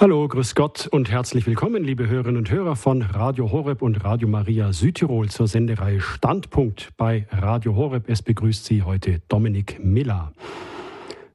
[0.00, 4.28] Hallo, grüß Gott und herzlich willkommen, liebe Hörerinnen und Hörer von Radio Horeb und Radio
[4.28, 8.04] Maria Südtirol zur Sendereihe Standpunkt bei Radio Horeb.
[8.06, 10.32] Es begrüßt Sie heute Dominik Miller.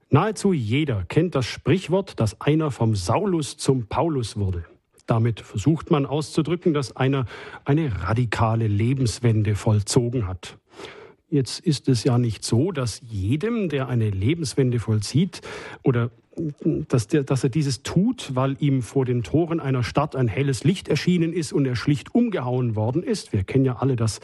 [0.10, 4.64] Nahezu jeder kennt das Sprichwort, dass einer vom Saulus zum Paulus wurde.
[5.08, 7.26] Damit versucht man auszudrücken, dass einer
[7.66, 10.58] eine radikale Lebenswende vollzogen hat.
[11.34, 15.42] Jetzt ist es ja nicht so, dass jedem, der eine Lebenswende vollzieht
[15.82, 16.12] oder
[16.64, 20.64] dass, der, dass er dieses tut, weil ihm vor den Toren einer Stadt ein helles
[20.64, 23.34] Licht erschienen ist und er schlicht umgehauen worden ist.
[23.34, 24.20] Wir kennen ja alle das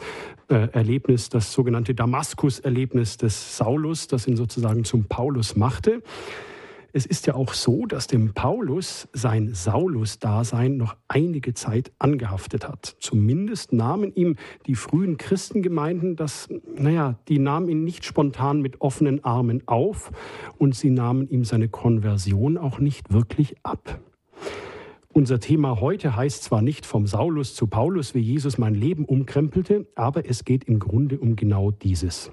[0.46, 6.04] äh, Erlebnis, das sogenannte Damaskus-Erlebnis des Saulus, das ihn sozusagen zum Paulus machte.
[6.92, 12.96] Es ist ja auch so, dass dem Paulus sein Saulus-Dasein noch einige Zeit angehaftet hat.
[12.98, 19.22] Zumindest nahmen ihm die frühen Christengemeinden das, naja, die nahmen ihn nicht spontan mit offenen
[19.22, 20.10] Armen auf
[20.58, 24.00] und sie nahmen ihm seine Konversion auch nicht wirklich ab.
[25.12, 29.86] Unser Thema heute heißt zwar nicht vom Saulus zu Paulus, wie Jesus mein Leben umkrempelte,
[29.96, 32.30] aber es geht im Grunde um genau dieses.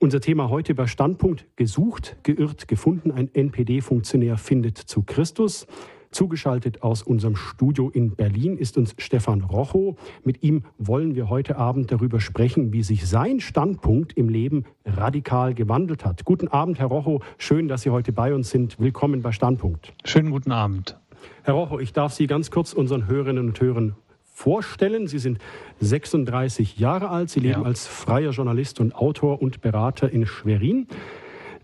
[0.00, 3.10] Unser Thema heute bei Standpunkt gesucht, geirrt, gefunden.
[3.10, 5.66] Ein NPD-Funktionär findet zu Christus.
[6.12, 9.98] Zugeschaltet aus unserem Studio in Berlin ist uns Stefan Rochow.
[10.22, 15.52] Mit ihm wollen wir heute Abend darüber sprechen, wie sich sein Standpunkt im Leben radikal
[15.52, 16.24] gewandelt hat.
[16.24, 17.20] Guten Abend, Herr Rochow.
[17.36, 18.78] Schön, dass Sie heute bei uns sind.
[18.78, 19.94] Willkommen bei Standpunkt.
[20.04, 20.96] Schönen guten Abend.
[21.42, 23.96] Herr Rochow, ich darf Sie ganz kurz unseren Hörerinnen und Hörern
[24.38, 25.08] vorstellen.
[25.08, 25.38] Sie sind
[25.80, 27.28] 36 Jahre alt.
[27.28, 27.66] Sie leben ja.
[27.66, 30.86] als freier Journalist und Autor und Berater in Schwerin.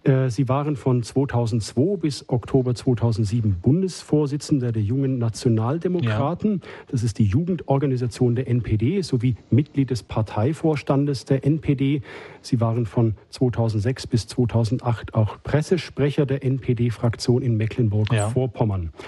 [0.02, 6.60] Äh, Sie waren von 2002 bis Oktober 2007 Bundesvorsitzender der Jungen Nationaldemokraten.
[6.62, 6.68] Ja.
[6.88, 12.02] Das ist die Jugendorganisation der NPD sowie Mitglied des Parteivorstandes der NPD.
[12.42, 18.90] Sie waren von 2006 bis 2008 auch Pressesprecher der NPD-Fraktion in Mecklenburg-Vorpommern.
[18.92, 19.04] Ja.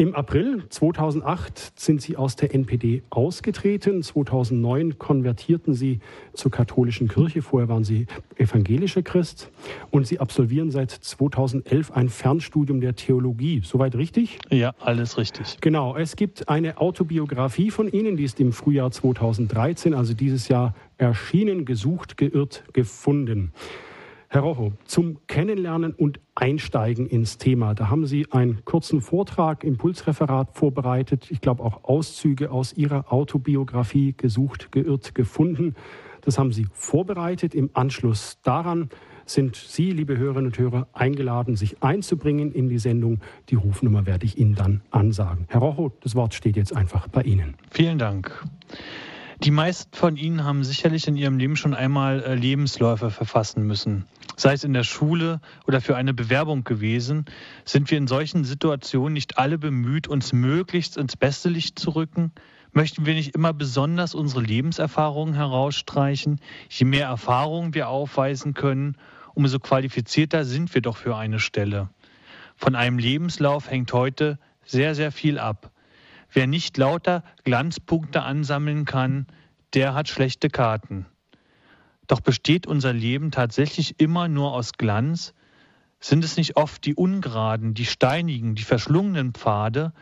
[0.00, 4.04] Im April 2008 sind Sie aus der NPD ausgetreten.
[4.04, 5.98] 2009 konvertierten Sie
[6.34, 7.42] zur katholischen Kirche.
[7.42, 8.06] Vorher waren Sie
[8.36, 9.50] evangelischer Christ.
[9.90, 13.60] Und Sie absolvieren seit 2011 ein Fernstudium der Theologie.
[13.64, 14.38] Soweit richtig?
[14.50, 15.56] Ja, alles richtig.
[15.60, 15.96] Genau.
[15.96, 21.64] Es gibt eine Autobiografie von Ihnen, die ist im Frühjahr 2013, also dieses Jahr erschienen,
[21.64, 23.52] gesucht, geirrt, gefunden.
[24.30, 27.74] Herr Rocho, zum Kennenlernen und Einsteigen ins Thema.
[27.74, 31.30] Da haben Sie einen kurzen Vortrag, Impulsreferat vorbereitet.
[31.30, 35.76] Ich glaube auch Auszüge aus Ihrer Autobiografie gesucht, geirrt, gefunden.
[36.20, 37.54] Das haben Sie vorbereitet.
[37.54, 38.90] Im Anschluss daran
[39.24, 43.20] sind Sie, liebe Hörerinnen und Hörer, eingeladen, sich einzubringen in die Sendung.
[43.48, 45.46] Die Rufnummer werde ich Ihnen dann ansagen.
[45.48, 47.54] Herr Rocho, das Wort steht jetzt einfach bei Ihnen.
[47.70, 48.44] Vielen Dank.
[49.44, 54.04] Die meisten von Ihnen haben sicherlich in ihrem Leben schon einmal äh, Lebensläufe verfassen müssen.
[54.38, 57.24] Sei es in der Schule oder für eine Bewerbung gewesen,
[57.64, 62.30] sind wir in solchen Situationen nicht alle bemüht, uns möglichst ins beste Licht zu rücken?
[62.70, 66.40] Möchten wir nicht immer besonders unsere Lebenserfahrungen herausstreichen?
[66.68, 68.96] Je mehr Erfahrungen wir aufweisen können,
[69.34, 71.88] umso qualifizierter sind wir doch für eine Stelle.
[72.54, 75.72] Von einem Lebenslauf hängt heute sehr, sehr viel ab.
[76.32, 79.26] Wer nicht lauter Glanzpunkte ansammeln kann,
[79.74, 81.06] der hat schlechte Karten.
[82.08, 85.34] Doch besteht unser Leben tatsächlich immer nur aus Glanz?
[86.00, 89.92] Sind es nicht oft die ungeraden, die steinigen, die verschlungenen Pfade,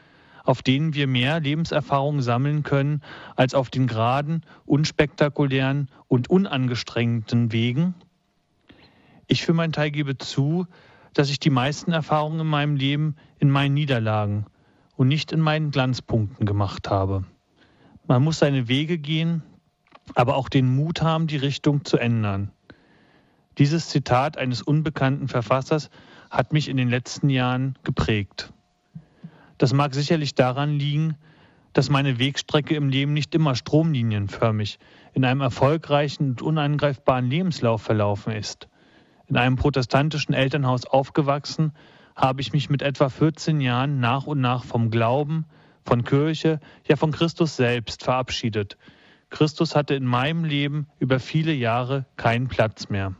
[0.44, 3.02] auf denen wir mehr Lebenserfahrung sammeln können,
[3.34, 7.94] als auf den geraden, unspektakulären und unangestrengten Wegen?
[9.26, 10.66] Ich für meinen Teil gebe zu,
[11.12, 14.46] dass ich die meisten Erfahrungen in meinem Leben in meinen Niederlagen
[14.96, 17.24] und nicht in meinen Glanzpunkten gemacht habe.
[18.06, 19.42] Man muss seine Wege gehen,
[20.14, 22.50] aber auch den Mut haben, die Richtung zu ändern.
[23.58, 25.90] Dieses Zitat eines unbekannten Verfassers
[26.30, 28.52] hat mich in den letzten Jahren geprägt.
[29.58, 31.16] Das mag sicherlich daran liegen,
[31.72, 34.78] dass meine Wegstrecke im Leben nicht immer stromlinienförmig
[35.12, 38.68] in einem erfolgreichen und unangreifbaren Lebenslauf verlaufen ist.
[39.28, 41.72] In einem protestantischen Elternhaus aufgewachsen,
[42.14, 45.44] habe ich mich mit etwa 14 Jahren nach und nach vom Glauben,
[45.84, 48.76] von Kirche, ja von Christus selbst verabschiedet.
[49.30, 53.14] Christus hatte in meinem Leben über viele Jahre keinen Platz mehr.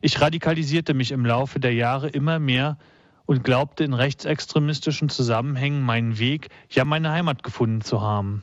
[0.00, 2.78] Ich radikalisierte mich im Laufe der Jahre immer mehr
[3.26, 8.42] und glaubte in rechtsextremistischen Zusammenhängen meinen Weg, ja meine Heimat gefunden zu haben.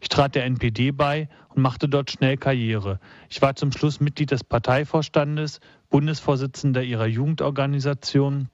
[0.00, 3.00] Ich trat der NPD bei und machte dort schnell Karriere.
[3.28, 8.48] Ich war zum Schluss Mitglied des Parteivorstandes, Bundesvorsitzender ihrer Jugendorganisation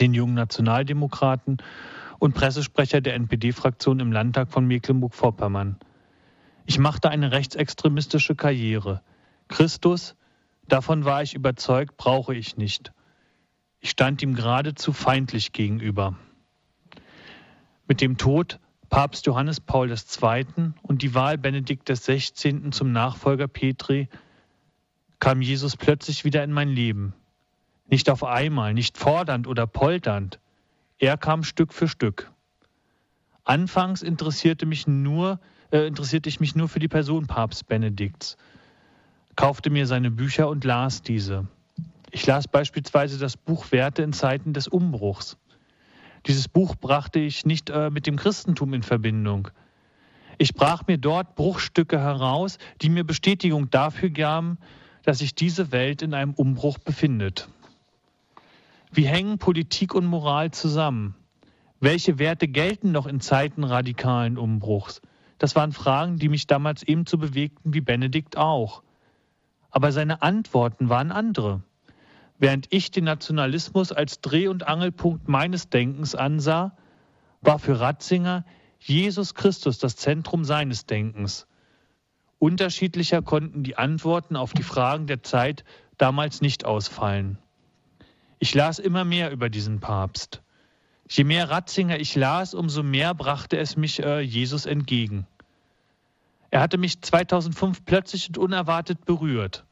[0.00, 1.58] den jungen Nationaldemokraten
[2.18, 5.76] und Pressesprecher der NPD-Fraktion im Landtag von Mecklenburg-Vorpommern.
[6.64, 9.02] Ich machte eine rechtsextremistische Karriere.
[9.48, 10.14] Christus,
[10.68, 12.92] davon war ich überzeugt, brauche ich nicht.
[13.80, 16.16] Ich stand ihm geradezu feindlich gegenüber.
[17.88, 20.74] Mit dem Tod Papst Johannes Paul II.
[20.82, 22.70] und die Wahl Benedikt XVI.
[22.70, 24.08] zum Nachfolger Petri
[25.18, 27.14] kam Jesus plötzlich wieder in mein Leben.
[27.86, 30.40] Nicht auf einmal, nicht fordernd oder polternd.
[30.98, 32.30] Er kam Stück für Stück.
[33.44, 35.40] Anfangs interessierte, mich nur,
[35.72, 38.36] äh, interessierte ich mich nur für die Person Papst Benedikts,
[39.34, 41.48] kaufte mir seine Bücher und las diese.
[42.10, 45.38] Ich las beispielsweise das Buch Werte in Zeiten des Umbruchs.
[46.26, 49.48] Dieses Buch brachte ich nicht äh, mit dem Christentum in Verbindung.
[50.38, 54.58] Ich brach mir dort Bruchstücke heraus, die mir Bestätigung dafür gaben,
[55.04, 57.48] dass sich diese Welt in einem Umbruch befindet.
[58.92, 61.14] Wie hängen Politik und Moral zusammen?
[61.80, 65.00] Welche Werte gelten noch in Zeiten radikalen Umbruchs?
[65.42, 68.84] Das waren Fragen, die mich damals ebenso bewegten wie Benedikt auch.
[69.72, 71.64] Aber seine Antworten waren andere.
[72.38, 76.76] Während ich den Nationalismus als Dreh- und Angelpunkt meines Denkens ansah,
[77.40, 78.44] war für Ratzinger
[78.78, 81.48] Jesus Christus das Zentrum seines Denkens.
[82.38, 85.64] Unterschiedlicher konnten die Antworten auf die Fragen der Zeit
[85.98, 87.36] damals nicht ausfallen.
[88.38, 90.40] Ich las immer mehr über diesen Papst.
[91.08, 95.26] Je mehr Ratzinger ich las, umso mehr brachte es mich äh, Jesus entgegen.
[96.52, 99.64] Er hatte mich 2005 plötzlich und unerwartet berührt.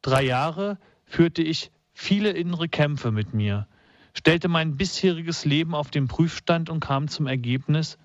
[0.00, 3.66] Drei Jahre führte ich viele innere Kämpfe mit mir,
[4.14, 7.98] stellte mein bisheriges Leben auf den Prüfstand und kam zum Ergebnis,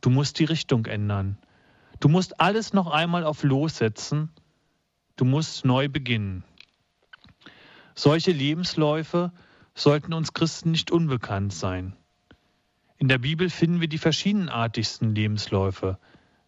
[0.00, 1.38] du musst die Richtung ändern.
[2.00, 4.32] Du musst alles noch einmal auf Los setzen.
[5.14, 6.42] Du musst neu beginnen.
[7.94, 9.30] Solche Lebensläufe
[9.76, 11.94] sollten uns Christen nicht unbekannt sein.
[12.98, 16.00] In der Bibel finden wir die verschiedenartigsten Lebensläufe.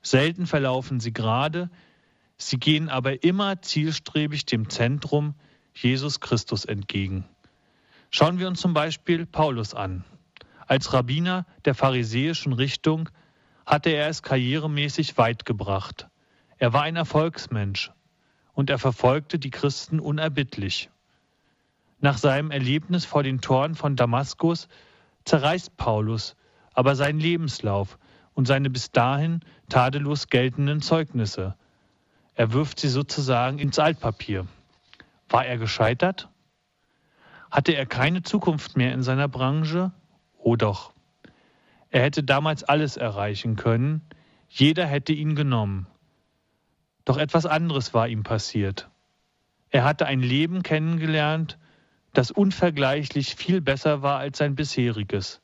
[0.03, 1.71] Selten verlaufen sie gerade,
[2.37, 5.35] sie gehen aber immer zielstrebig dem Zentrum,
[5.75, 7.25] Jesus Christus entgegen.
[8.11, 10.05] Schauen wir uns zum Beispiel Paulus an.
[10.67, 13.09] Als Rabbiner der pharisäischen Richtung
[13.67, 16.09] hatte er es karrieremäßig weit gebracht.
[16.57, 17.93] Er war ein Erfolgsmensch
[18.55, 20.91] und er verfolgte die Christen unerbittlich.
[22.01, 24.69] Nach seinem Erlebnis vor den Toren von Damaskus
[25.25, 26.37] zerreißt Paulus
[26.73, 27.99] aber seinen Lebenslauf
[28.39, 31.57] und seine bis dahin tadellos geltenden Zeugnisse.
[32.37, 34.47] Er wirft sie sozusagen ins Altpapier.
[35.29, 36.29] War er gescheitert?
[37.51, 39.91] Hatte er keine Zukunft mehr in seiner Branche?
[40.37, 40.93] Oh doch.
[41.91, 44.03] Er hätte damals alles erreichen können,
[44.49, 45.89] jeder hätte ihn genommen.
[47.05, 48.89] Doch etwas anderes war ihm passiert.
[49.71, 51.59] Er hatte ein Leben kennengelernt,
[52.13, 55.41] das unvergleichlich viel besser war als sein bisheriges.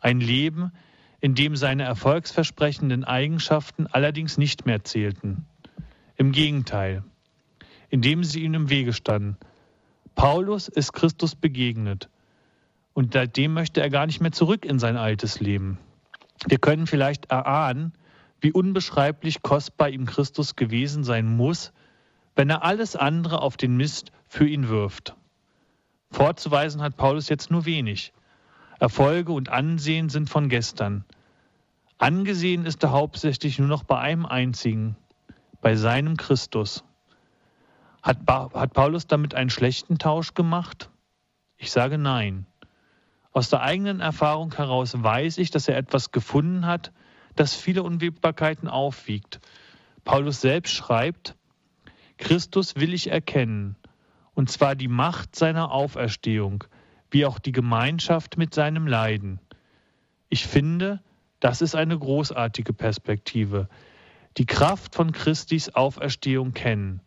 [0.00, 0.72] Ein Leben,
[1.24, 5.46] in dem seine erfolgsversprechenden Eigenschaften allerdings nicht mehr zählten.
[6.16, 7.02] Im Gegenteil,
[7.88, 9.38] indem sie ihm im Wege standen.
[10.14, 12.10] Paulus ist Christus begegnet
[12.92, 15.78] und seitdem möchte er gar nicht mehr zurück in sein altes Leben.
[16.46, 17.94] Wir können vielleicht erahnen,
[18.42, 21.72] wie unbeschreiblich kostbar ihm Christus gewesen sein muss,
[22.36, 25.16] wenn er alles andere auf den Mist für ihn wirft.
[26.10, 28.12] Vorzuweisen hat Paulus jetzt nur wenig.
[28.78, 31.06] Erfolge und Ansehen sind von gestern.
[31.98, 34.96] Angesehen ist er hauptsächlich nur noch bei einem einzigen,
[35.60, 36.84] bei seinem Christus.
[38.02, 40.90] Hat, hat Paulus damit einen schlechten Tausch gemacht?
[41.56, 42.46] Ich sage nein.
[43.32, 46.92] Aus der eigenen Erfahrung heraus weiß ich, dass er etwas gefunden hat,
[47.34, 49.40] das viele Unwägbarkeiten aufwiegt.
[50.04, 51.34] Paulus selbst schreibt,
[52.18, 53.76] Christus will ich erkennen,
[54.34, 56.64] und zwar die Macht seiner Auferstehung,
[57.10, 59.40] wie auch die Gemeinschaft mit seinem Leiden.
[60.28, 61.02] Ich finde,
[61.40, 63.68] das ist eine großartige Perspektive.
[64.36, 67.00] Die Kraft von Christis Auferstehung kennen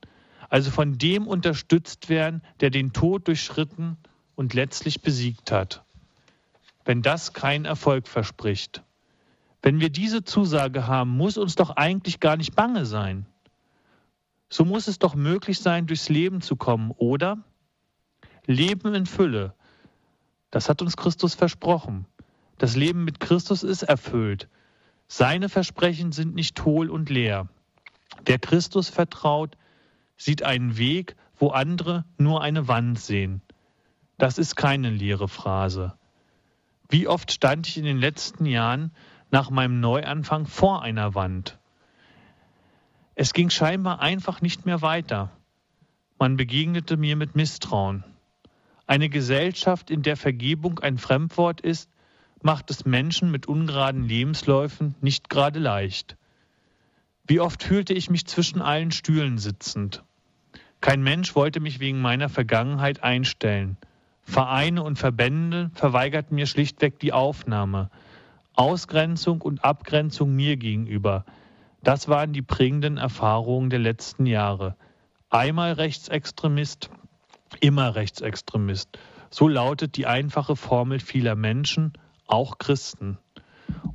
[0.49, 3.97] also von dem unterstützt werden, der den Tod durchschritten
[4.35, 5.83] und letztlich besiegt hat.
[6.85, 8.83] Wenn das kein Erfolg verspricht.
[9.61, 13.25] Wenn wir diese Zusage haben, muss uns doch eigentlich gar nicht bange sein.
[14.49, 17.39] So muss es doch möglich sein, durchs Leben zu kommen, oder?
[18.45, 19.53] Leben in Fülle.
[20.51, 22.05] Das hat uns Christus versprochen.
[22.57, 24.47] Das Leben mit Christus ist erfüllt.
[25.07, 27.47] Seine Versprechen sind nicht hohl und leer.
[28.25, 29.57] Wer Christus vertraut,
[30.17, 33.41] sieht einen Weg, wo andere nur eine Wand sehen.
[34.17, 35.93] Das ist keine leere Phrase.
[36.89, 38.91] Wie oft stand ich in den letzten Jahren
[39.29, 41.59] nach meinem Neuanfang vor einer Wand?
[43.13, 45.29] Es ging scheinbar einfach nicht mehr weiter.
[46.17, 48.03] Man begegnete mir mit Misstrauen.
[48.87, 51.89] Eine Gesellschaft, in der Vergebung ein Fremdwort ist,
[52.41, 56.17] macht es Menschen mit ungeraden Lebensläufen nicht gerade leicht.
[57.25, 60.03] Wie oft fühlte ich mich zwischen allen Stühlen sitzend.
[60.79, 63.77] Kein Mensch wollte mich wegen meiner Vergangenheit einstellen.
[64.21, 67.89] Vereine und Verbände verweigerten mir schlichtweg die Aufnahme.
[68.53, 71.25] Ausgrenzung und Abgrenzung mir gegenüber.
[71.83, 74.75] Das waren die prägenden Erfahrungen der letzten Jahre.
[75.29, 76.89] Einmal Rechtsextremist,
[77.59, 78.97] immer Rechtsextremist.
[79.29, 81.93] So lautet die einfache Formel vieler Menschen,
[82.27, 83.17] auch Christen.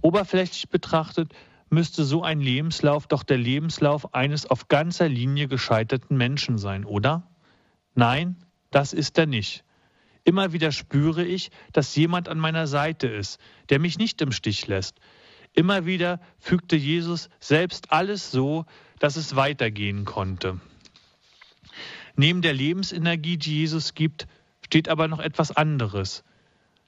[0.01, 1.33] Oberflächlich betrachtet
[1.71, 7.31] müsste so ein Lebenslauf doch der Lebenslauf eines auf ganzer Linie gescheiterten Menschen sein, oder?
[7.95, 8.37] Nein,
[8.71, 9.65] das ist er nicht.
[10.25, 14.67] Immer wieder spüre ich, dass jemand an meiner Seite ist, der mich nicht im Stich
[14.67, 15.01] lässt.
[15.55, 18.65] Immer wieder fügte Jesus selbst alles so,
[18.99, 20.61] dass es weitergehen konnte.
[22.17, 24.27] Neben der Lebensenergie, die Jesus gibt,
[24.65, 26.25] steht aber noch etwas anderes.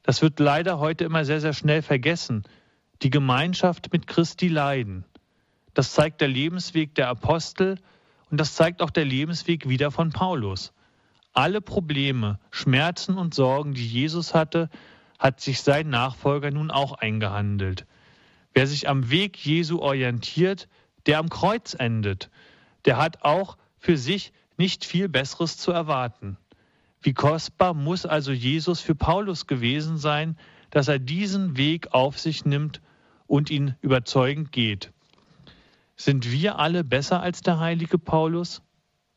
[0.05, 2.45] Das wird leider heute immer sehr, sehr schnell vergessen.
[3.03, 5.05] Die Gemeinschaft mit Christi Leiden.
[5.73, 7.79] Das zeigt der Lebensweg der Apostel
[8.31, 10.73] und das zeigt auch der Lebensweg wieder von Paulus.
[11.33, 14.69] Alle Probleme, Schmerzen und Sorgen, die Jesus hatte,
[15.19, 17.87] hat sich sein Nachfolger nun auch eingehandelt.
[18.53, 20.69] Wer sich am Weg Jesu orientiert,
[21.07, 22.31] der am Kreuz endet,
[22.85, 26.37] der hat auch für sich nicht viel Besseres zu erwarten.
[27.05, 30.39] Wie kostbar muss also Jesus für Paulus gewesen sein,
[30.71, 32.81] dass er diesen Weg auf sich nimmt
[33.27, 34.91] und ihn überzeugend geht.
[35.97, 38.63] Sind wir alle besser als der heilige Paulus?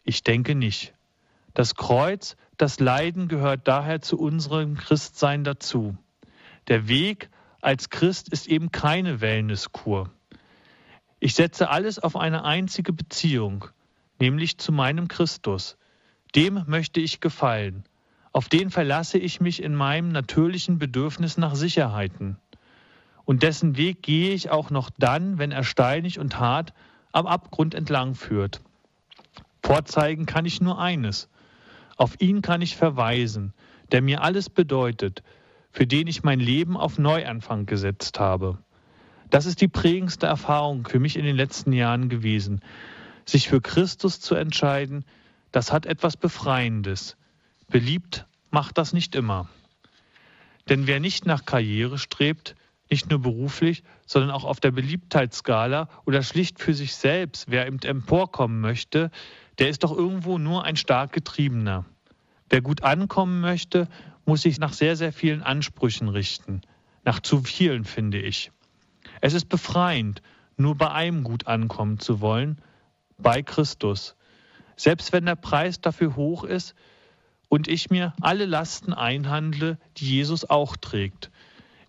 [0.04, 0.96] Ich denke nicht.
[1.54, 5.98] Das Kreuz, das Leiden gehört daher zu unserem Christsein dazu.
[6.68, 7.30] Der Weg
[7.62, 10.12] als Christ ist eben keine Wellnesskur.
[11.22, 13.64] Ich setze alles auf eine einzige Beziehung,
[14.20, 15.78] nämlich zu meinem Christus.
[16.36, 17.84] Dem möchte ich gefallen.
[18.32, 22.38] Auf den verlasse ich mich in meinem natürlichen Bedürfnis nach Sicherheiten.
[23.26, 26.74] Und dessen Weg gehe ich auch noch dann, wenn er steinig und hart
[27.12, 28.62] am Abgrund entlang führt.
[29.64, 31.30] Vorzeigen kann ich nur eines,
[31.98, 33.54] auf ihn kann ich verweisen,
[33.92, 35.24] der mir alles bedeutet,
[35.72, 38.60] für den ich mein Leben auf Neuanfang gesetzt habe.
[39.30, 42.62] Das ist die prägendste Erfahrung für mich in den letzten Jahren gewesen.
[43.26, 45.04] Sich für Christus zu entscheiden,
[45.52, 47.18] das hat etwas Befreiendes.
[47.70, 49.50] Beliebt macht das nicht immer.
[50.70, 52.56] Denn wer nicht nach Karriere strebt,
[52.90, 57.80] nicht nur beruflich, sondern auch auf der Beliebtheitsskala oder schlicht für sich selbst, wer eben
[57.80, 59.12] emporkommen möchte,
[59.60, 61.86] der ist doch irgendwo nur ein stark getriebener.
[62.50, 63.88] Wer gut ankommen möchte,
[64.26, 66.62] muss sich nach sehr, sehr vielen Ansprüchen richten.
[67.04, 68.52] Nach zu vielen, finde ich.
[69.22, 70.22] Es ist befreiend,
[70.58, 72.62] nur bei einem gut ankommen zu wollen,
[73.18, 74.17] bei Christus.
[74.78, 76.76] Selbst wenn der Preis dafür hoch ist
[77.50, 81.32] und ich mir alle Lasten einhandle, die Jesus auch trägt.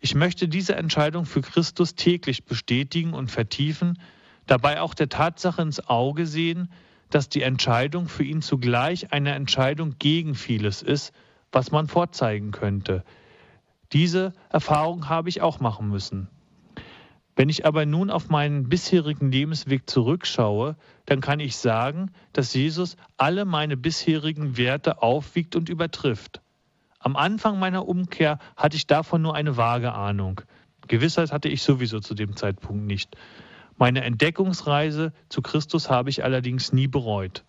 [0.01, 3.99] Ich möchte diese Entscheidung für Christus täglich bestätigen und vertiefen,
[4.47, 6.71] dabei auch der Tatsache ins Auge sehen,
[7.11, 11.13] dass die Entscheidung für ihn zugleich eine Entscheidung gegen vieles ist,
[11.53, 13.05] was man vorzeigen könnte.
[13.93, 16.29] Diese Erfahrung habe ich auch machen müssen.
[17.39, 20.75] Wenn ich aber nun auf meinen bisherigen Lebensweg zurückschaue,
[21.07, 26.43] dann kann ich sagen, dass Jesus alle meine bisherigen Werte aufwiegt und übertrifft.
[26.99, 30.41] Am Anfang meiner Umkehr hatte ich davon nur eine vage Ahnung.
[30.89, 33.17] Gewissheit hatte ich sowieso zu dem Zeitpunkt nicht.
[33.77, 37.45] Meine Entdeckungsreise zu Christus habe ich allerdings nie bereut.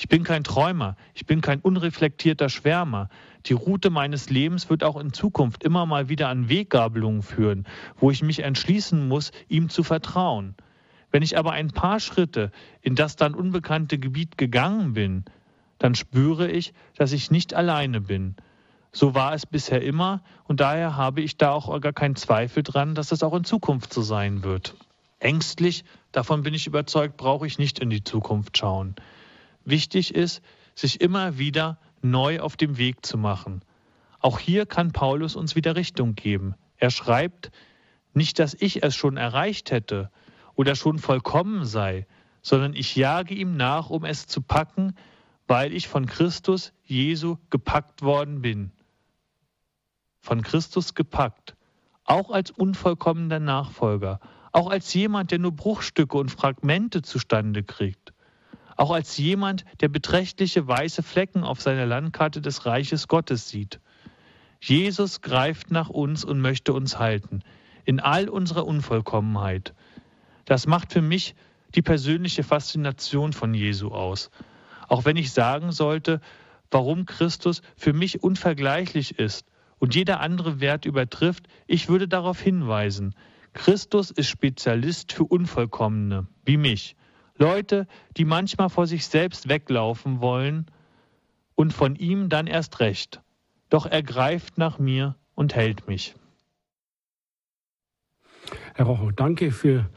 [0.00, 3.08] Ich bin kein Träumer, ich bin kein unreflektierter Schwärmer.
[3.46, 8.12] Die Route meines Lebens wird auch in Zukunft immer mal wieder an Weggabelungen führen, wo
[8.12, 10.54] ich mich entschließen muss, ihm zu vertrauen.
[11.10, 15.24] Wenn ich aber ein paar Schritte in das dann unbekannte Gebiet gegangen bin,
[15.78, 18.36] dann spüre ich, dass ich nicht alleine bin.
[18.92, 22.94] So war es bisher immer und daher habe ich da auch gar keinen Zweifel dran,
[22.94, 24.76] dass es auch in Zukunft so sein wird.
[25.18, 28.94] Ängstlich, davon bin ich überzeugt, brauche ich nicht in die Zukunft schauen.
[29.68, 30.40] Wichtig ist,
[30.74, 33.60] sich immer wieder neu auf dem Weg zu machen.
[34.18, 36.54] Auch hier kann Paulus uns wieder Richtung geben.
[36.78, 37.50] Er schreibt,
[38.14, 40.10] nicht, dass ich es schon erreicht hätte
[40.54, 42.06] oder schon vollkommen sei,
[42.40, 44.94] sondern ich jage ihm nach, um es zu packen,
[45.46, 48.72] weil ich von Christus Jesu gepackt worden bin.
[50.20, 51.56] Von Christus gepackt,
[52.04, 54.18] auch als unvollkommener Nachfolger,
[54.50, 58.14] auch als jemand, der nur Bruchstücke und Fragmente zustande kriegt.
[58.78, 63.80] Auch als jemand, der beträchtliche weiße Flecken auf seiner Landkarte des Reiches Gottes sieht.
[64.60, 67.42] Jesus greift nach uns und möchte uns halten,
[67.84, 69.74] in all unserer Unvollkommenheit.
[70.44, 71.34] Das macht für mich
[71.74, 74.30] die persönliche Faszination von Jesu aus.
[74.86, 76.20] Auch wenn ich sagen sollte,
[76.70, 79.44] warum Christus für mich unvergleichlich ist
[79.80, 83.16] und jeder andere Wert übertrifft, ich würde darauf hinweisen,
[83.54, 86.94] Christus ist Spezialist für Unvollkommene, wie mich.
[87.38, 90.66] Leute, die manchmal vor sich selbst weglaufen wollen
[91.54, 93.20] und von ihm dann erst recht.
[93.70, 96.14] Doch er greift nach mir und hält mich.
[98.74, 99.88] Herr Rocho, danke für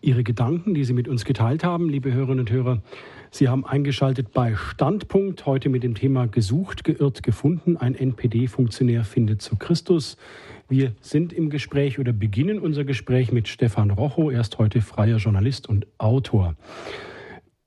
[0.00, 2.82] Ihre Gedanken, die Sie mit uns geteilt haben, liebe Hörerinnen und Hörer.
[3.30, 7.76] Sie haben eingeschaltet bei Standpunkt, heute mit dem Thema Gesucht, geirrt, gefunden.
[7.76, 10.16] Ein NPD-Funktionär findet zu Christus.
[10.68, 14.30] Wir sind im Gespräch oder beginnen unser Gespräch mit Stefan Rocho.
[14.30, 16.56] Er ist heute freier Journalist und Autor.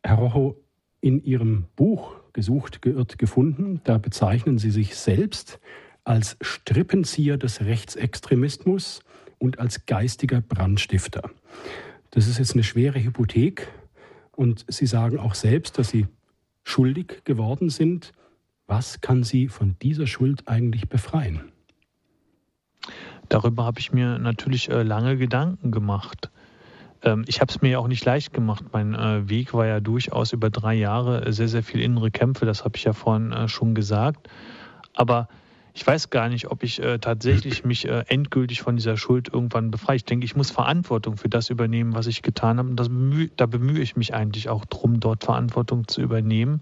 [0.03, 0.61] Herr Rocho,
[0.99, 5.59] in Ihrem Buch Gesucht, geirrt, gefunden, da bezeichnen Sie sich selbst
[6.03, 9.01] als Strippenzieher des Rechtsextremismus
[9.37, 11.29] und als geistiger Brandstifter.
[12.11, 13.67] Das ist jetzt eine schwere Hypothek
[14.31, 16.07] und Sie sagen auch selbst, dass Sie
[16.63, 18.11] schuldig geworden sind.
[18.67, 21.51] Was kann Sie von dieser Schuld eigentlich befreien?
[23.29, 26.29] Darüber habe ich mir natürlich äh, lange Gedanken gemacht.
[27.03, 28.65] Ähm, ich habe es mir ja auch nicht leicht gemacht.
[28.73, 32.45] Mein äh, Weg war ja durchaus über drei Jahre sehr, sehr viel innere Kämpfe.
[32.45, 34.29] Das habe ich ja vorhin äh, schon gesagt.
[34.93, 35.27] Aber
[35.73, 39.71] ich weiß gar nicht, ob ich äh, tatsächlich mich äh, endgültig von dieser Schuld irgendwann
[39.71, 39.97] befreie.
[39.97, 42.69] Ich denke, ich muss Verantwortung für das übernehmen, was ich getan habe.
[42.69, 46.61] Und bemühe, da bemühe ich mich eigentlich auch drum, dort Verantwortung zu übernehmen.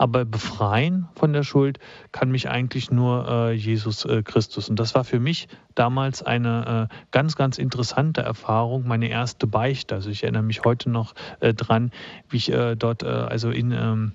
[0.00, 1.78] Aber befreien von der Schuld
[2.10, 4.70] kann mich eigentlich nur äh, Jesus äh, Christus.
[4.70, 9.94] Und das war für mich damals eine äh, ganz, ganz interessante Erfahrung, meine erste Beichte.
[9.94, 11.90] Also ich erinnere mich heute noch äh, dran,
[12.30, 14.12] wie ich äh, dort äh, also in ähm,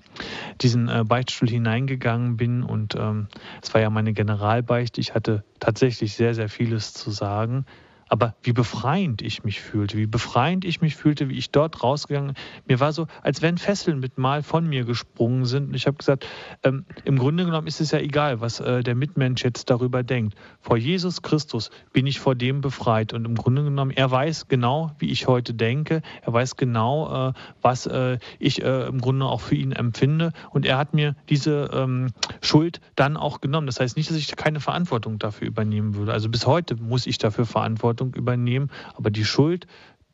[0.60, 2.64] diesen Beichtstuhl hineingegangen bin.
[2.64, 3.28] Und ähm,
[3.62, 5.00] es war ja meine Generalbeichte.
[5.00, 7.64] Ich hatte tatsächlich sehr, sehr vieles zu sagen.
[8.08, 12.34] Aber wie befreiend ich mich fühlte, wie befreiend ich mich fühlte, wie ich dort rausgegangen.
[12.68, 15.68] Mir war so, als wenn Fesseln mit Mal von mir gesprungen sind.
[15.68, 16.24] Und ich habe gesagt,
[16.62, 20.36] ähm, im Grunde genommen ist es ja egal, was äh, der Mitmensch jetzt darüber denkt.
[20.60, 23.12] Vor Jesus Christus bin ich vor dem befreit.
[23.12, 26.02] Und im Grunde genommen, er weiß genau, wie ich heute denke.
[26.22, 30.32] Er weiß genau, äh, was äh, ich äh, im Grunde auch für ihn empfinde.
[30.50, 33.66] Und er hat mir diese ähm, Schuld dann auch genommen.
[33.66, 36.12] Das heißt nicht, dass ich keine Verantwortung dafür übernehmen würde.
[36.12, 38.70] Also bis heute muss ich dafür Verantwortung Verantwortung übernehmen.
[38.94, 39.66] Aber die Schuld,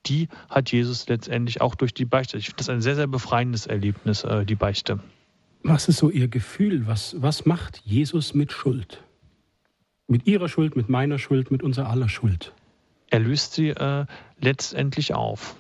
[0.06, 2.38] die hat Jesus letztendlich auch durch die Beichte.
[2.38, 5.00] Ich finde das ein sehr, sehr befreiendes Erlebnis, äh, die Beichte.
[5.62, 6.86] Was ist so Ihr Gefühl?
[6.86, 9.02] Was, was macht Jesus mit Schuld?
[10.08, 12.52] Mit Ihrer Schuld, mit meiner Schuld, mit unserer aller Schuld?
[13.10, 14.06] Er löst sie äh,
[14.40, 15.54] letztendlich auf.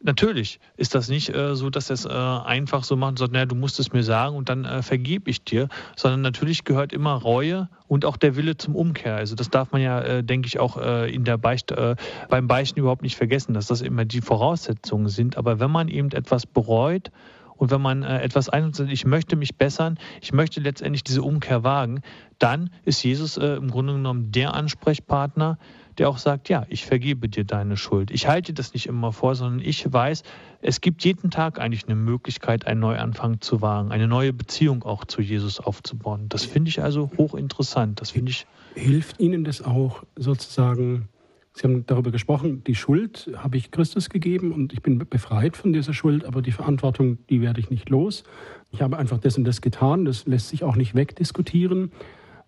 [0.00, 3.32] Natürlich ist das nicht äh, so, dass er es äh, einfach so macht und sagt,
[3.32, 6.92] naja, du musst es mir sagen und dann äh, vergebe ich dir, sondern natürlich gehört
[6.92, 9.16] immer Reue und auch der Wille zum Umkehr.
[9.16, 11.96] Also das darf man ja, äh, denke ich, auch äh, in der Beicht, äh,
[12.28, 15.36] beim Beichten überhaupt nicht vergessen, dass das immer die Voraussetzungen sind.
[15.36, 17.10] Aber wenn man eben etwas bereut
[17.56, 22.02] und wenn man etwas ein ich möchte mich bessern, ich möchte letztendlich diese Umkehr wagen,
[22.38, 25.58] dann ist Jesus im Grunde genommen der Ansprechpartner,
[25.98, 28.10] der auch sagt, ja, ich vergebe dir deine Schuld.
[28.10, 30.22] Ich halte das nicht immer vor, sondern ich weiß,
[30.62, 35.04] es gibt jeden Tag eigentlich eine Möglichkeit, einen Neuanfang zu wagen, eine neue Beziehung auch
[35.04, 36.26] zu Jesus aufzubauen.
[36.28, 38.00] Das finde ich also hochinteressant.
[38.00, 38.46] Das finde ich.
[38.74, 41.08] Hilft Ihnen das auch sozusagen?
[41.52, 45.72] Sie haben darüber gesprochen, die Schuld habe ich Christus gegeben und ich bin befreit von
[45.72, 48.22] dieser Schuld, aber die Verantwortung, die werde ich nicht los.
[48.70, 51.90] Ich habe einfach das und das getan, das lässt sich auch nicht wegdiskutieren.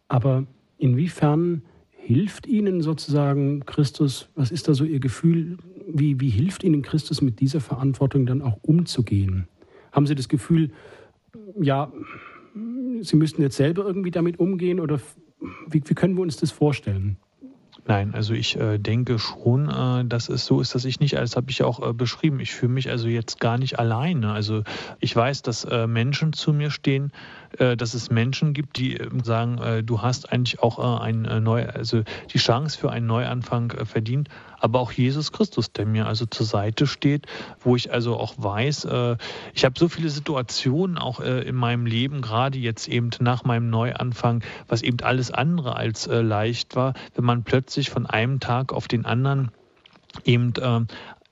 [0.07, 0.47] Aber
[0.79, 1.63] inwiefern
[2.15, 7.23] hilft Ihnen sozusagen Christus, was ist da so Ihr Gefühl, wie, wie hilft Ihnen Christus
[7.23, 9.47] mit dieser Verantwortung dann auch umzugehen?
[9.93, 10.73] Haben Sie das Gefühl,
[11.61, 11.93] ja,
[13.01, 15.01] Sie müssten jetzt selber irgendwie damit umgehen oder
[15.69, 17.17] wie, wie können wir uns das vorstellen?
[17.87, 21.37] Nein, also ich äh, denke schon, äh, dass es so ist, dass ich nicht, als
[21.37, 24.33] habe ich auch äh, beschrieben, ich fühle mich also jetzt gar nicht alleine.
[24.33, 24.63] Also
[24.99, 27.11] ich weiß, dass äh, Menschen zu mir stehen,
[27.59, 31.67] äh, dass es Menschen gibt, die ähm, sagen, äh, du hast eigentlich auch ein neu,
[31.67, 34.29] also die Chance für einen Neuanfang verdient
[34.61, 37.27] aber auch Jesus Christus, der mir also zur Seite steht,
[37.61, 39.17] wo ich also auch weiß, äh,
[39.55, 43.71] ich habe so viele Situationen auch äh, in meinem Leben, gerade jetzt eben nach meinem
[43.71, 48.73] Neuanfang, was eben alles andere als äh, leicht war, wenn man plötzlich von einem Tag
[48.73, 49.51] auf den anderen
[50.25, 50.81] eben äh,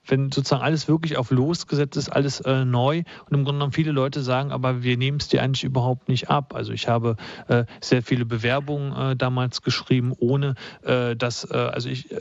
[0.09, 3.92] wenn sozusagen alles wirklich auf losgesetzt ist, alles äh, neu und im Grunde genommen viele
[3.92, 6.55] Leute sagen, aber wir nehmen es dir eigentlich überhaupt nicht ab.
[6.55, 7.16] Also ich habe
[7.49, 12.21] äh, sehr viele Bewerbungen äh, damals geschrieben, ohne äh, dass, äh, also ich, äh,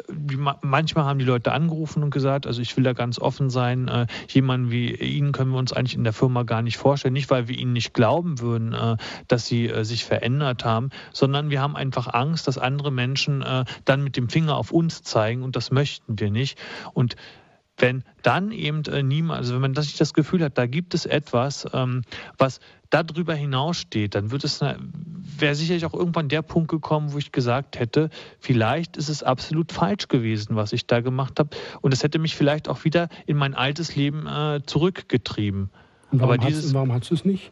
[0.61, 4.71] manchmal haben die Leute angerufen und gesagt, also ich will da ganz offen sein, jemanden
[4.71, 7.57] wie Ihnen können wir uns eigentlich in der Firma gar nicht vorstellen, nicht weil wir
[7.57, 8.75] Ihnen nicht glauben würden,
[9.27, 13.43] dass Sie sich verändert haben, sondern wir haben einfach Angst, dass andere Menschen
[13.85, 16.57] dann mit dem Finger auf uns zeigen und das möchten wir nicht.
[16.93, 17.15] Und
[17.77, 21.05] wenn dann eben äh, niemand, also wenn man das, das Gefühl hat, da gibt es
[21.05, 22.01] etwas, ähm,
[22.37, 22.59] was
[22.89, 27.79] darüber hinaussteht, dann wird es, wäre sicherlich auch irgendwann der Punkt gekommen, wo ich gesagt
[27.79, 28.09] hätte,
[28.39, 31.49] vielleicht ist es absolut falsch gewesen, was ich da gemacht habe.
[31.81, 35.69] Und es hätte mich vielleicht auch wieder in mein altes Leben äh, zurückgetrieben.
[36.11, 37.51] Und warum, Aber dieses, hast, warum hast du es nicht?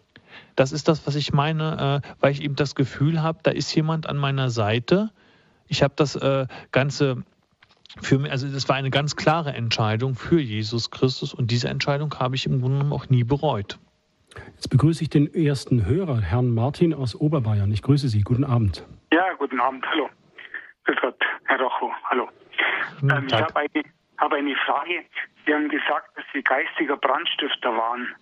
[0.56, 3.74] Das ist das, was ich meine, äh, weil ich eben das Gefühl habe, da ist
[3.76, 5.12] jemand an meiner Seite.
[5.68, 6.18] Ich habe das
[6.72, 7.24] Ganze
[8.02, 12.14] für mich, also das war eine ganz klare Entscheidung für Jesus Christus und diese Entscheidung
[12.20, 13.80] habe ich im Grunde genommen auch nie bereut.
[14.56, 17.72] Jetzt begrüße ich den ersten Hörer, Herrn Martin aus Oberbayern.
[17.72, 18.22] Ich grüße Sie.
[18.22, 18.86] Guten Abend.
[19.14, 19.86] Ja, guten Abend.
[19.90, 20.10] Hallo.
[20.84, 21.92] Grüß Gott, Herr Rocho.
[22.10, 22.30] Hallo.
[23.02, 23.84] Ähm, ich habe eine,
[24.18, 25.06] hab eine, Frage.
[25.46, 28.14] Sie haben gesagt, dass Sie geistiger Brandstifter waren.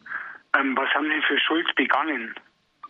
[0.57, 2.33] Ähm, was haben Sie für Schuld begangen?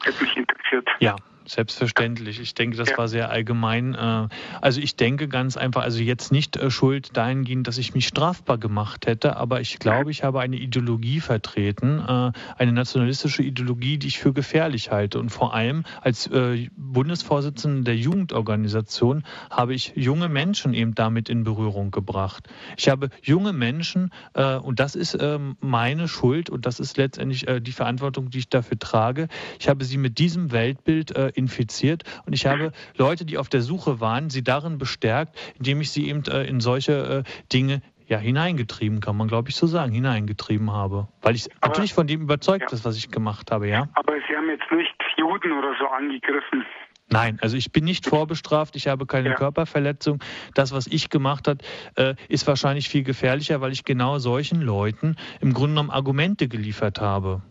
[0.04, 0.90] Hätte mich interessiert.
[1.00, 1.16] Ja,
[1.46, 2.40] Selbstverständlich.
[2.40, 2.98] Ich denke, das ja.
[2.98, 3.96] war sehr allgemein.
[3.96, 4.28] Äh,
[4.62, 8.58] also ich denke ganz einfach, also jetzt nicht äh, Schuld dahingehend, dass ich mich strafbar
[8.58, 14.08] gemacht hätte, aber ich glaube, ich habe eine Ideologie vertreten, äh, eine nationalistische Ideologie, die
[14.08, 15.20] ich für gefährlich halte.
[15.20, 16.30] Und vor allem als
[16.76, 22.48] Bundesvorsitzender der Jugendorganisation habe ich junge Menschen eben damit in Berührung gebracht.
[22.78, 27.72] Ich habe junge Menschen, und das ist ähm, meine Schuld und das ist letztendlich die
[27.72, 29.28] Verantwortung, die ich dafür trage,
[29.60, 32.04] ich habe sie mit diesem Weltbild infiziert.
[32.26, 36.08] Und ich habe Leute, die auf der Suche waren, sie darin bestärkt, indem ich sie
[36.10, 40.72] eben äh, in solche äh, Dinge ja, hineingetrieben, kann man glaube ich so sagen, hineingetrieben
[40.72, 41.08] habe.
[41.22, 42.76] Weil ich aber, natürlich von dem überzeugt ja.
[42.76, 43.88] ist, was ich gemacht habe, ja.
[43.94, 46.66] Aber Sie haben jetzt nicht Juden oder so angegriffen.
[47.10, 49.36] Nein, also ich bin nicht vorbestraft, ich habe keine ja.
[49.36, 50.24] Körperverletzung.
[50.56, 51.64] Das, was ich gemacht habe,
[51.96, 57.02] äh, ist wahrscheinlich viel gefährlicher, weil ich genau solchen Leuten im Grunde genommen Argumente geliefert
[57.02, 57.42] habe.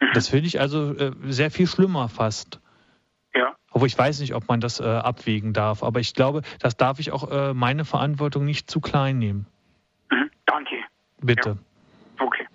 [0.00, 0.08] Mhm.
[0.12, 2.60] Das finde ich also äh, sehr viel schlimmer fast.
[3.70, 5.82] Obwohl ich weiß nicht, ob man das äh, abwägen darf.
[5.82, 9.46] Aber ich glaube, das darf ich auch äh, meine Verantwortung nicht zu klein nehmen.
[10.10, 10.76] Mhm, danke.
[11.20, 11.58] Bitte.
[12.18, 12.24] Ja.
[12.24, 12.46] Okay.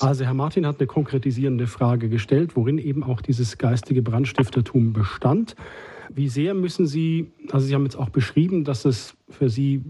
[0.00, 5.54] Also Herr Martin hat eine konkretisierende Frage gestellt, worin eben auch dieses geistige Brandstiftertum bestand.
[6.08, 9.84] Wie sehr müssen Sie, also Sie haben jetzt auch beschrieben, dass es für Sie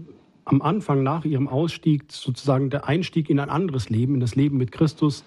[0.45, 4.57] am Anfang nach Ihrem Ausstieg sozusagen der Einstieg in ein anderes Leben, in das Leben
[4.57, 5.25] mit Christus,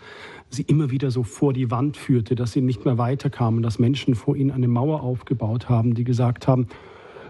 [0.49, 4.15] sie immer wieder so vor die Wand führte, dass sie nicht mehr weiterkamen, dass Menschen
[4.15, 6.69] vor ihnen eine Mauer aufgebaut haben, die gesagt haben,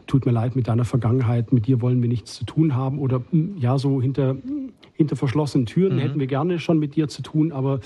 [0.07, 3.22] tut mir leid mit deiner Vergangenheit, mit dir wollen wir nichts zu tun haben oder
[3.31, 4.37] hm, ja, so hinter,
[4.92, 6.01] hinter verschlossenen Türen mhm.
[6.01, 7.81] hätten wir gerne schon mit dir zu tun, aber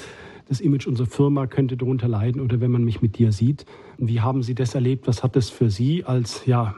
[0.48, 3.64] das Image unserer Firma könnte darunter leiden oder wenn man mich mit dir sieht.
[3.98, 5.06] Wie haben Sie das erlebt?
[5.06, 6.74] Was hat das für Sie als ja,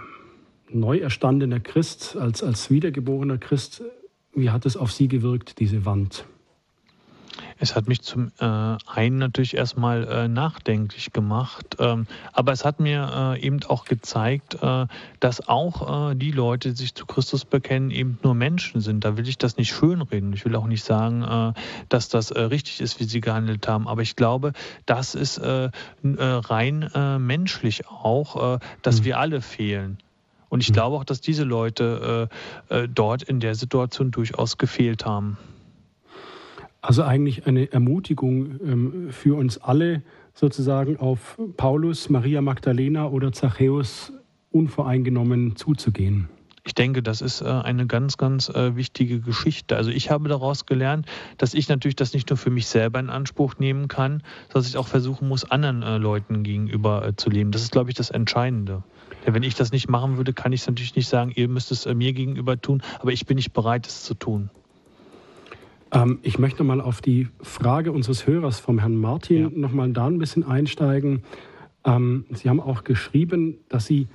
[0.74, 3.82] neu erstandener Christ, als, als wiedergeborener Christ,
[4.34, 6.26] wie hat es auf Sie gewirkt, diese Wand?
[7.58, 12.80] Es hat mich zum äh, einen natürlich erstmal äh, nachdenklich gemacht, ähm, aber es hat
[12.80, 14.86] mir äh, eben auch gezeigt, äh,
[15.20, 19.04] dass auch äh, die Leute, die sich zu Christus bekennen, eben nur Menschen sind.
[19.04, 20.32] Da will ich das nicht schönreden.
[20.32, 21.52] Ich will auch nicht sagen, äh,
[21.88, 24.52] dass das richtig ist, wie sie gehandelt haben, aber ich glaube,
[24.86, 29.04] das ist rein menschlich auch, dass mhm.
[29.04, 29.98] wir alle fehlen.
[30.54, 30.74] Und ich mhm.
[30.74, 32.28] glaube auch, dass diese Leute
[32.94, 35.36] dort in der Situation durchaus gefehlt haben.
[36.84, 40.02] Also eigentlich eine Ermutigung ähm, für uns alle,
[40.34, 44.12] sozusagen auf Paulus, Maria Magdalena oder Zachäus
[44.50, 46.28] unvoreingenommen zuzugehen.
[46.66, 49.76] Ich denke, das ist äh, eine ganz, ganz äh, wichtige Geschichte.
[49.76, 51.06] Also ich habe daraus gelernt,
[51.38, 54.68] dass ich natürlich das nicht nur für mich selber in Anspruch nehmen kann, sondern dass
[54.68, 57.50] ich auch versuchen muss, anderen äh, Leuten gegenüber zu leben.
[57.50, 58.82] Das ist, glaube ich, das Entscheidende.
[59.26, 61.86] Wenn ich das nicht machen würde, kann ich es natürlich nicht sagen, ihr müsst es
[61.86, 64.50] mir gegenüber tun, aber ich bin nicht bereit, es zu tun.
[65.92, 69.50] Ähm, ich möchte mal auf die Frage unseres Hörers vom Herrn Martin ja.
[69.54, 71.22] noch mal da ein bisschen einsteigen.
[71.84, 74.08] Ähm, Sie haben auch geschrieben, dass Sie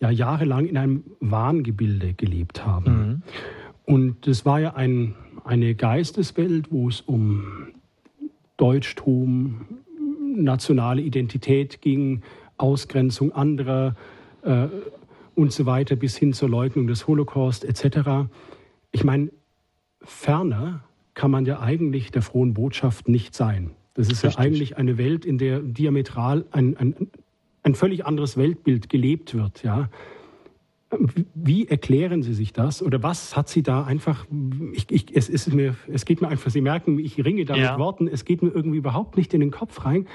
[0.00, 2.92] ja jahrelang in einem Wahngebilde gelebt haben.
[2.92, 3.22] Mhm.
[3.84, 7.68] Und es war ja ein, eine Geisteswelt, wo es um
[8.56, 9.66] Deutschtum,
[10.34, 12.22] nationale Identität ging,
[12.58, 13.94] Ausgrenzung anderer
[14.46, 14.68] äh,
[15.34, 18.30] und so weiter bis hin zur Leugnung des Holocaust etc.
[18.90, 19.30] Ich meine,
[20.02, 23.72] ferner kann man ja eigentlich der frohen Botschaft nicht sein.
[23.94, 24.34] Das ist Richtig.
[24.34, 26.94] ja eigentlich eine Welt, in der diametral ein, ein,
[27.62, 29.62] ein völlig anderes Weltbild gelebt wird.
[29.62, 29.88] Ja.
[31.34, 32.82] Wie erklären Sie sich das?
[32.82, 34.26] Oder was hat Sie da einfach,
[34.72, 37.72] ich, ich, es, ist mir, es geht mir einfach, Sie merken, ich ringe da ja.
[37.72, 40.06] mit Worten, es geht mir irgendwie überhaupt nicht in den Kopf rein.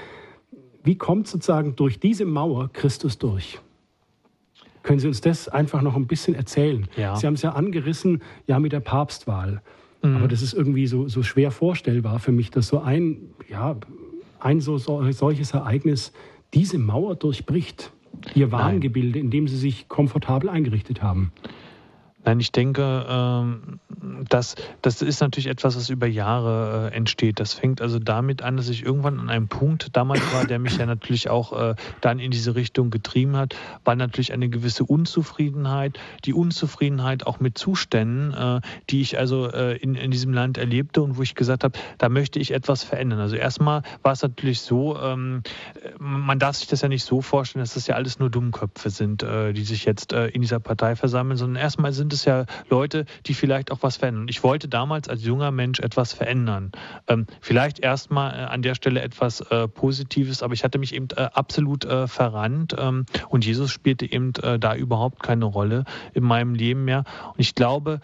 [0.82, 3.60] Wie kommt sozusagen durch diese Mauer Christus durch?
[4.82, 6.86] Können Sie uns das einfach noch ein bisschen erzählen?
[6.96, 7.16] Ja.
[7.16, 9.62] Sie haben es ja angerissen, ja, mit der Papstwahl.
[10.02, 10.16] Mhm.
[10.16, 13.18] Aber das ist irgendwie so, so schwer vorstellbar für mich, dass so ein,
[13.48, 13.76] ja,
[14.40, 16.12] ein so, so solches Ereignis
[16.54, 17.92] diese Mauer durchbricht.
[18.34, 21.32] Ihr Wahngebilde, in dem sie sich komfortabel eingerichtet haben.
[22.24, 23.80] Nein, ich denke, ähm,
[24.28, 27.40] das, das ist natürlich etwas, was über Jahre äh, entsteht.
[27.40, 30.76] Das fängt also damit an, dass ich irgendwann an einem Punkt damals war, der mich
[30.76, 35.98] ja natürlich auch äh, dann in diese Richtung getrieben hat, war natürlich eine gewisse Unzufriedenheit.
[36.24, 41.16] Die Unzufriedenheit auch mit Zuständen, äh, die ich also in, in diesem Land erlebte und
[41.16, 43.18] wo ich gesagt habe, da möchte ich etwas verändern.
[43.18, 45.42] Also erstmal war es natürlich so, ähm,
[45.98, 49.22] man darf sich das ja nicht so vorstellen, dass das ja alles nur Dummköpfe sind,
[49.22, 53.34] die sich jetzt in dieser Partei versammeln, sondern erstmal sind sind es ja Leute, die
[53.34, 54.26] vielleicht auch was verändern.
[54.28, 56.72] Ich wollte damals als junger Mensch etwas verändern.
[57.08, 61.08] Ähm, vielleicht erstmal äh, an der Stelle etwas äh, Positives, aber ich hatte mich eben
[61.16, 66.24] äh, absolut äh, verrannt ähm, und Jesus spielte eben äh, da überhaupt keine Rolle in
[66.24, 67.04] meinem Leben mehr.
[67.28, 68.00] Und ich glaube,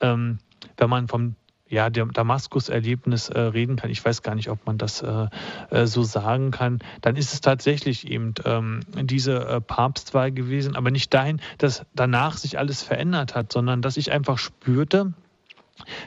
[0.00, 0.38] ähm,
[0.76, 1.36] wenn man vom
[1.72, 5.26] ja, Damaskus-Erlebnis äh, reden kann, ich weiß gar nicht, ob man das äh,
[5.70, 10.90] äh, so sagen kann, dann ist es tatsächlich eben ähm, diese äh, Papstwahl gewesen, aber
[10.90, 15.14] nicht dahin, dass danach sich alles verändert hat, sondern dass ich einfach spürte,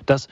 [0.05, 0.27] dass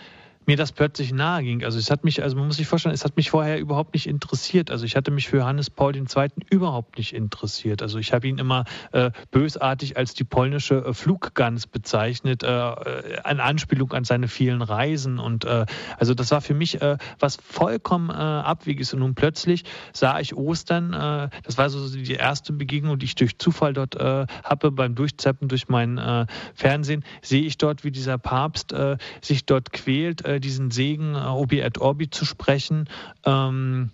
[0.47, 1.63] mir das plötzlich nahe ging.
[1.63, 4.07] Also es hat mich, also man muss sich vorstellen, es hat mich vorher überhaupt nicht
[4.07, 4.71] interessiert.
[4.71, 6.05] Also ich hatte mich für Johannes Paul II.
[6.49, 7.81] überhaupt nicht interessiert.
[7.81, 13.19] Also ich habe ihn immer äh, bösartig als die polnische äh, Fluggans bezeichnet, äh, äh
[13.23, 15.19] an Anspielung an seine vielen Reisen.
[15.19, 15.65] Und äh,
[15.97, 18.93] also das war für mich äh, was vollkommen äh, Abwegiges.
[18.93, 23.15] Und nun plötzlich sah ich Ostern, äh, das war so die erste Begegnung, die ich
[23.15, 27.91] durch Zufall dort äh, habe, beim Durchzeppen durch mein äh, Fernsehen, sehe ich dort, wie
[27.91, 30.25] dieser Papst äh, sich dort quält.
[30.33, 32.89] Äh, diesen Segen äh, Obi et Orbi zu sprechen.
[33.25, 33.91] Ähm,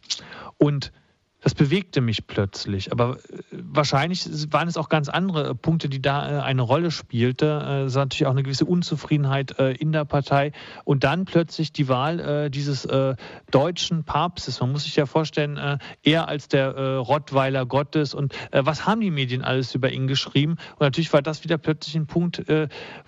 [0.58, 0.92] und
[1.42, 2.92] das bewegte mich plötzlich.
[2.92, 7.86] Aber äh, wahrscheinlich waren es auch ganz andere Punkte, die da eine Rolle spielte.
[7.88, 10.52] Es war natürlich auch eine gewisse Unzufriedenheit in der Partei.
[10.84, 12.86] Und dann plötzlich die Wahl dieses
[13.52, 14.60] deutschen Papstes.
[14.60, 18.14] Man muss sich ja vorstellen, er als der Rottweiler Gottes.
[18.14, 20.58] Und was haben die Medien alles über ihn geschrieben?
[20.74, 22.44] Und natürlich war das wieder plötzlich ein Punkt,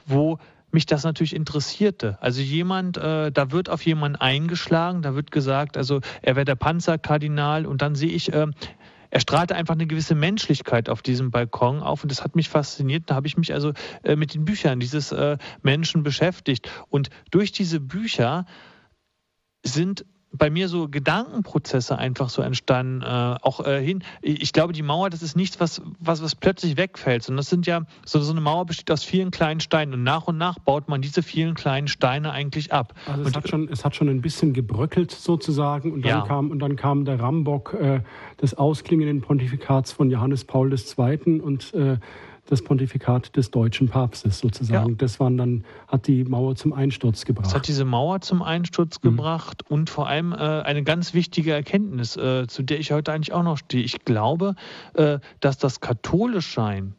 [0.06, 0.40] wo
[0.74, 2.18] mich das natürlich interessierte.
[2.22, 6.56] Also jemand, äh, da wird auf jemanden eingeschlagen, da wird gesagt, also er wäre der
[6.56, 8.48] Panzerkardinal und dann sehe ich, äh,
[9.10, 13.04] er strahlte einfach eine gewisse Menschlichkeit auf diesem Balkon auf und das hat mich fasziniert.
[13.08, 17.52] Da habe ich mich also äh, mit den Büchern dieses äh, Menschen beschäftigt und durch
[17.52, 18.46] diese Bücher
[19.64, 24.04] sind bei mir so Gedankenprozesse einfach so entstanden, äh, auch äh, hin.
[24.22, 27.68] Ich glaube, die Mauer, das ist nichts, was, was, was plötzlich wegfällt, sondern das sind
[27.68, 30.88] ja, so, so eine Mauer besteht aus vielen kleinen Steinen und nach und nach baut
[30.88, 32.94] man diese vielen kleinen Steine eigentlich ab.
[33.06, 36.22] Also es, und, hat, schon, es hat schon ein bisschen gebröckelt sozusagen und dann, ja.
[36.22, 38.02] kam, und dann kam der Rambock äh,
[38.42, 41.42] des ausklingenden Pontifikats von Johannes Paul II.
[41.42, 41.98] und äh,
[42.46, 44.92] das Pontifikat des deutschen Papstes sozusagen.
[44.92, 44.96] Ja.
[44.98, 47.46] Das waren dann, hat die Mauer zum Einsturz gebracht.
[47.46, 49.10] Das hat diese Mauer zum Einsturz mhm.
[49.10, 53.34] gebracht und vor allem äh, eine ganz wichtige Erkenntnis, äh, zu der ich heute eigentlich
[53.34, 53.84] auch noch stehe.
[53.84, 54.56] Ich glaube,
[54.94, 56.96] äh, dass das Katholischsein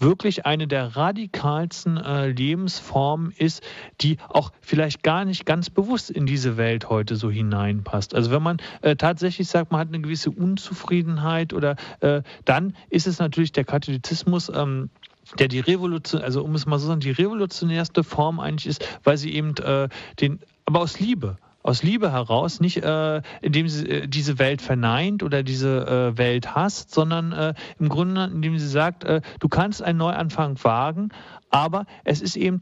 [0.00, 3.62] wirklich eine der radikalsten äh, Lebensformen ist,
[4.00, 8.14] die auch vielleicht gar nicht ganz bewusst in diese Welt heute so hineinpasst.
[8.14, 13.06] Also wenn man äh, tatsächlich sagt, man hat eine gewisse Unzufriedenheit oder äh, dann ist
[13.06, 14.50] es natürlich der Katholizismus.
[14.52, 14.90] Ähm,
[15.38, 18.84] der die Revolution, also um es mal so zu sagen, die revolutionärste Form eigentlich ist,
[19.04, 23.88] weil sie eben äh, den, aber aus Liebe, aus Liebe heraus, nicht äh, indem sie
[23.88, 28.68] äh, diese Welt verneint oder diese äh, Welt hasst, sondern äh, im Grunde, indem sie
[28.68, 31.10] sagt, äh, du kannst einen Neuanfang wagen,
[31.50, 32.60] aber es ist eben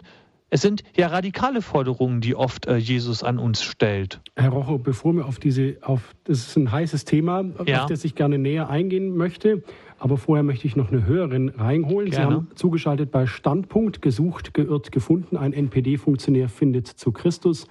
[0.50, 4.20] es sind ja radikale Forderungen, die oft äh, Jesus an uns stellt.
[4.34, 7.82] Herr Rocho, bevor wir auf diese, auf das ist ein heißes Thema, ja.
[7.82, 9.62] auf das ich gerne näher eingehen möchte.
[9.98, 12.10] Aber vorher möchte ich noch eine Hörerin reinholen.
[12.10, 12.26] Gerne.
[12.26, 15.36] Sie haben zugeschaltet bei Standpunkt, gesucht, geirrt, gefunden.
[15.36, 17.66] Ein NPD-Funktionär findet zu Christus.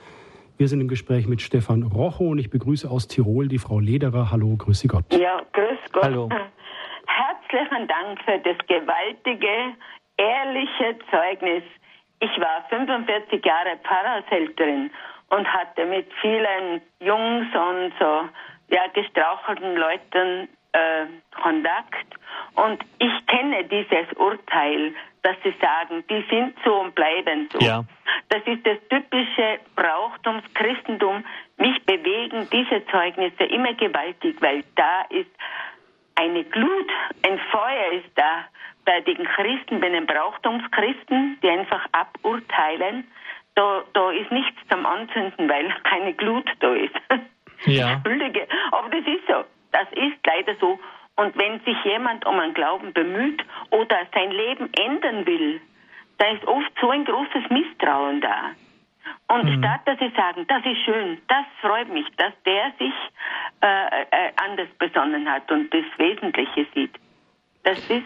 [0.58, 4.32] Wir sind im Gespräch mit Stefan Rocho und ich begrüße aus Tirol die Frau Lederer.
[4.32, 5.06] Hallo, grüße Gott.
[5.14, 6.04] Ja, grüß Gott.
[6.04, 6.30] Hallo.
[7.06, 9.76] Herzlichen Dank für das gewaltige,
[10.18, 11.62] ehrliche Zeugnis.
[12.20, 14.90] Ich war 45 Jahre Pfarrershälterin
[15.30, 18.28] und hatte mit vielen Jungs und so
[18.74, 21.06] ja, gestrauchelten Leuten äh,
[21.40, 22.16] Kontakt.
[22.56, 24.92] Und ich kenne dieses Urteil,
[25.28, 27.60] dass sie sagen, die sind so und bleiben so.
[27.60, 27.84] Ja.
[28.30, 31.26] Das ist das typische Brauchtumschristentum.
[31.58, 35.30] Mich bewegen diese Zeugnisse immer gewaltig, weil da ist
[36.16, 36.90] eine Glut,
[37.28, 38.46] ein Feuer ist da
[38.86, 43.06] bei den Christen, bei den Brauchtumschristen, die einfach aburteilen.
[43.56, 46.96] Da, da ist nichts zum Anzünden, weil keine Glut da ist.
[47.66, 47.92] Ja.
[47.96, 49.44] Entschuldige, aber das ist so.
[49.74, 50.80] Das ist leider so.
[51.18, 55.60] Und wenn sich jemand um einen Glauben bemüht oder sein Leben ändern will,
[56.20, 58.52] da ist oft so ein großes Misstrauen da.
[59.28, 59.60] Und mhm.
[59.60, 62.94] statt dass sie sagen, das ist schön, das freut mich, dass der sich
[63.62, 66.96] äh, äh, anders besonnen hat und das Wesentliche sieht.
[67.64, 68.06] Das ist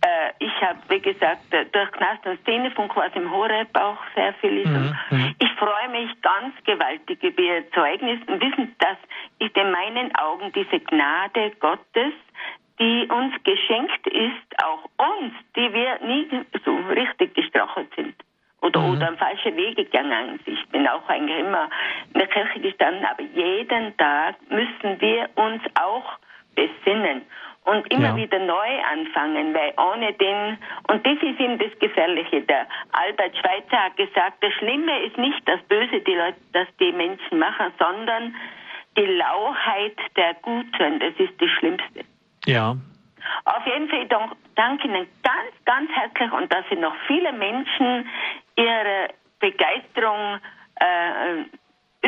[0.00, 4.32] äh, ich habe, wie gesagt, äh, durch Knast und Szenefunk was im Horeb auch sehr
[4.34, 4.70] viel ist.
[4.70, 5.27] Mhm, mhm.
[5.58, 8.96] Ich freue mich ganz gewaltig über Ihr Zeugnis und wissen, das
[9.40, 12.12] ist in meinen Augen diese Gnade Gottes,
[12.78, 16.28] die uns geschenkt ist, auch uns, die wir nie
[16.64, 18.14] so richtig gestrachelt sind.
[18.60, 18.90] Oder, mhm.
[18.92, 20.38] oder am falschen Weg gegangen.
[20.46, 21.68] Ich bin auch eigentlich immer
[22.14, 26.18] in der Kirche gestanden, aber jeden Tag müssen wir uns auch
[26.54, 27.22] besinnen.
[27.68, 28.16] Und immer ja.
[28.16, 32.40] wieder neu anfangen, weil ohne den, und das ist eben das Gefährliche.
[32.42, 36.92] Der Albert Schweitzer hat gesagt, das Schlimme ist nicht das Böse, die Leute, das die
[36.92, 38.34] Menschen machen, sondern
[38.96, 40.98] die Lauheit der Guten.
[40.98, 42.04] Das ist das Schlimmste.
[42.46, 42.74] Ja.
[43.44, 44.06] Auf jeden Fall
[44.54, 48.08] danke Ihnen ganz, ganz herzlich und dass Sie noch viele Menschen
[48.56, 49.08] ihre
[49.40, 50.38] Begeisterung
[50.76, 51.44] äh,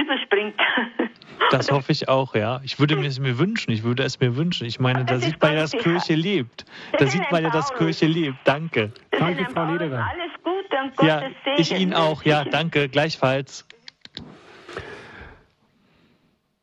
[0.01, 0.55] überspringt.
[1.51, 2.61] Das hoffe ich auch, ja.
[2.65, 3.73] Ich würde mir es mir wünschen.
[3.73, 4.67] Ich würde es mir wünschen.
[4.67, 6.65] Ich meine, da sieht man ja, dass Kirche lebt.
[6.99, 8.37] Da sieht man ja, dass Kirche lebt.
[8.45, 8.93] Danke.
[9.11, 10.07] Danke, Frau Lederer.
[10.07, 11.57] Alles Gute und Gottes ja, Segen.
[11.57, 12.23] Ich Ihnen auch.
[12.25, 12.89] Ja, danke.
[12.89, 13.67] Gleichfalls.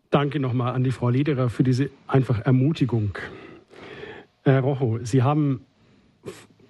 [0.09, 3.17] Danke nochmal an die Frau Lederer für diese einfach Ermutigung.
[4.43, 5.65] Herr Rocho, Sie haben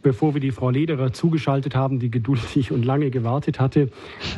[0.02, 3.90] bevor wir die Frau Lederer zugeschaltet haben, die geduldig und lange gewartet hatte,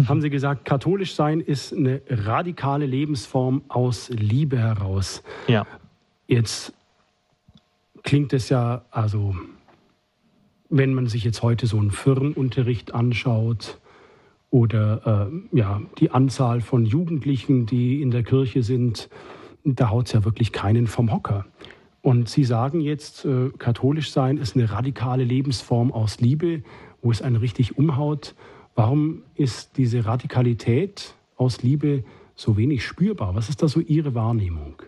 [0.08, 5.24] haben Sie gesagt, katholisch sein ist eine radikale Lebensform aus Liebe heraus.
[5.48, 5.65] Ja.
[6.28, 6.74] Jetzt
[8.04, 9.36] klingt es ja, also,
[10.69, 13.80] wenn man sich jetzt heute so einen Firnunterricht anschaut
[14.52, 19.10] oder äh, ja, die Anzahl von Jugendlichen, die in der Kirche sind,
[19.63, 21.45] da haut es ja wirklich keinen vom Hocker.
[22.02, 26.64] Und Sie sagen jetzt, äh, katholisch sein ist eine radikale Lebensform aus Liebe,
[27.02, 28.36] wo es einen richtig umhaut.
[28.76, 32.04] Warum ist diese Radikalität aus Liebe
[32.36, 33.36] so wenig spürbar?
[33.36, 34.82] Was ist da so Ihre Wahrnehmung?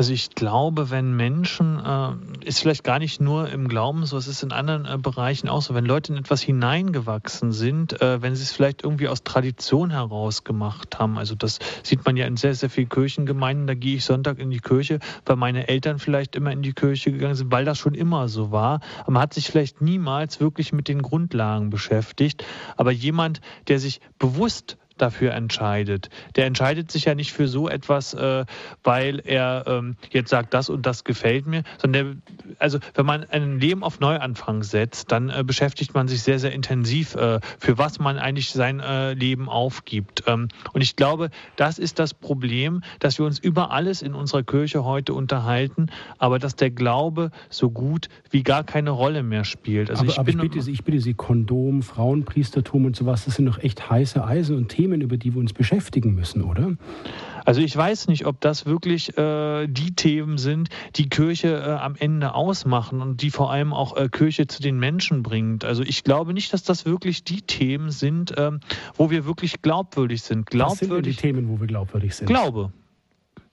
[0.00, 4.28] Also ich glaube, wenn Menschen, äh, ist vielleicht gar nicht nur im Glauben so, es
[4.28, 8.34] ist in anderen äh, Bereichen auch so, wenn Leute in etwas hineingewachsen sind, äh, wenn
[8.34, 12.38] sie es vielleicht irgendwie aus Tradition heraus gemacht haben, also das sieht man ja in
[12.38, 16.34] sehr, sehr vielen Kirchengemeinden, da gehe ich Sonntag in die Kirche, weil meine Eltern vielleicht
[16.34, 18.80] immer in die Kirche gegangen sind, weil das schon immer so war.
[19.02, 22.42] Aber man hat sich vielleicht niemals wirklich mit den Grundlagen beschäftigt.
[22.78, 26.10] Aber jemand, der sich bewusst dafür entscheidet.
[26.36, 28.44] Der entscheidet sich ja nicht für so etwas, äh,
[28.82, 33.24] weil er ähm, jetzt sagt, das und das gefällt mir, sondern der, also wenn man
[33.30, 37.78] ein Leben auf Neuanfang setzt, dann äh, beschäftigt man sich sehr, sehr intensiv, äh, für
[37.78, 40.24] was man eigentlich sein äh, Leben aufgibt.
[40.26, 44.42] Ähm, und ich glaube, das ist das Problem, dass wir uns über alles in unserer
[44.42, 45.86] Kirche heute unterhalten,
[46.18, 49.90] aber dass der Glaube so gut wie gar keine Rolle mehr spielt.
[49.90, 53.36] Also aber, ich, aber ich, bitte Sie, ich bitte Sie, Kondom, Frauenpriestertum und sowas, das
[53.36, 56.76] sind doch echt heiße Eisen und Themen Themen, über die wir uns beschäftigen müssen, oder?
[57.44, 61.96] Also ich weiß nicht, ob das wirklich äh, die Themen sind, die Kirche äh, am
[61.96, 65.64] Ende ausmachen und die vor allem auch äh, Kirche zu den Menschen bringt.
[65.64, 68.60] Also ich glaube nicht, dass das wirklich die Themen sind, ähm,
[68.94, 70.46] wo wir wirklich glaubwürdig sind.
[70.46, 72.26] Glaubwürdig, Was sind die Themen, wo wir glaubwürdig sind?
[72.26, 72.72] Glaube.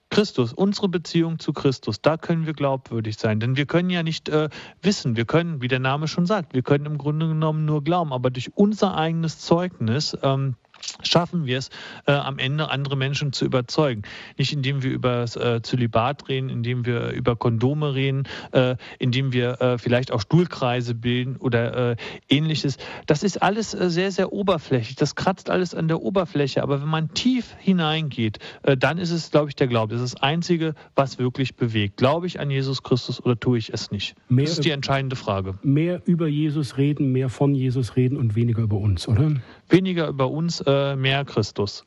[0.09, 3.41] Christus, unsere Beziehung zu Christus, da können wir glaubwürdig sein.
[3.41, 4.49] Denn wir können ja nicht äh,
[4.81, 8.13] wissen, wir können, wie der Name schon sagt, wir können im Grunde genommen nur glauben,
[8.13, 10.55] aber durch unser eigenes Zeugnis ähm,
[11.03, 11.69] schaffen wir es,
[12.05, 14.03] äh, am Ende andere Menschen zu überzeugen.
[14.37, 19.33] Nicht indem wir über das äh, Zölibat reden, indem wir über Kondome reden, äh, indem
[19.33, 21.95] wir äh, vielleicht auch Stuhlkreise bilden oder äh,
[22.29, 22.77] ähnliches.
[23.05, 24.95] Das ist alles äh, sehr, sehr oberflächlich.
[24.95, 26.63] Das kratzt alles an der Oberfläche.
[26.63, 29.93] Aber wenn man tief hineingeht, dann ist es, glaube ich, der Glaube.
[29.93, 31.97] Das ist das Einzige, was wirklich bewegt.
[31.97, 34.15] Glaube ich an Jesus Christus oder tue ich es nicht?
[34.29, 35.55] Mehr das ist die entscheidende Frage.
[35.63, 39.31] Mehr über Jesus reden, mehr von Jesus reden und weniger über uns, oder?
[39.69, 41.85] Weniger über uns, äh, mehr Christus.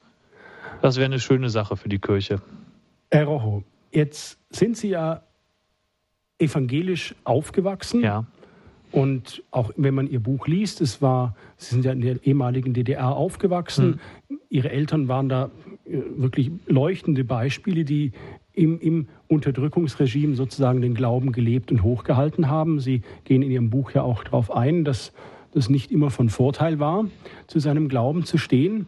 [0.83, 2.41] Das wäre eine schöne Sache für die Kirche.
[3.11, 5.23] Herr Rojo, jetzt sind Sie ja
[6.39, 8.03] evangelisch aufgewachsen.
[8.03, 8.27] Ja.
[8.93, 12.75] Und auch wenn man Ihr Buch liest, es war, Sie sind ja in der ehemaligen
[12.75, 14.01] DDR aufgewachsen.
[14.29, 14.41] Hm.
[14.49, 15.51] Ihre Eltern waren da
[15.85, 18.13] äh, wirklich leuchtende Beispiele, die
[18.53, 22.81] im, im, Unterdrückungsregime sozusagen den Glauben gelebt und hochgehalten haben.
[22.81, 25.13] Sie gehen in Ihrem Buch ja auch darauf ein, dass
[25.53, 27.07] das nicht immer von Vorteil war,
[27.47, 28.87] zu seinem Glauben zu stehen.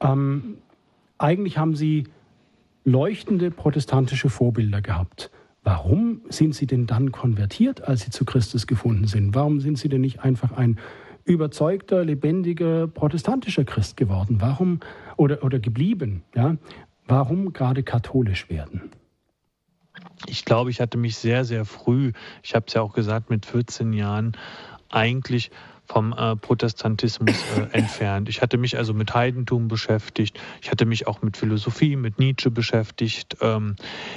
[0.00, 0.56] Ähm,
[1.18, 2.04] eigentlich haben sie
[2.84, 5.30] leuchtende protestantische Vorbilder gehabt.
[5.64, 9.34] Warum sind sie denn dann konvertiert, als sie zu Christus gefunden sind?
[9.34, 10.78] Warum sind sie denn nicht einfach ein
[11.24, 14.40] überzeugter, lebendiger, protestantischer Christ geworden?
[14.40, 14.80] Warum
[15.16, 16.22] oder, oder geblieben?
[16.34, 16.56] Ja?
[17.06, 18.90] Warum gerade katholisch werden?
[20.26, 23.44] Ich glaube, ich hatte mich sehr, sehr früh, ich habe es ja auch gesagt, mit
[23.44, 24.36] 14 Jahren
[24.88, 25.50] eigentlich
[25.88, 28.28] vom äh, Protestantismus äh, entfernt.
[28.28, 30.38] Ich hatte mich also mit Heidentum beschäftigt.
[30.60, 33.38] Ich hatte mich auch mit Philosophie, mit Nietzsche beschäftigt.
[33.40, 33.76] Ähm,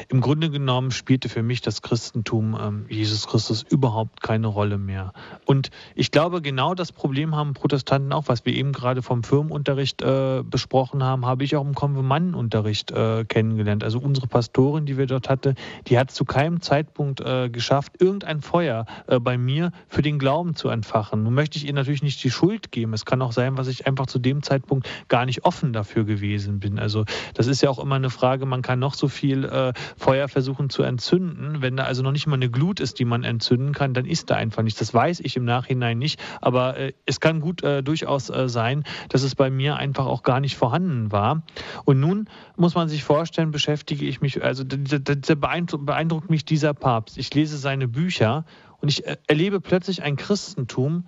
[0.09, 5.13] Im Grunde genommen spielte für mich das Christentum, ähm, Jesus Christus, überhaupt keine Rolle mehr.
[5.45, 10.01] Und ich glaube, genau das Problem haben Protestanten auch, was wir eben gerade vom Firmenunterricht
[10.01, 13.83] äh, besprochen haben, habe ich auch im Konfirmandenunterricht äh, kennengelernt.
[13.83, 15.55] Also unsere Pastorin, die wir dort hatte,
[15.87, 20.55] die hat zu keinem Zeitpunkt äh, geschafft, irgendein Feuer äh, bei mir für den Glauben
[20.55, 21.23] zu entfachen.
[21.23, 22.93] Nun möchte ich ich ihr natürlich nicht die Schuld geben.
[22.93, 26.59] Es kann auch sein, was ich einfach zu dem Zeitpunkt gar nicht offen dafür gewesen
[26.59, 26.79] bin.
[26.79, 30.27] Also das ist ja auch immer eine Frage, man kann noch so viel äh, Feuer
[30.27, 31.61] versuchen zu entzünden.
[31.61, 34.29] Wenn da also noch nicht mal eine Glut ist, die man entzünden kann, dann ist
[34.29, 34.79] da einfach nichts.
[34.79, 36.19] Das weiß ich im Nachhinein nicht.
[36.41, 40.23] Aber äh, es kann gut äh, durchaus äh, sein, dass es bei mir einfach auch
[40.23, 41.43] gar nicht vorhanden war.
[41.85, 47.17] Und nun muss man sich vorstellen, beschäftige ich mich, also beeindruckt mich dieser Papst.
[47.17, 48.45] Ich lese seine Bücher
[48.81, 51.05] und ich äh, erlebe plötzlich ein Christentum,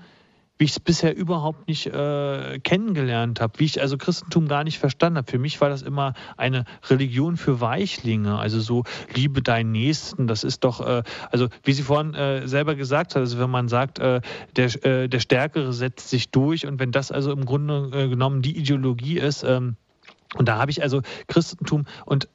[0.58, 4.78] wie ich es bisher überhaupt nicht äh, kennengelernt habe, wie ich also Christentum gar nicht
[4.78, 5.32] verstanden habe.
[5.32, 8.84] Für mich war das immer eine Religion für Weichlinge, also so
[9.14, 10.28] liebe deinen Nächsten.
[10.28, 13.68] Das ist doch, äh, also wie sie vorhin äh, selber gesagt hat, also wenn man
[13.68, 14.22] sagt, äh,
[14.56, 18.42] der, äh, der Stärkere setzt sich durch und wenn das also im Grunde äh, genommen
[18.42, 19.76] die Ideologie ist, ähm,
[20.36, 22.28] und da habe ich also Christentum und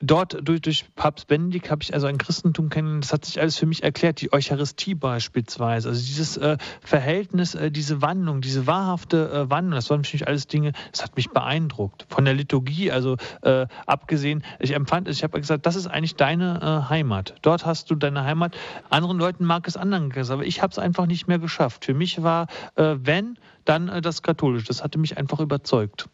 [0.00, 3.58] dort durch, durch Papst Benedikt habe ich also ein Christentum kennen, das hat sich alles
[3.58, 9.30] für mich erklärt, die Eucharistie beispielsweise, also dieses äh, Verhältnis, äh, diese Wandlung, diese wahrhafte
[9.30, 12.06] äh, Wandlung, das waren für mich alles Dinge, das hat mich beeindruckt.
[12.08, 16.60] Von der Liturgie, also äh, abgesehen, ich empfand, ich habe gesagt, das ist eigentlich deine
[16.60, 17.34] äh, Heimat.
[17.42, 18.56] Dort hast du deine Heimat.
[18.90, 21.84] Anderen Leuten mag es anderen gehen, aber ich habe es einfach nicht mehr geschafft.
[21.84, 22.46] Für mich war,
[22.76, 24.66] äh, wenn, dann das Katholische.
[24.66, 26.08] Das hatte mich einfach überzeugt.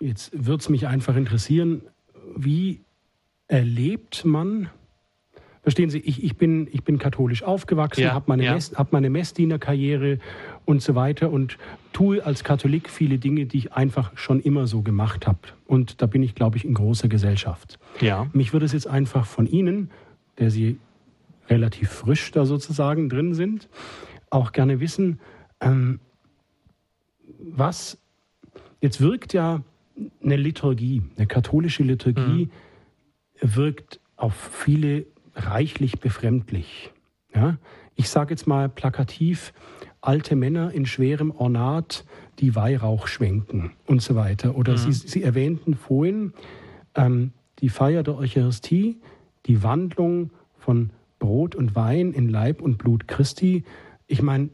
[0.00, 1.82] Jetzt würde es mich einfach interessieren,
[2.36, 2.80] wie
[3.46, 4.68] erlebt man,
[5.62, 8.54] verstehen Sie, ich, ich, bin, ich bin katholisch aufgewachsen, ja, habe meine, ja.
[8.54, 10.18] Mess, hab meine Messdienerkarriere
[10.64, 11.58] und so weiter und
[11.92, 15.40] tue als Katholik viele Dinge, die ich einfach schon immer so gemacht habe.
[15.66, 17.78] Und da bin ich, glaube ich, in großer Gesellschaft.
[18.00, 18.28] Ja.
[18.32, 19.90] Mich würde es jetzt einfach von Ihnen,
[20.38, 20.78] der Sie
[21.48, 23.68] relativ frisch da sozusagen drin sind,
[24.30, 25.20] auch gerne wissen,
[25.60, 26.00] ähm,
[27.38, 27.98] was
[28.80, 29.62] jetzt wirkt ja
[30.22, 32.48] eine Liturgie, eine katholische Liturgie
[33.40, 33.56] mhm.
[33.56, 36.92] wirkt auf viele reichlich befremdlich.
[37.34, 37.58] Ja?
[37.94, 39.52] Ich sage jetzt mal plakativ,
[40.00, 42.04] alte Männer in schwerem Ornat,
[42.38, 44.56] die Weihrauch schwenken und so weiter.
[44.56, 44.78] Oder mhm.
[44.78, 46.32] Sie, Sie, erwähnten vorhin
[46.94, 49.00] ähm, die Feier der Eucharistie,
[49.46, 53.64] die Wandlung von Brot und Wein in Leib und Blut Christi.
[54.06, 54.50] Ich meine,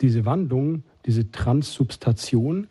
[0.00, 2.66] diese Wandlung diese Transsubstation,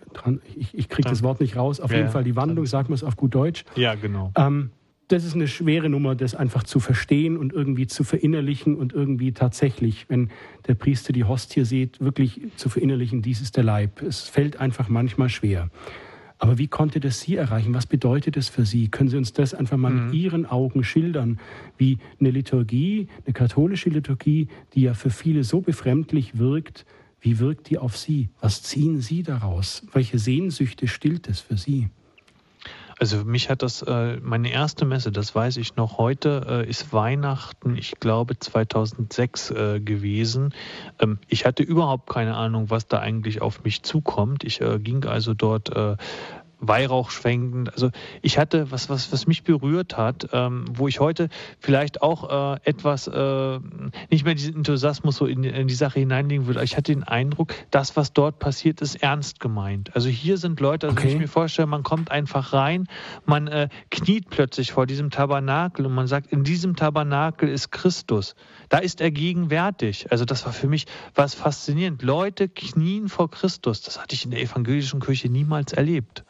[0.55, 2.95] ich, ich kriege das Wort nicht raus, auf ja, jeden Fall die Wandlung, sagen wir
[2.95, 3.63] es auf gut Deutsch.
[3.75, 4.31] Ja, genau.
[4.36, 4.71] Ähm,
[5.07, 9.31] das ist eine schwere Nummer, das einfach zu verstehen und irgendwie zu verinnerlichen und irgendwie
[9.33, 10.31] tatsächlich, wenn
[10.67, 14.01] der Priester die Hostie sieht, wirklich zu verinnerlichen, dies ist der Leib.
[14.01, 15.69] Es fällt einfach manchmal schwer.
[16.38, 17.73] Aber wie konnte das Sie erreichen?
[17.73, 18.89] Was bedeutet das für Sie?
[18.89, 20.05] Können Sie uns das einfach mal mhm.
[20.05, 21.39] mit Ihren Augen schildern,
[21.77, 26.86] wie eine Liturgie, eine katholische Liturgie, die ja für viele so befremdlich wirkt,
[27.26, 28.30] wie wirkt die auf Sie?
[28.39, 29.82] Was ziehen Sie daraus?
[29.91, 31.89] Welche Sehnsüchte stillt es für Sie?
[32.99, 36.93] Also mich hat das, äh, meine erste Messe, das weiß ich noch heute, äh, ist
[36.93, 40.53] Weihnachten, ich glaube 2006 äh, gewesen.
[40.99, 44.43] Ähm, ich hatte überhaupt keine Ahnung, was da eigentlich auf mich zukommt.
[44.43, 45.71] Ich ging also dort
[46.68, 47.74] Weihrauch schwenkend.
[47.74, 47.91] Also
[48.22, 52.59] ich hatte, was, was, was mich berührt hat, ähm, wo ich heute vielleicht auch äh,
[52.63, 53.59] etwas, äh,
[54.09, 56.63] nicht mehr diesen Enthusiasmus so in, in, die Sache hineinlegen würde.
[56.63, 59.95] Ich hatte den Eindruck, das, was dort passiert, ist ernst gemeint.
[59.95, 61.07] Also hier sind Leute, also okay.
[61.07, 62.88] wenn ich mir vorstelle, man kommt einfach rein,
[63.26, 68.36] man äh, kniet plötzlich vor diesem Tabernakel und man sagt, in diesem Tabernakel ist Christus.
[68.70, 70.11] Da ist er gegenwärtig.
[70.11, 72.01] Also das war für mich was faszinierend.
[72.01, 73.82] Leute knien vor Christus.
[73.82, 76.24] Das hatte ich in der evangelischen Kirche niemals erlebt.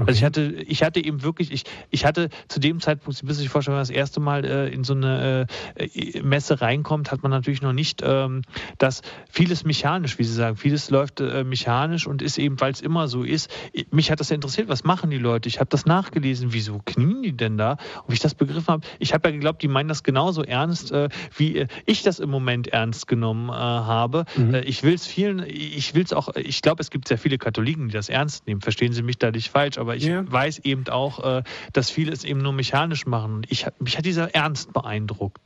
[0.00, 0.08] Okay.
[0.08, 3.40] Also ich hatte, ich hatte eben wirklich, ich, ich hatte zu dem Zeitpunkt, Sie müssen
[3.40, 5.46] sich vorstellen, wenn man das erste Mal äh, in so eine
[5.76, 8.42] äh, Messe reinkommt, hat man natürlich noch nicht ähm,
[8.78, 12.80] das vieles mechanisch, wie Sie sagen, vieles läuft äh, mechanisch und ist eben, weil es
[12.80, 13.50] immer so ist.
[13.90, 15.48] Mich hat das ja interessiert, was machen die Leute?
[15.48, 17.72] Ich habe das nachgelesen, wieso knien die denn da?
[17.72, 20.92] Und wie ich das begriffen habe, ich habe ja geglaubt, die meinen das genauso ernst,
[20.92, 24.24] äh, wie äh, ich das im Moment ernst genommen äh, habe.
[24.36, 24.54] Mhm.
[24.64, 27.88] ich will es vielen, ich will es auch, ich glaube, es gibt sehr viele Katholiken,
[27.88, 28.60] die das ernst nehmen.
[28.60, 30.30] Verstehen Sie mich da nicht falsch, aber aber ich ja.
[30.30, 33.42] weiß eben auch, äh, dass viele es eben nur mechanisch machen.
[33.48, 35.40] Ich, mich hat dieser Ernst beeindruckt.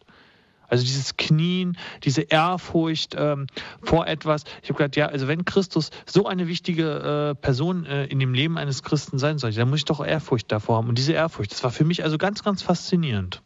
[0.69, 3.47] Also dieses Knien, diese Ehrfurcht ähm,
[3.83, 4.45] vor etwas.
[4.63, 8.35] Ich habe gedacht, ja, also wenn Christus so eine wichtige äh, Person äh, in dem
[8.35, 10.89] Leben eines Christen sein soll, dann muss ich doch Ehrfurcht davor haben.
[10.89, 13.43] Und diese Ehrfurcht, das war für mich also ganz, ganz faszinierend.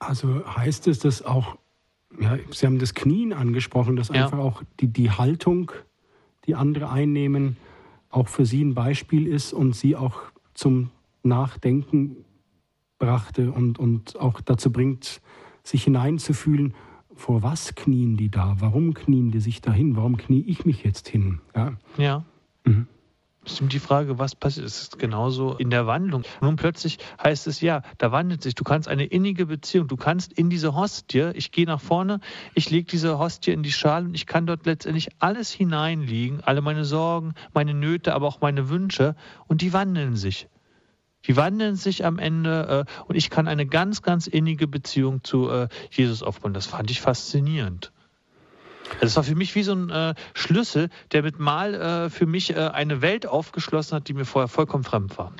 [0.00, 1.56] Also heißt es, dass auch,
[2.20, 4.24] ja, Sie haben das Knien angesprochen, dass ja.
[4.24, 5.70] einfach auch die, die Haltung,
[6.46, 7.56] die andere einnehmen,
[8.14, 10.22] auch für sie ein Beispiel ist und sie auch
[10.54, 10.90] zum
[11.22, 12.16] Nachdenken
[12.98, 15.20] brachte und, und auch dazu bringt,
[15.62, 16.74] sich hineinzufühlen,
[17.16, 18.56] vor was knien die da?
[18.58, 19.96] Warum knien die sich dahin?
[19.96, 21.40] Warum knie ich mich jetzt hin?
[21.54, 21.72] Ja.
[21.96, 22.24] ja.
[22.64, 22.86] Mhm.
[23.46, 24.66] Ist die Frage, was passiert.
[24.66, 26.22] Es ist genauso in der Wandlung.
[26.40, 28.54] Nun plötzlich heißt es ja, da wandelt sich.
[28.54, 32.20] Du kannst eine innige Beziehung, du kannst in diese Hostie, ich gehe nach vorne,
[32.54, 36.60] ich lege diese Hostie in die Schale und ich kann dort letztendlich alles hineinlegen, alle
[36.60, 39.16] meine Sorgen, meine Nöte, aber auch meine Wünsche
[39.46, 40.48] und die wandeln sich.
[41.26, 45.48] Die wandeln sich am Ende äh, und ich kann eine ganz, ganz innige Beziehung zu
[45.48, 46.52] äh, Jesus aufbauen.
[46.52, 47.92] Das fand ich faszinierend.
[49.00, 52.50] Das war für mich wie so ein äh, Schlüssel, der mit Mal äh, für mich
[52.50, 55.32] äh, eine Welt aufgeschlossen hat, die mir vorher vollkommen fremd war.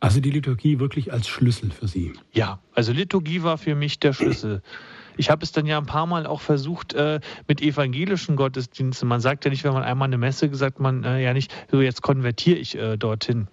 [0.00, 2.12] Also die Liturgie wirklich als Schlüssel für Sie?
[2.32, 4.60] Ja, also Liturgie war für mich der Schlüssel.
[5.16, 9.08] Ich habe es dann ja ein paar Mal auch versucht äh, mit evangelischen Gottesdiensten.
[9.08, 11.80] Man sagt ja nicht, wenn man einmal eine Messe gesagt, man äh, ja nicht, so
[11.80, 13.48] jetzt konvertiere ich äh, dorthin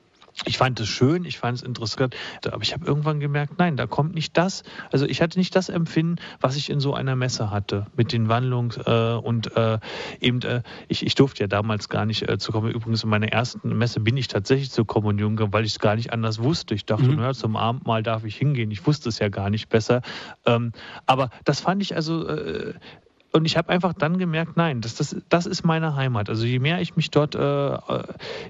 [0.45, 2.15] ich fand es schön, ich fand es interessant,
[2.45, 4.63] aber ich habe irgendwann gemerkt, nein, da kommt nicht das.
[4.91, 8.29] Also ich hatte nicht das Empfinden, was ich in so einer Messe hatte mit den
[8.29, 9.79] Wandlungs äh, und äh,
[10.19, 12.71] eben äh, ich, ich durfte ja damals gar nicht äh, zu kommen.
[12.71, 15.95] Übrigens in meiner ersten Messe bin ich tatsächlich zur Kommunion gegangen, weil ich es gar
[15.95, 16.73] nicht anders wusste.
[16.73, 17.17] Ich dachte, mhm.
[17.17, 18.71] naja, zum Abendmahl darf ich hingehen.
[18.71, 20.01] Ich wusste es ja gar nicht besser.
[20.45, 20.71] Ähm,
[21.05, 22.73] aber das fand ich also äh,
[23.31, 26.29] und ich habe einfach dann gemerkt, nein, das, das, das ist meine Heimat.
[26.29, 27.77] Also je mehr ich mich dort äh,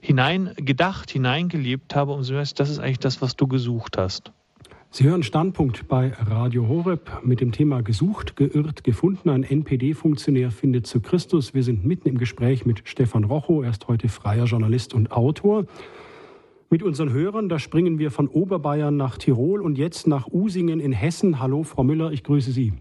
[0.01, 4.31] hinein gedacht, hineingelebt habe, umso mehr, das ist eigentlich das, was du gesucht hast.
[4.93, 9.29] Sie hören Standpunkt bei Radio Horeb mit dem Thema Gesucht, geirrt, gefunden.
[9.29, 11.53] Ein NPD-Funktionär findet zu Christus.
[11.53, 13.63] Wir sind mitten im Gespräch mit Stefan Rochow.
[13.63, 15.65] Er ist heute freier Journalist und Autor.
[16.69, 20.91] Mit unseren Hörern, da springen wir von Oberbayern nach Tirol und jetzt nach Usingen in
[20.91, 21.39] Hessen.
[21.39, 22.73] Hallo, Frau Müller, ich grüße Sie.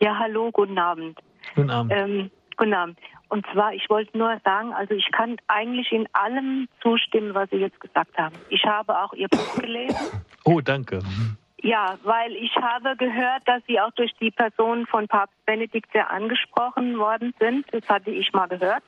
[0.00, 1.18] Ja, hallo, guten Abend.
[1.54, 1.92] Guten Abend.
[1.92, 2.98] Ähm, guten Abend.
[3.28, 7.56] Und zwar, ich wollte nur sagen, also ich kann eigentlich in allem zustimmen, was Sie
[7.56, 8.40] jetzt gesagt haben.
[8.48, 10.08] Ich habe auch Ihr Buch gelesen.
[10.44, 11.00] Oh, danke.
[11.60, 16.10] Ja, weil ich habe gehört, dass Sie auch durch die Person von Papst Benedikt sehr
[16.10, 17.66] angesprochen worden sind.
[17.72, 18.84] Das hatte ich mal gehört.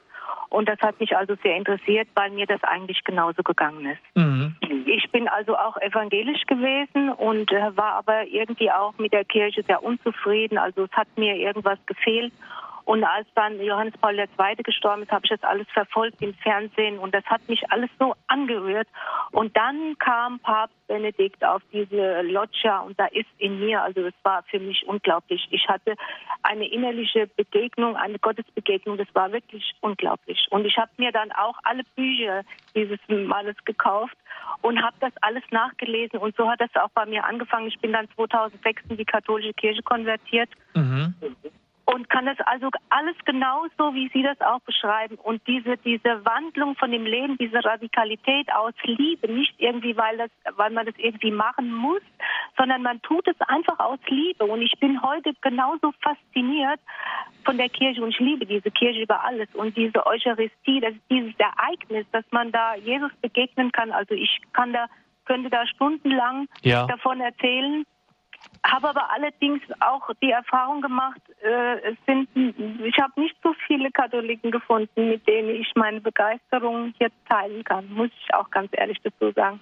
[0.51, 4.16] Und das hat mich also sehr interessiert, weil mir das eigentlich genauso gegangen ist.
[4.16, 4.57] Mhm.
[4.87, 9.62] Ich bin also auch evangelisch gewesen und äh, war aber irgendwie auch mit der Kirche
[9.62, 10.59] sehr unzufrieden.
[10.59, 12.33] Also es hat mir irgendwas gefehlt.
[12.91, 14.26] Und als dann Johannes Paul II.
[14.64, 18.16] gestorben ist, habe ich das alles verfolgt im Fernsehen und das hat mich alles so
[18.26, 18.88] angerührt.
[19.30, 24.14] Und dann kam Papst Benedikt auf diese Loggia und da ist in mir, also es
[24.24, 25.47] war für mich unglaublich.
[25.53, 25.95] Ich hatte
[26.43, 30.49] eine innerliche Begegnung, eine Gottesbegegnung, das war wirklich unglaublich.
[30.51, 32.43] Und ich habe mir dann auch alle Bücher
[32.74, 34.16] dieses Mannes gekauft
[34.62, 37.68] und habe das alles nachgelesen und so hat das auch bei mir angefangen.
[37.68, 40.51] Ich bin dann 2006 in die katholische Kirche konvertiert.
[40.74, 41.14] Mhm
[41.93, 45.16] und kann das also alles genauso, wie Sie das auch beschreiben.
[45.16, 50.30] Und diese, diese Wandlung von dem Leben, diese Radikalität aus Liebe, nicht irgendwie, weil, das,
[50.57, 52.03] weil man das irgendwie machen muss,
[52.57, 54.45] sondern man tut es einfach aus Liebe.
[54.45, 56.80] Und ich bin heute genauso fasziniert
[57.45, 59.49] von der Kirche und ich liebe diese Kirche über alles.
[59.55, 63.91] Und diese Eucharistie, das ist dieses Ereignis, dass man da Jesus begegnen kann.
[63.91, 64.86] Also ich kann da,
[65.24, 66.86] könnte da stundenlang ja.
[66.86, 67.84] davon erzählen
[68.65, 73.91] habe aber allerdings auch die Erfahrung gemacht, äh, es sind, ich habe nicht so viele
[73.91, 78.99] Katholiken gefunden, mit denen ich meine Begeisterung jetzt teilen kann, muss ich auch ganz ehrlich
[79.03, 79.61] dazu sagen.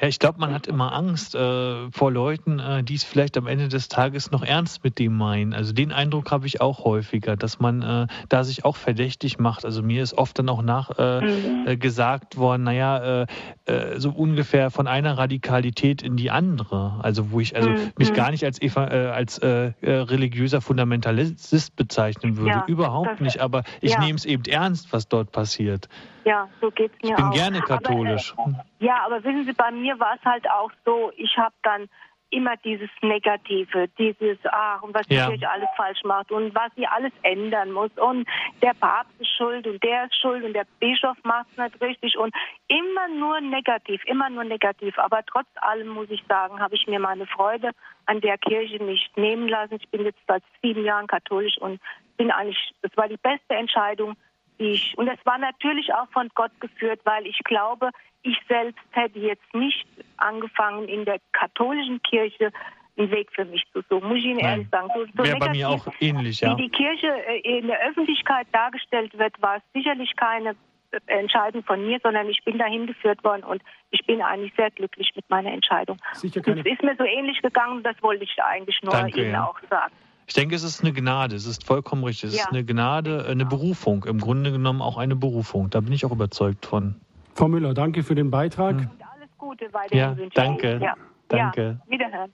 [0.00, 3.46] Ja, ich glaube, man hat immer Angst äh, vor Leuten, äh, die es vielleicht am
[3.46, 5.54] Ende des Tages noch ernst mit dem meinen.
[5.54, 9.64] Also den Eindruck habe ich auch häufiger, dass man äh, da sich auch verdächtig macht.
[9.64, 11.66] Also mir ist oft dann auch nach äh, mhm.
[11.66, 13.22] Äh, worden, naja,
[13.64, 17.00] äh, so ungefähr von einer Radikalität in die andere.
[17.02, 17.92] Also wo ich also mhm.
[17.96, 22.50] mich gar nicht als, Eva, als religiöser Fundamentalist bezeichnen würde.
[22.50, 23.40] Ja, Überhaupt nicht.
[23.40, 24.00] Aber ich ja.
[24.00, 25.88] nehme es eben ernst, was dort passiert.
[26.26, 27.18] Ja, so geht es mir auch.
[27.18, 27.34] Ich bin auch.
[27.34, 28.34] gerne katholisch.
[28.36, 28.50] Aber,
[28.80, 31.88] äh, ja, aber wissen Sie, bei mir war es halt auch so, ich habe dann
[32.30, 35.28] immer dieses Negative, dieses, ach, und was die ja.
[35.28, 38.26] Kirche alles falsch macht und was sie alles ändern muss und
[38.60, 42.18] der Papst ist schuld und der ist schuld und der Bischof macht es nicht richtig
[42.18, 42.34] und
[42.66, 44.98] immer nur negativ, immer nur negativ.
[44.98, 47.70] Aber trotz allem muss ich sagen, habe ich mir meine Freude
[48.06, 49.76] an der Kirche nicht nehmen lassen.
[49.76, 51.80] Ich bin jetzt seit sieben Jahren katholisch und
[52.16, 54.16] bin eigentlich, das war die beste Entscheidung,
[54.58, 54.96] ich.
[54.96, 57.90] Und es war natürlich auch von Gott geführt, weil ich glaube,
[58.22, 59.86] ich selbst hätte jetzt nicht
[60.16, 62.52] angefangen, in der katholischen Kirche
[62.98, 64.50] einen Weg für mich zu suchen, muss ich Ihnen Nein.
[64.50, 64.88] ehrlich sagen.
[64.94, 66.56] So, so Wäre bei mir auch ähnlich, ja.
[66.56, 70.56] Wie die Kirche äh, in der Öffentlichkeit dargestellt wird, war es sicherlich keine
[70.90, 74.70] äh, Entscheidung von mir, sondern ich bin dahin geführt worden und ich bin eigentlich sehr
[74.70, 75.98] glücklich mit meiner Entscheidung.
[76.14, 76.60] Sicher keine...
[76.60, 79.44] Es ist mir so ähnlich gegangen, das wollte ich eigentlich nur Danke, Ihnen ja.
[79.46, 79.92] auch sagen.
[80.26, 81.36] Ich denke, es ist eine Gnade.
[81.36, 82.30] Es ist vollkommen richtig.
[82.30, 82.42] Es ja.
[82.42, 84.04] ist eine Gnade, eine Berufung.
[84.04, 85.70] Im Grunde genommen auch eine Berufung.
[85.70, 86.96] Da bin ich auch überzeugt von.
[87.34, 88.76] Frau Müller, danke für den Beitrag.
[88.76, 90.80] Und alles Gute weiterhin ja, wünsche danke.
[90.82, 90.94] Ja.
[91.28, 91.80] Danke.
[91.84, 92.32] Ja, wiederhören.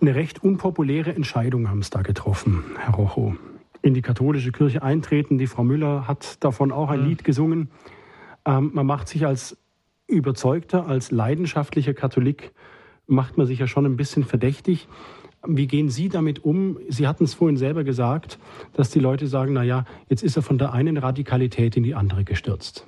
[0.00, 3.36] Eine recht unpopuläre Entscheidung haben es da getroffen, Herr Rocho.
[3.82, 5.38] In die katholische Kirche eintreten.
[5.38, 7.08] Die Frau Müller hat davon auch ein mhm.
[7.08, 7.70] Lied gesungen.
[8.44, 9.56] Ähm, man macht sich als
[10.08, 12.52] überzeugter, als leidenschaftlicher Katholik,
[13.06, 14.88] macht man sich ja schon ein bisschen verdächtig.
[15.46, 16.78] Wie gehen Sie damit um?
[16.88, 18.38] Sie hatten es vorhin selber gesagt,
[18.74, 21.96] dass die Leute sagen, na ja, jetzt ist er von der einen Radikalität in die
[21.96, 22.86] andere gestürzt.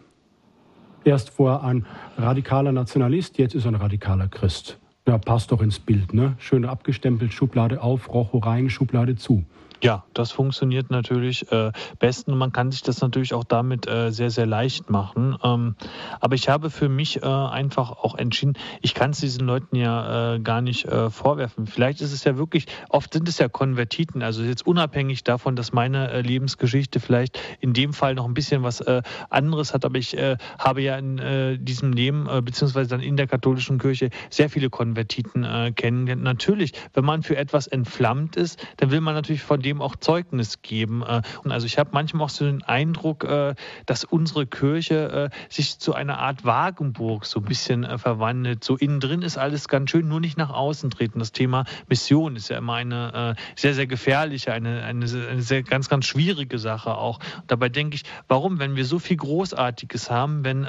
[1.04, 1.84] Erst war ein
[2.16, 4.78] radikaler Nationalist, jetzt ist er ein radikaler Christ.
[5.06, 6.34] Ja, passt doch ins Bild, ne?
[6.38, 9.44] Schön abgestempelt, Schublade auf, Rocho rein, Schublade zu.
[9.82, 14.10] Ja, das funktioniert natürlich äh, besten und man kann sich das natürlich auch damit äh,
[14.12, 15.36] sehr, sehr leicht machen.
[15.42, 15.76] Ähm,
[16.20, 20.36] aber ich habe für mich äh, einfach auch entschieden, ich kann es diesen Leuten ja
[20.36, 21.66] äh, gar nicht äh, vorwerfen.
[21.66, 25.72] Vielleicht ist es ja wirklich, oft sind es ja Konvertiten, also jetzt unabhängig davon, dass
[25.74, 28.82] meine äh, Lebensgeschichte vielleicht in dem Fall noch ein bisschen was
[29.30, 30.16] anderes hat, aber ich
[30.58, 36.22] habe ja in diesem Leben, beziehungsweise dann in der katholischen Kirche, sehr viele Konvertiten kennengelernt.
[36.22, 40.62] Natürlich, wenn man für etwas entflammt ist, dann will man natürlich von dem auch Zeugnis
[40.62, 41.02] geben.
[41.02, 43.54] Äh, und also ich habe manchmal auch so den Eindruck, äh,
[43.86, 48.62] dass unsere Kirche äh, sich zu einer Art Wagenburg so ein bisschen verwandelt.
[48.64, 51.18] So innen drin ist alles ganz schön, nur nicht nach außen treten.
[51.18, 55.88] Das Thema Mission ist ja immer eine sehr, sehr gefährliche, eine, eine, eine sehr ganz,
[55.88, 57.18] ganz schwierige Sache auch.
[57.36, 60.62] Und dabei denke ich, warum, wenn wir so viel Großartiges haben, wenn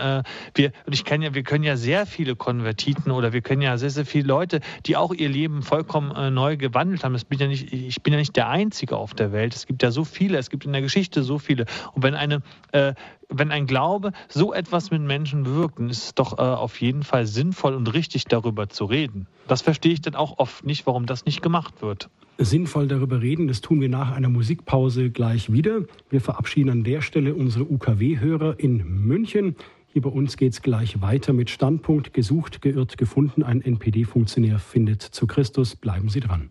[0.54, 3.78] wir, und ich kenne ja, wir können ja sehr viele Konvertiten oder wir können ja
[3.78, 7.14] sehr, sehr viele Leute, die auch ihr Leben vollkommen neu gewandelt haben.
[7.14, 9.56] Das bin ja nicht, ich bin ja nicht der Einzige auf der Welt.
[9.56, 11.66] Es gibt ja so viele, es gibt in der Geschichte so viele.
[11.94, 12.94] Und wenn eine äh,
[13.30, 17.04] wenn ein Glaube so etwas mit Menschen bewirkt, dann ist es doch äh, auf jeden
[17.04, 19.28] Fall sinnvoll und richtig, darüber zu reden.
[19.48, 22.10] Das verstehe ich dann auch oft nicht, warum das nicht gemacht wird.
[22.38, 25.82] Sinnvoll darüber reden, das tun wir nach einer Musikpause gleich wieder.
[26.10, 29.56] Wir verabschieden an der Stelle unsere UKW-Hörer in München.
[29.88, 33.44] Hier bei uns geht es gleich weiter mit Standpunkt gesucht, geirrt, gefunden.
[33.44, 35.78] Ein NPD-Funktionär findet zu Christus.
[35.78, 36.50] Bleiben Sie dran.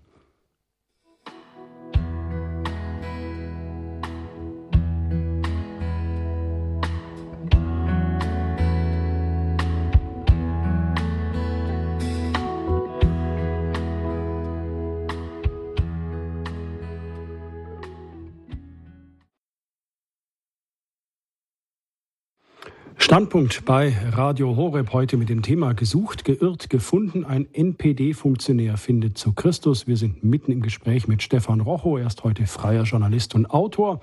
[23.05, 27.27] Standpunkt bei Radio Horeb heute mit dem Thema gesucht, geirrt, gefunden.
[27.27, 29.87] Ein NPD-Funktionär findet zu Christus.
[29.87, 31.99] Wir sind mitten im Gespräch mit Stefan Rocho.
[31.99, 34.01] Er ist heute freier Journalist und Autor.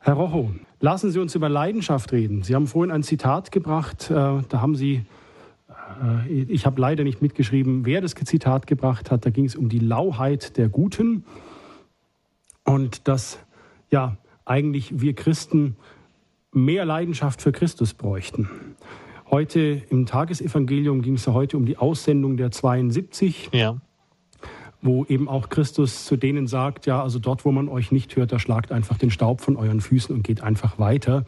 [0.00, 2.42] Herr Rocho, lassen Sie uns über Leidenschaft reden.
[2.42, 4.10] Sie haben vorhin ein Zitat gebracht.
[4.10, 5.06] Äh, da haben Sie,
[6.28, 9.24] äh, ich habe leider nicht mitgeschrieben, wer das Zitat gebracht hat.
[9.24, 11.24] Da ging es um die Lauheit der Guten.
[12.62, 13.38] Und dass,
[13.90, 15.76] ja, eigentlich wir Christen
[16.52, 18.48] mehr Leidenschaft für Christus bräuchten.
[19.30, 23.50] Heute im Tagesevangelium ging es ja heute um die Aussendung der 72.
[23.52, 23.76] Ja.
[24.80, 28.32] Wo eben auch Christus zu denen sagt, ja, also dort, wo man euch nicht hört,
[28.32, 31.24] da schlagt einfach den Staub von euren Füßen und geht einfach weiter,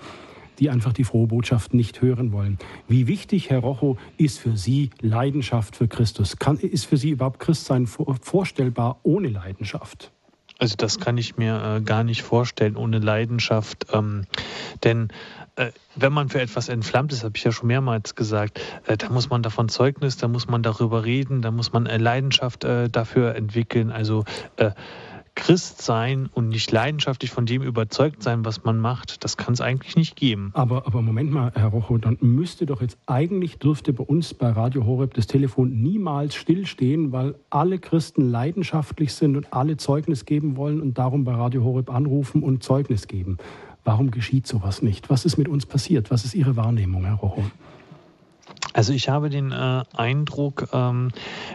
[0.61, 2.59] die einfach die frohe Botschaft nicht hören wollen.
[2.87, 6.39] Wie wichtig, Herr Rocho, ist für Sie Leidenschaft für Christus?
[6.39, 10.13] Kann, ist für Sie überhaupt Christsein vorstellbar ohne Leidenschaft?
[10.61, 13.87] Also das kann ich mir äh, gar nicht vorstellen ohne Leidenschaft.
[13.93, 14.27] Ähm,
[14.85, 15.09] denn
[15.57, 19.09] äh, wenn man für etwas entflammt ist, habe ich ja schon mehrmals gesagt, äh, da
[19.09, 22.91] muss man davon Zeugnis, da muss man darüber reden, da muss man äh, Leidenschaft äh,
[22.91, 23.91] dafür entwickeln.
[23.91, 24.25] Also
[24.57, 24.73] äh,
[25.41, 29.63] Christ sein und nicht leidenschaftlich von dem überzeugt sein, was man macht, das kann es
[29.63, 30.51] eigentlich nicht geben.
[30.53, 34.51] Aber, aber Moment mal, Herr Rocho, dann müsste doch jetzt eigentlich dürfte bei uns bei
[34.51, 40.57] Radio Horeb das Telefon niemals stillstehen, weil alle Christen leidenschaftlich sind und alle Zeugnis geben
[40.57, 43.39] wollen und darum bei Radio Horeb anrufen und Zeugnis geben.
[43.83, 45.09] Warum geschieht sowas nicht?
[45.09, 46.11] Was ist mit uns passiert?
[46.11, 47.45] Was ist Ihre Wahrnehmung, Herr Rocho?
[48.73, 51.11] Also ich habe den äh, Eindruck, ähm,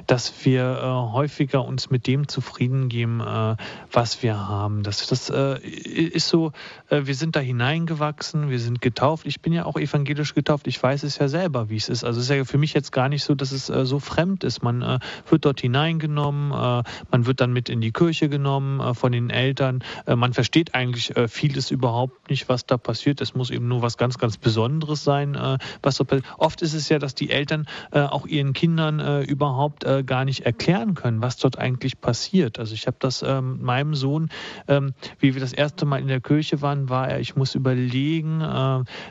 [0.05, 3.55] dass wir äh, häufiger uns mit dem zufrieden geben, äh,
[3.91, 4.83] was wir haben.
[4.83, 6.51] Das, das äh, ist so,
[6.89, 9.25] äh, wir sind da hineingewachsen, wir sind getauft.
[9.25, 10.67] Ich bin ja auch evangelisch getauft.
[10.67, 12.03] Ich weiß es ja selber, wie es ist.
[12.03, 14.43] Also es ist ja für mich jetzt gar nicht so, dass es äh, so fremd
[14.43, 14.61] ist.
[14.61, 14.99] Man
[15.29, 19.83] wird dort hineingenommen, man wird dann mit in die Kirche genommen von den Eltern.
[20.07, 23.21] man versteht eigentlich vieles überhaupt nicht, was da passiert.
[23.21, 25.37] Es muss eben nur was ganz, ganz Besonderes sein,
[25.81, 26.25] was da passiert.
[26.37, 30.25] Oft ist es ja dass die Eltern äh, auch ihren Kindern äh, überhaupt äh, gar
[30.25, 32.59] nicht erklären können, was dort eigentlich passiert.
[32.59, 34.29] Also ich habe das ähm, meinem Sohn,
[34.67, 38.39] ähm, wie wir das erste Mal in der Kirche waren, war er, ich muss überlegen,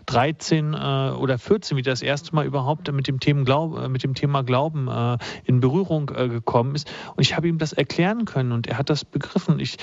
[0.07, 3.89] 13 äh, äh, oder 14, wie das erste Mal überhaupt mit dem Thema, Glaub, äh,
[3.89, 4.89] mit dem Thema Glauben
[5.45, 6.91] in Berührung gekommen ist.
[7.17, 9.59] Und ich habe ihm das erklären können und er hat das begriffen.
[9.59, 9.77] Ich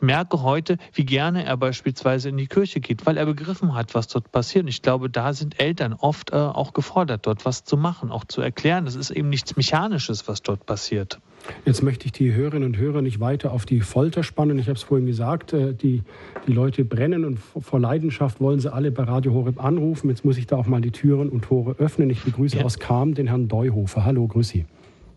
[0.00, 4.08] merke heute, wie gerne er beispielsweise in die Kirche geht, weil er begriffen hat, was
[4.08, 4.64] dort passiert.
[4.64, 8.40] Und ich glaube, da sind Eltern oft auch gefordert dort was zu machen, auch zu
[8.40, 8.86] erklären.
[8.86, 11.20] Es ist eben nichts Mechanisches, was dort passiert.
[11.64, 14.58] Jetzt möchte ich die Hörerinnen und Hörer nicht weiter auf die Folter spannen.
[14.58, 16.02] Ich habe es vorhin gesagt, äh, die,
[16.46, 20.10] die Leute brennen und vor Leidenschaft wollen sie alle bei Radio Horeb anrufen.
[20.10, 22.10] Jetzt muss ich da auch mal die Türen und Tore öffnen.
[22.10, 22.64] Ich begrüße ja.
[22.64, 24.04] aus Kam den Herrn Deuhofer.
[24.04, 24.66] Hallo, grüß Sie.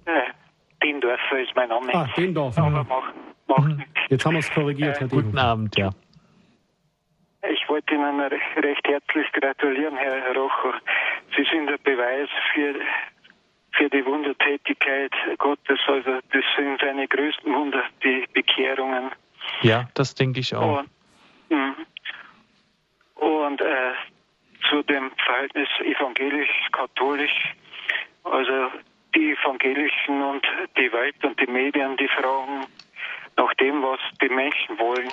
[0.05, 0.11] Äh,
[0.81, 1.93] Dendorfer ist mein Name.
[1.93, 2.63] Ah, Dendorfer.
[2.63, 3.13] Aber mach,
[3.47, 3.83] mach mhm.
[4.09, 5.91] Jetzt haben wir es korrigiert, äh, Herr Guten Abend, ja.
[7.51, 10.79] Ich wollte Ihnen recht herzlich gratulieren, Herr Rocher.
[11.35, 12.75] Sie sind ein Beweis für
[13.75, 15.79] für die Wundertätigkeit Gottes.
[15.87, 19.11] Also das sind seine größten Wunder, die Bekehrungen.
[19.61, 20.79] Ja, das denke ich auch.
[20.79, 20.89] Und,
[21.49, 21.75] mhm.
[23.15, 23.93] und äh,
[24.69, 27.55] zu dem Verhältnis evangelisch-katholisch,
[28.23, 28.71] also
[29.15, 30.45] die Evangelischen und
[30.77, 32.65] die Welt und die Medien, die fragen
[33.35, 35.11] nach dem, was die Menschen wollen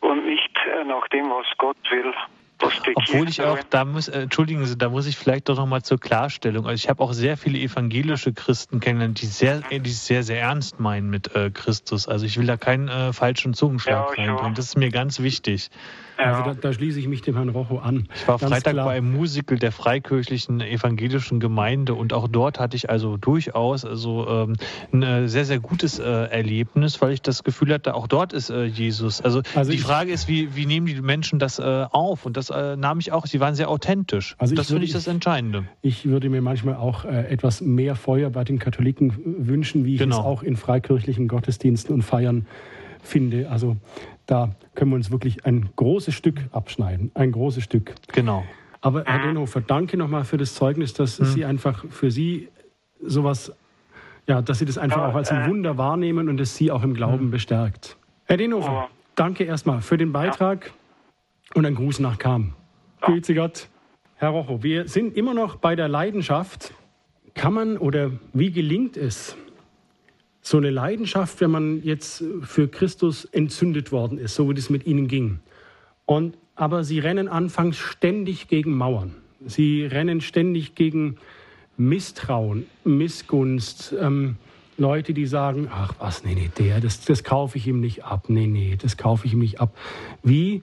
[0.00, 2.14] und nicht äh, nach dem, was Gott will.
[2.94, 5.98] Obwohl ich auch, da muss, äh, entschuldigen Sie, da muss ich vielleicht doch nochmal zur
[5.98, 6.66] Klarstellung.
[6.66, 10.80] Also ich habe auch sehr viele evangelische Christen kennengelernt, die sehr, die sehr, sehr ernst
[10.80, 12.08] meinen mit äh, Christus.
[12.08, 14.54] Also ich will da keinen äh, falschen Zungenschlag ja, reinbringen.
[14.54, 15.70] Das ist mir ganz wichtig.
[16.18, 16.32] Ja.
[16.32, 18.08] Also da, da, schließe ich mich dem Herrn Rocho an.
[18.14, 18.86] Ich war Ganz Freitag klar.
[18.86, 24.26] bei einem Musical der freikirchlichen evangelischen Gemeinde und auch dort hatte ich also durchaus also
[24.28, 24.56] ähm,
[24.92, 28.50] ein äh, sehr, sehr gutes äh, Erlebnis, weil ich das Gefühl hatte, auch dort ist
[28.50, 29.20] äh, Jesus.
[29.20, 32.26] Also, also die Frage ist, wie, wie nehmen die Menschen das äh, auf?
[32.26, 34.36] Und das äh, nahm ich auch, sie waren sehr authentisch.
[34.38, 35.64] Also das finde ich das Entscheidende.
[35.82, 39.12] Ich würde mir manchmal auch äh, etwas mehr Feuer bei den Katholiken
[39.46, 40.20] wünschen, wie ich genau.
[40.20, 42.46] es auch in freikirchlichen Gottesdiensten und Feiern
[43.04, 43.50] finde.
[43.50, 43.76] Also
[44.26, 47.10] da können wir uns wirklich ein großes Stück abschneiden.
[47.14, 47.94] Ein großes Stück.
[48.12, 48.44] Genau.
[48.80, 51.24] Aber Herr Denhofer, danke nochmal für das Zeugnis, dass hm.
[51.26, 52.48] Sie einfach für Sie
[53.00, 53.52] sowas,
[54.26, 56.70] ja, dass Sie das einfach ja, auch als ein äh, Wunder wahrnehmen und es Sie
[56.70, 57.30] auch im Glauben hm.
[57.30, 57.96] bestärkt.
[58.26, 60.72] Herr Denhofer, danke erstmal für den Beitrag
[61.54, 62.54] und ein Gruß nach Kam.
[63.00, 63.08] Ja.
[63.08, 63.68] Grüße Gott.
[64.16, 66.72] Herr Rocho, wir sind immer noch bei der Leidenschaft.
[67.34, 69.36] Kann man oder wie gelingt es,
[70.46, 74.86] so eine Leidenschaft, wenn man jetzt für Christus entzündet worden ist, so wie das mit
[74.86, 75.40] ihnen ging.
[76.04, 79.14] Und, aber sie rennen anfangs ständig gegen Mauern.
[79.46, 81.16] Sie rennen ständig gegen
[81.78, 83.94] Misstrauen, Missgunst.
[83.98, 84.36] Ähm,
[84.76, 88.28] Leute, die sagen, ach was, nee, nee, der, das, das kaufe ich ihm nicht ab.
[88.28, 89.74] Nee, nee, das kaufe ich ihm nicht ab.
[90.22, 90.62] Wie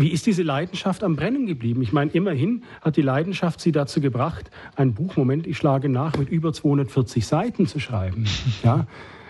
[0.00, 1.82] wie ist diese Leidenschaft am Brennen geblieben?
[1.82, 6.16] Ich meine, immerhin hat die Leidenschaft Sie dazu gebracht, ein Buch, Moment, ich schlage nach,
[6.16, 8.24] mit über 240 Seiten zu schreiben.
[8.64, 8.86] Ja?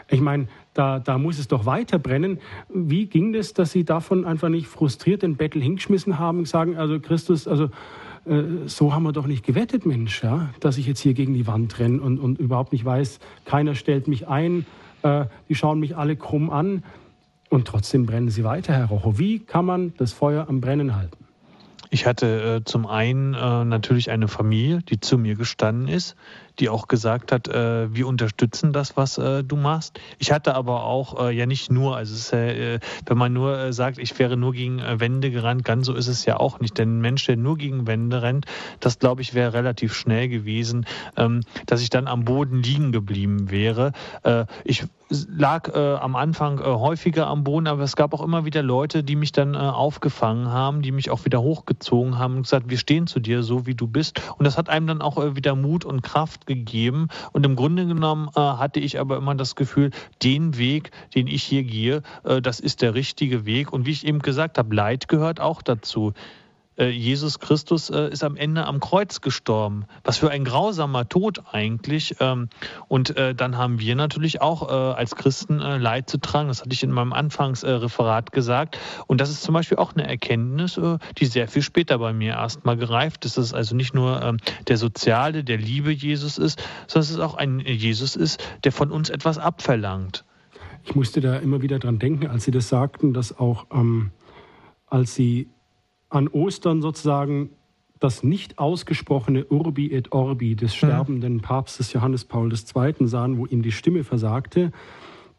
[0.09, 2.39] Ich meine, da, da muss es doch weiter brennen.
[2.68, 6.77] Wie ging das, dass Sie davon einfach nicht frustriert den Bettel hingeschmissen haben und sagen,
[6.77, 7.71] also Christus, also
[8.27, 10.51] äh, so haben wir doch nicht gewettet, Mensch, ja?
[10.61, 14.09] dass ich jetzt hier gegen die Wand renne und, und überhaupt nicht weiß, keiner stellt
[14.09, 14.66] mich ein,
[15.03, 16.83] äh, die schauen mich alle krumm an.
[17.51, 19.18] Und trotzdem brennen sie weiter, Herr Rocho.
[19.18, 21.26] Wie kann man das Feuer am Brennen halten?
[21.90, 26.14] Ich hatte äh, zum einen äh, natürlich eine Familie, die zu mir gestanden ist,
[26.61, 29.99] die auch gesagt hat, äh, wir unterstützen das, was äh, du machst.
[30.19, 33.73] Ich hatte aber auch äh, ja nicht nur, also ist äh, wenn man nur äh,
[33.73, 36.79] sagt, ich wäre nur gegen äh, Wände gerannt, ganz so ist es ja auch nicht.
[36.79, 38.47] Denn ein Mensch, der nur gegen Wände rennt,
[38.81, 40.87] das glaube ich wäre relativ schnell gewesen,
[41.17, 43.93] ähm, dass ich dann am Boden liegen geblieben wäre.
[44.65, 49.17] ich lag am Anfang häufiger am Boden, aber es gab auch immer wieder Leute, die
[49.17, 53.21] mich dann aufgefangen haben, die mich auch wieder hochgezogen haben und gesagt, wir stehen zu
[53.21, 54.21] dir so, wie du bist.
[54.39, 57.09] Und das hat einem dann auch wieder Mut und Kraft gegeben.
[57.32, 59.90] Und im Grunde genommen äh, hatte ich aber immer das Gefühl,
[60.22, 63.72] den Weg, den ich hier gehe, äh, das ist der richtige Weg.
[63.72, 66.12] Und wie ich eben gesagt habe, Leid gehört auch dazu.
[66.81, 69.85] Äh, Jesus Christus äh, ist am Ende am Kreuz gestorben.
[70.03, 72.16] Was für ein grausamer Tod eigentlich.
[72.20, 72.49] Ähm,
[72.89, 76.49] und äh, dann haben wir natürlich auch als Christen Leid zu tragen.
[76.49, 78.78] Das hatte ich in meinem Anfangsreferat gesagt.
[79.07, 80.81] Und das ist zum Beispiel auch eine Erkenntnis,
[81.18, 83.37] die sehr viel später bei mir erstmal gereift ist.
[83.37, 87.18] Dass es also nicht nur ähm, der soziale, der Liebe Jesus ist, sondern dass es
[87.18, 90.24] auch ein Jesus ist, der von uns etwas abverlangt.
[90.85, 94.12] Ich musste da immer wieder dran denken, als Sie das sagten, dass auch ähm,
[94.87, 95.49] als Sie
[96.11, 97.51] an Ostern sozusagen
[98.01, 100.77] das nicht ausgesprochene Urbi et Orbi des mhm.
[100.77, 103.07] sterbenden Papstes Johannes Paul II.
[103.07, 104.73] sahen, wo ihm die Stimme versagte.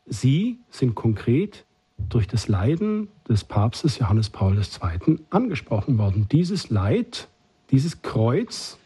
[0.06, 1.66] Sie sind konkret
[2.10, 5.20] durch das Leiden des Papstes Johannes Paul II.
[5.30, 6.28] angesprochen worden.
[6.32, 7.28] Dieses Leid,
[7.72, 8.78] dieses Kreuz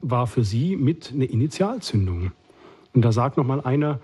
[0.00, 2.32] war für sie mit eine Initialzündung.
[2.94, 4.00] Und da sagt noch mal einer,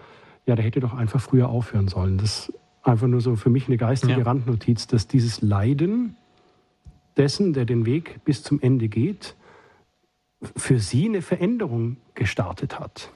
[0.46, 2.18] ja, der hätte doch einfach früher aufhören sollen.
[2.18, 4.22] Das ist einfach nur so für mich eine geistige ja.
[4.22, 6.16] Randnotiz, dass dieses Leiden
[7.16, 9.36] dessen, der den Weg bis zum Ende geht,
[10.56, 13.12] für sie eine Veränderung gestartet hat.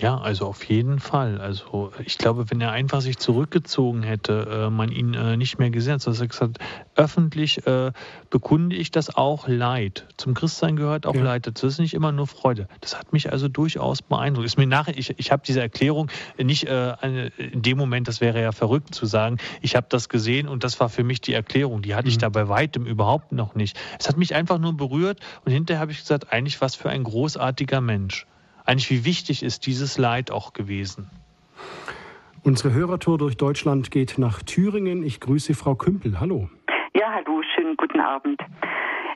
[0.00, 1.40] Ja, also auf jeden Fall.
[1.40, 5.70] Also ich glaube, wenn er einfach sich zurückgezogen hätte, äh, man ihn äh, nicht mehr
[5.70, 6.58] gesehen hat, dass er gesagt
[6.94, 7.90] öffentlich äh,
[8.30, 10.06] bekunde ich das auch Leid.
[10.16, 11.22] Zum Christsein gehört auch ja.
[11.22, 11.50] Leid.
[11.52, 12.68] Das ist nicht immer nur Freude.
[12.80, 14.46] Das hat mich also durchaus beeindruckt.
[14.46, 18.40] Ist mir nachher, ich, ich habe diese Erklärung nicht äh, in dem Moment, das wäre
[18.40, 21.82] ja verrückt zu sagen, ich habe das gesehen und das war für mich die Erklärung.
[21.82, 22.10] Die hatte mhm.
[22.10, 23.76] ich da bei weitem überhaupt noch nicht.
[23.98, 27.02] Es hat mich einfach nur berührt und hinterher habe ich gesagt, eigentlich was für ein
[27.02, 28.26] großartiger Mensch
[28.68, 31.10] eigentlich wie wichtig ist dieses Leid auch gewesen.
[32.44, 35.02] Unsere Hörertour durch Deutschland geht nach Thüringen.
[35.02, 36.20] Ich grüße Frau Kümpel.
[36.20, 36.50] Hallo.
[36.94, 38.40] Ja, hallo, schönen guten Abend.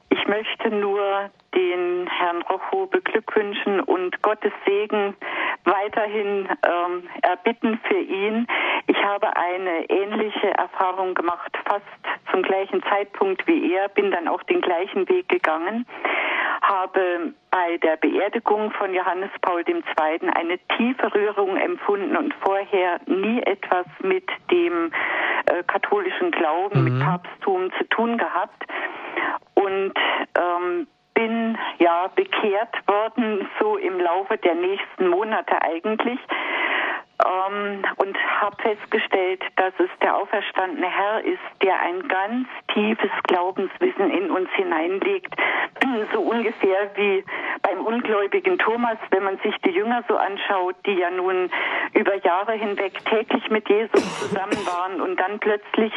[0.09, 5.15] Ich möchte nur den Herrn Rocho beglückwünschen und Gottes Segen
[5.65, 8.47] weiterhin ähm, erbitten für ihn.
[8.87, 11.85] Ich habe eine ähnliche Erfahrung gemacht, fast
[12.31, 15.87] zum gleichen Zeitpunkt wie er, bin dann auch den gleichen Weg gegangen
[16.63, 19.83] habe bei der Beerdigung von Johannes Paul II.
[20.35, 24.91] eine tiefe Rührung empfunden und vorher nie etwas mit dem
[25.47, 26.85] äh, katholischen Glauben, mhm.
[26.85, 28.65] mit Papsttum zu tun gehabt.
[29.55, 29.93] Und
[30.35, 36.19] ähm, bin ja bekehrt worden, so im Laufe der nächsten Monate eigentlich
[37.25, 44.11] ähm, und habe festgestellt, dass es der auferstandene Herr ist, der ein ganz tiefes Glaubenswissen
[44.11, 45.35] in uns hineinlegt.
[46.13, 47.25] So ungefähr wie
[47.63, 51.51] beim ungläubigen Thomas, wenn man sich die Jünger so anschaut, die ja nun
[51.95, 55.93] über Jahre hinweg täglich mit Jesus zusammen waren und dann plötzlich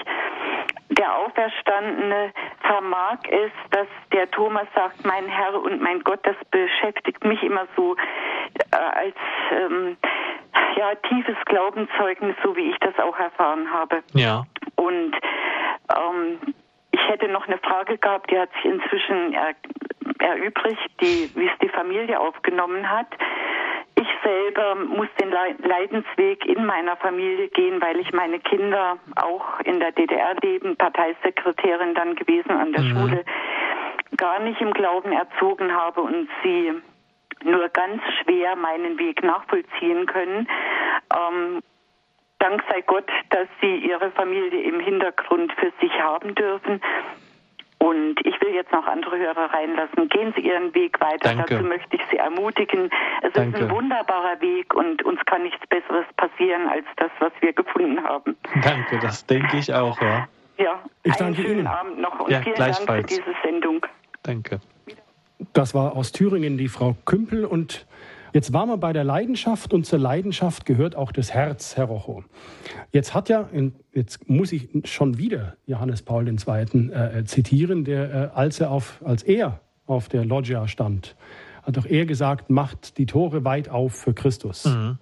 [0.90, 7.24] der Auferstandene vermag es, dass der Thomas sagt, mein Herr und mein Gott, das beschäftigt
[7.24, 7.96] mich immer so
[8.72, 9.16] äh, als
[9.52, 9.98] ähm,
[10.78, 14.04] ja, tiefes Glaubenszeugnis, so wie ich das auch erfahren habe.
[14.14, 14.44] Ja.
[14.76, 15.16] Und
[15.90, 16.40] ähm,
[16.92, 19.54] ich hätte noch eine Frage gehabt, die hat sich inzwischen er,
[20.20, 23.08] erübrigt, die, wie es die Familie aufgenommen hat.
[23.96, 29.80] Ich selber muss den Leidensweg in meiner Familie gehen, weil ich meine Kinder auch in
[29.80, 32.90] der DDR leben, Parteisekretärin dann gewesen an der mhm.
[32.90, 33.26] Schule,
[34.18, 36.74] gar nicht im Glauben erzogen habe und sie
[37.46, 40.48] nur ganz schwer meinen Weg nachvollziehen können.
[41.14, 41.62] Ähm,
[42.40, 46.82] Dank sei Gott, dass sie ihre Familie im Hintergrund für sich haben dürfen.
[47.78, 50.10] Und ich will jetzt noch andere Hörer reinlassen.
[50.10, 51.36] Gehen Sie Ihren Weg weiter.
[51.36, 51.56] Danke.
[51.56, 52.90] Dazu möchte ich Sie ermutigen.
[53.22, 53.58] Es Danke.
[53.58, 58.04] ist ein wunderbarer Weg und uns kann nichts Besseres passieren als das, was wir gefunden
[58.04, 58.36] haben.
[58.64, 60.28] Danke, das denke ich auch, ja.
[60.58, 61.68] Ja, ich einen schönen Ihnen.
[61.68, 63.86] Abend noch und ja, vielen Dank für diese Sendung.
[64.24, 64.60] Danke.
[65.56, 67.46] Das war aus Thüringen die Frau Kümpel.
[67.46, 67.88] Und
[68.34, 72.26] jetzt waren wir bei der Leidenschaft und zur Leidenschaft gehört auch das Herz, Herr Rocho.
[72.92, 73.48] Jetzt hat ja,
[73.94, 76.90] jetzt muss ich schon wieder Johannes Paul II.
[76.92, 81.16] Äh, zitieren, der, äh, als, er auf, als er auf der Loggia stand,
[81.64, 84.66] hat auch er gesagt, macht die Tore weit auf für Christus.
[84.66, 84.98] Mhm.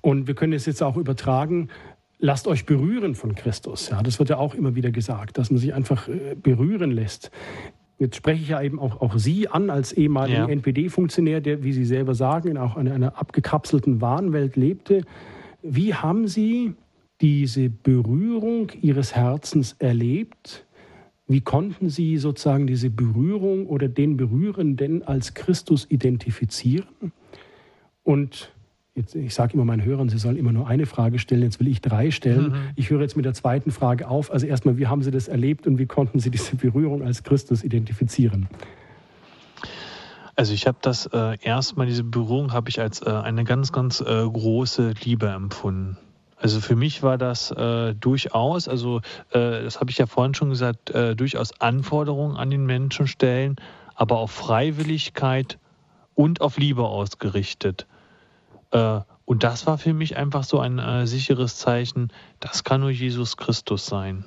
[0.00, 1.70] Und wir können es jetzt auch übertragen,
[2.18, 3.90] lasst euch berühren von Christus.
[3.90, 7.32] Ja, das wird ja auch immer wieder gesagt, dass man sich einfach äh, berühren lässt.
[7.98, 10.48] Jetzt spreche ich ja eben auch, auch Sie an als ehemaligen ja.
[10.48, 15.02] NPD-Funktionär, der, wie Sie selber sagen, in auch einer, einer abgekapselten Wahnwelt lebte.
[15.62, 16.74] Wie haben Sie
[17.20, 20.66] diese Berührung Ihres Herzens erlebt?
[21.26, 27.12] Wie konnten Sie sozusagen diese Berührung oder den Berührenden als Christus identifizieren?
[28.02, 28.53] Und
[28.94, 31.42] Jetzt, ich sage immer meinen Hörern, sie sollen immer nur eine Frage stellen.
[31.42, 32.50] Jetzt will ich drei stellen.
[32.50, 32.56] Mhm.
[32.76, 34.30] Ich höre jetzt mit der zweiten Frage auf.
[34.30, 37.64] Also erstmal, wie haben Sie das erlebt und wie konnten Sie diese Berührung als Christus
[37.64, 38.48] identifizieren?
[40.36, 44.00] Also ich habe das äh, erstmal, diese Berührung habe ich als äh, eine ganz, ganz
[44.00, 45.96] äh, große Liebe empfunden.
[46.36, 48.98] Also für mich war das äh, durchaus, also
[49.30, 53.56] äh, das habe ich ja vorhin schon gesagt, äh, durchaus Anforderungen an den Menschen stellen,
[53.94, 55.58] aber auf Freiwilligkeit
[56.14, 57.86] und auf Liebe ausgerichtet.
[58.74, 62.90] Äh, und das war für mich einfach so ein äh, sicheres Zeichen, das kann nur
[62.90, 64.26] Jesus Christus sein.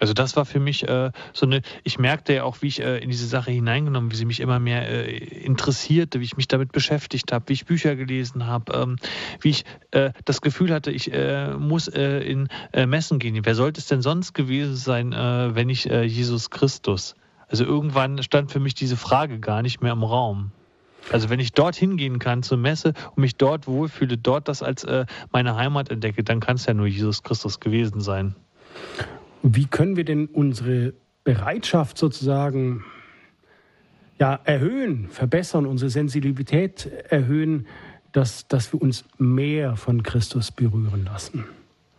[0.00, 2.98] Also das war für mich äh, so eine, ich merkte ja auch, wie ich äh,
[2.98, 6.70] in diese Sache hineingenommen, wie sie mich immer mehr äh, interessierte, wie ich mich damit
[6.70, 8.96] beschäftigt habe, wie ich Bücher gelesen habe, ähm,
[9.40, 12.48] wie ich äh, das Gefühl hatte, ich äh, muss in
[12.86, 13.44] Messen gehen.
[13.44, 17.14] Wer sollte es denn sonst gewesen sein, wenn nicht Jesus Christus?
[17.48, 20.52] Also irgendwann stand für mich diese Frage gar nicht mehr im Raum.
[21.12, 24.84] Also wenn ich dort hingehen kann zur Messe und mich dort wohlfühle, dort das als
[24.84, 28.34] äh, meine Heimat entdecke, dann kann es ja nur Jesus Christus gewesen sein.
[29.42, 30.94] Wie können wir denn unsere
[31.24, 32.84] Bereitschaft sozusagen
[34.18, 37.66] ja, erhöhen, verbessern, unsere Sensibilität erhöhen,
[38.12, 41.44] dass, dass wir uns mehr von Christus berühren lassen?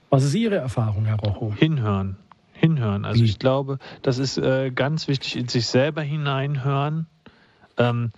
[0.10, 1.54] Was ist Ihre Erfahrung, Herr Rocho?
[1.54, 2.18] Hinhören.
[2.52, 3.06] Hinhören.
[3.06, 3.26] Also Wie?
[3.26, 7.06] ich glaube, das ist äh, ganz wichtig, in sich selber hineinhören.
[7.78, 8.12] Ähm,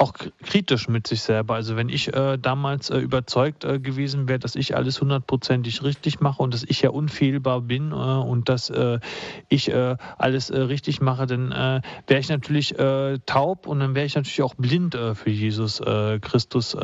[0.00, 1.54] auch kritisch mit sich selber.
[1.54, 6.20] Also wenn ich äh, damals äh, überzeugt äh, gewesen wäre, dass ich alles hundertprozentig richtig
[6.20, 8.98] mache und dass ich ja unfehlbar bin äh, und dass äh,
[9.50, 12.74] ich äh, alles richtig mache, dann wäre ich natürlich
[13.26, 15.82] taub und dann wäre ich natürlich auch blind für Jesus
[16.20, 16.76] Christus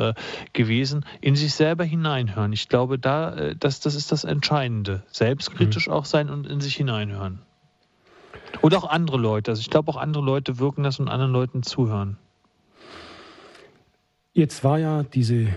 [0.52, 1.04] gewesen.
[1.20, 2.52] In sich selber hineinhören.
[2.52, 5.02] Ich glaube, da, das, das ist das Entscheidende.
[5.08, 5.92] Selbstkritisch mhm.
[5.92, 7.40] auch sein und in sich hineinhören.
[8.62, 9.52] Oder auch andere Leute.
[9.52, 12.18] Also ich glaube, auch andere Leute wirken das und anderen Leuten zuhören.
[14.36, 15.48] Jetzt war ja diese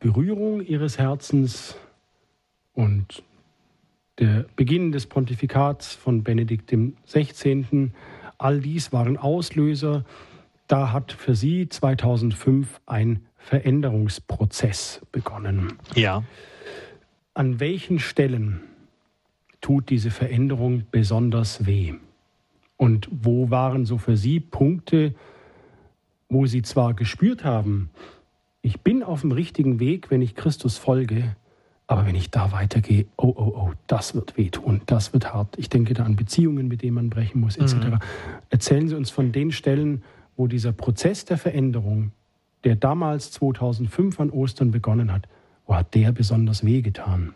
[0.00, 1.78] Berührung ihres Herzens
[2.74, 3.22] und
[4.18, 6.70] der Beginn des Pontifikats von Benedikt
[7.06, 7.90] XVI.,
[8.36, 10.04] all dies waren Auslöser.
[10.66, 15.72] Da hat für sie 2005 ein Veränderungsprozess begonnen.
[15.94, 16.22] Ja.
[17.32, 18.60] An welchen Stellen
[19.62, 21.94] tut diese Veränderung besonders weh?
[22.76, 25.14] Und wo waren so für Sie Punkte,
[26.30, 27.90] wo sie zwar gespürt haben,
[28.62, 31.36] ich bin auf dem richtigen Weg, wenn ich Christus folge,
[31.86, 35.58] aber wenn ich da weitergehe, oh, oh, oh, das wird wehtun, das wird hart.
[35.58, 37.74] Ich denke da an Beziehungen, mit denen man brechen muss, etc.
[37.74, 37.98] Mhm.
[38.48, 40.04] Erzählen Sie uns von den Stellen,
[40.36, 42.12] wo dieser Prozess der Veränderung,
[42.62, 45.26] der damals 2005 an Ostern begonnen hat,
[45.66, 47.34] wo hat der besonders wehgetan?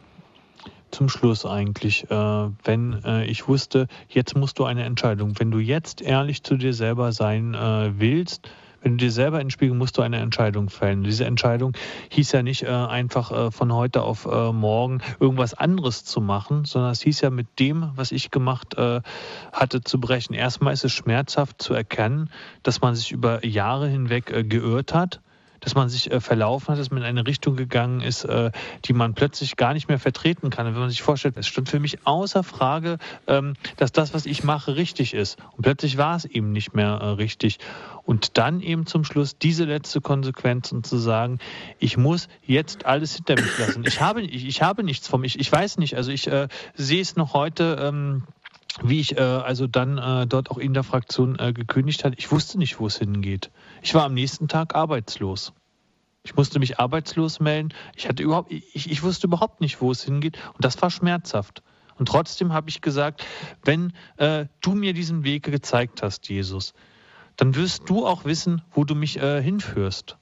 [0.93, 5.59] Zum Schluss eigentlich, äh, wenn äh, ich wusste, jetzt musst du eine Entscheidung, wenn du
[5.59, 8.49] jetzt ehrlich zu dir selber sein äh, willst,
[8.85, 11.03] wenn du dir selber entspiegeln, musst du eine Entscheidung fällen.
[11.05, 11.73] Diese Entscheidung
[12.11, 16.67] hieß ja nicht äh, einfach äh, von heute auf äh, morgen irgendwas anderes zu machen,
[16.67, 19.01] sondern es hieß ja mit dem, was ich gemacht äh,
[19.53, 20.35] hatte, zu brechen.
[20.35, 22.31] Erstmal ist es schmerzhaft zu erkennen,
[22.63, 25.21] dass man sich über Jahre hinweg äh, geirrt hat
[25.65, 28.53] dass man sich äh, verlaufen hat, dass man in eine Richtung gegangen ist, äh,
[28.85, 30.67] die man plötzlich gar nicht mehr vertreten kann.
[30.67, 34.27] Und wenn man sich vorstellt, es stand für mich außer Frage, ähm, dass das, was
[34.27, 35.39] ich mache, richtig ist.
[35.57, 37.59] Und plötzlich war es eben nicht mehr äh, richtig.
[38.05, 41.39] Und dann eben zum Schluss diese letzte Konsequenz und zu sagen,
[41.79, 43.85] ich muss jetzt alles hinter mich lassen.
[43.87, 47.01] Ich habe, ich, ich habe nichts vom, ich, ich weiß nicht, also ich äh, sehe
[47.01, 48.25] es noch heute, ähm,
[48.83, 52.31] wie ich äh, also dann äh, dort auch in der Fraktion äh, gekündigt hatte, ich
[52.33, 53.51] wusste nicht, wo es hingeht.
[53.83, 55.53] Ich war am nächsten Tag arbeitslos.
[56.25, 57.75] Ich musste mich arbeitslos melden.
[57.95, 60.39] Ich hatte überhaupt, ich, ich wusste überhaupt nicht, wo es hingeht.
[60.55, 61.63] Und das war schmerzhaft.
[61.99, 63.25] Und trotzdem habe ich gesagt,
[63.63, 66.73] wenn äh, du mir diesen Weg gezeigt hast, Jesus,
[67.37, 70.17] dann wirst du auch wissen, wo du mich äh, hinführst.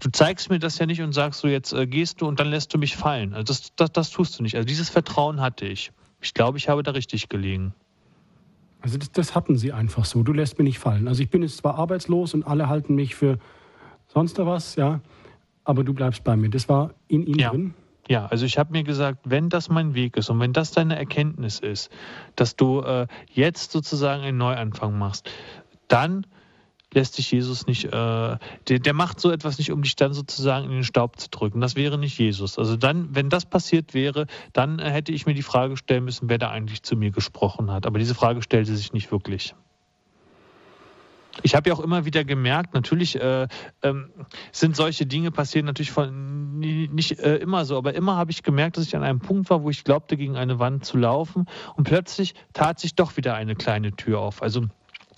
[0.00, 2.48] Du zeigst mir das ja nicht und sagst so, jetzt äh, gehst du und dann
[2.48, 3.34] lässt du mich fallen.
[3.34, 4.54] Also das, das, das tust du nicht.
[4.54, 5.90] Also dieses Vertrauen hatte ich.
[6.20, 7.74] Ich glaube, ich habe da richtig gelegen.
[8.80, 10.22] Also das, das, hatten sie einfach so.
[10.22, 11.08] Du lässt mich nicht fallen.
[11.08, 13.38] Also ich bin jetzt zwar arbeitslos und alle halten mich für
[14.06, 15.00] sonst was, ja,
[15.64, 16.48] aber du bleibst bei mir.
[16.48, 17.50] Das war in ihnen ja.
[17.50, 17.74] drin.
[18.08, 20.96] Ja, also ich habe mir gesagt, wenn das mein Weg ist und wenn das deine
[20.96, 21.90] Erkenntnis ist,
[22.36, 25.28] dass du äh, jetzt sozusagen einen Neuanfang machst,
[25.88, 26.26] dann
[26.94, 30.66] lässt sich Jesus nicht, äh, der, der macht so etwas nicht, um dich dann sozusagen
[30.66, 31.60] in den Staub zu drücken.
[31.60, 32.58] Das wäre nicht Jesus.
[32.58, 36.28] Also dann, wenn das passiert wäre, dann äh, hätte ich mir die Frage stellen müssen,
[36.28, 37.86] wer da eigentlich zu mir gesprochen hat.
[37.86, 39.54] Aber diese Frage stellte sich nicht wirklich.
[41.42, 43.46] Ich habe ja auch immer wieder gemerkt, natürlich äh,
[43.82, 44.10] ähm,
[44.50, 48.76] sind solche Dinge passieren natürlich von, nicht äh, immer so, aber immer habe ich gemerkt,
[48.76, 51.84] dass ich an einem Punkt war, wo ich glaubte, gegen eine Wand zu laufen und
[51.84, 54.42] plötzlich tat sich doch wieder eine kleine Tür auf.
[54.42, 54.66] Also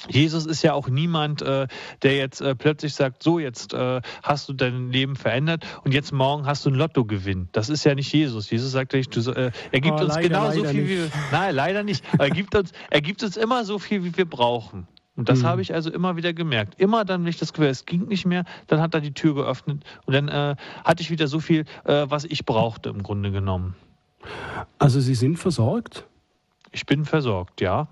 [0.08, 1.66] Jesus ist ja auch niemand, äh,
[2.02, 6.12] der jetzt äh, plötzlich sagt, so jetzt äh, hast du dein Leben verändert und jetzt
[6.12, 7.48] morgen hast du ein Lottogewinn.
[7.52, 8.50] Das ist ja nicht Jesus.
[8.50, 10.90] Jesus sagt nicht, du, er gibt oh, uns leider, genau so viel, nicht.
[10.90, 12.04] wie wir, nein, leider nicht.
[12.18, 14.86] er gibt uns, er gibt uns immer so viel, wie wir brauchen.
[15.16, 15.46] Und das mhm.
[15.46, 16.80] habe ich also immer wieder gemerkt.
[16.80, 19.34] Immer dann, wenn ich das Gefühl, es ging nicht mehr, dann hat er die Tür
[19.34, 23.74] geöffnet und dann hatte ich wieder so viel, was ich brauchte im Grunde genommen.
[24.78, 26.06] Also Sie sind versorgt?
[26.72, 27.88] Ich bin versorgt, ja.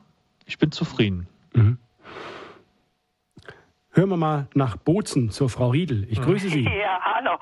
[0.46, 1.26] Ich bin zufrieden.
[1.54, 1.78] Mhm.
[3.93, 6.07] Hören wir mal nach Bozen zur Frau Riedel.
[6.11, 6.64] Ich grüße Sie.
[6.78, 7.39] Ja, hallo.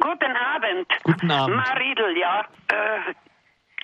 [0.00, 0.86] Guten Abend.
[1.04, 1.56] Guten Abend.
[1.56, 2.40] Mar Riedel, ja.
[2.68, 3.14] Äh,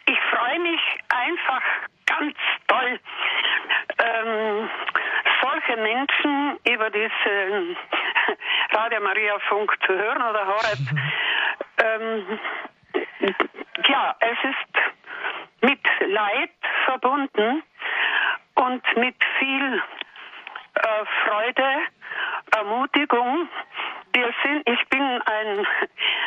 [0.07, 0.81] ich freue mich
[1.11, 1.63] einfach
[2.07, 2.35] ganz
[2.67, 2.99] toll,
[3.99, 4.71] ähm,
[5.43, 7.77] solche Menschen über diesen
[8.73, 10.79] Radio Maria Funk zu hören oder Horeb.
[11.85, 12.39] ähm,
[13.89, 16.51] ja, es ist mit Leid
[16.87, 17.63] verbunden
[18.55, 19.83] und mit viel
[20.75, 21.83] äh, Freude,
[22.57, 23.49] Ermutigung.
[24.13, 25.67] Wir sind, ich bin ein,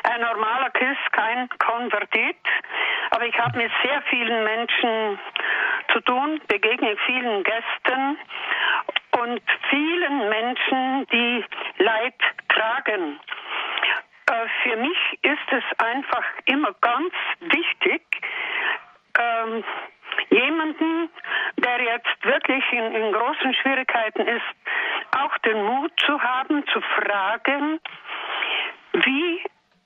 [0.03, 2.37] ein normaler Christ, kein Konvertit,
[3.11, 5.19] aber ich habe mit sehr vielen Menschen
[5.91, 8.17] zu tun, begegne vielen Gästen
[9.19, 11.45] und vielen Menschen, die
[11.77, 12.15] Leid
[12.49, 13.19] tragen.
[14.27, 18.01] Äh, für mich ist es einfach immer ganz wichtig,
[19.19, 19.63] ähm,
[20.29, 21.09] jemanden,
[21.57, 24.41] der jetzt wirklich in, in großen Schwierigkeiten ist,
[25.17, 27.79] auch den Mut zu haben, zu fragen,
[28.93, 29.41] wie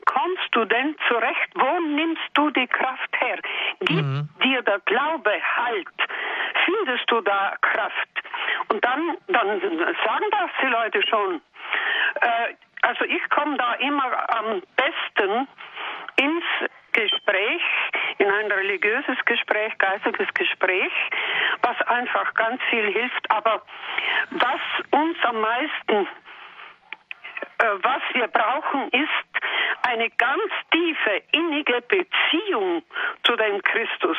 [0.05, 1.49] kommst du denn zurecht?
[1.55, 3.39] Wo nimmst du die Kraft her?
[3.81, 4.29] Gibt mhm.
[4.43, 5.87] dir der Glaube Halt?
[6.65, 8.09] Findest du da Kraft?
[8.69, 11.41] Und dann, dann sagen das die Leute schon.
[12.21, 15.47] Äh, also ich komme da immer am besten
[16.17, 16.43] ins
[16.93, 17.61] Gespräch,
[18.19, 20.91] in ein religiöses Gespräch, geistiges Gespräch,
[21.61, 23.29] was einfach ganz viel hilft.
[23.29, 23.61] Aber
[24.31, 24.61] was
[24.91, 26.07] uns am meisten
[27.57, 29.35] äh, was wir brauchen, ist
[29.87, 32.83] eine ganz tiefe, innige Beziehung
[33.23, 34.17] zu dem Christus.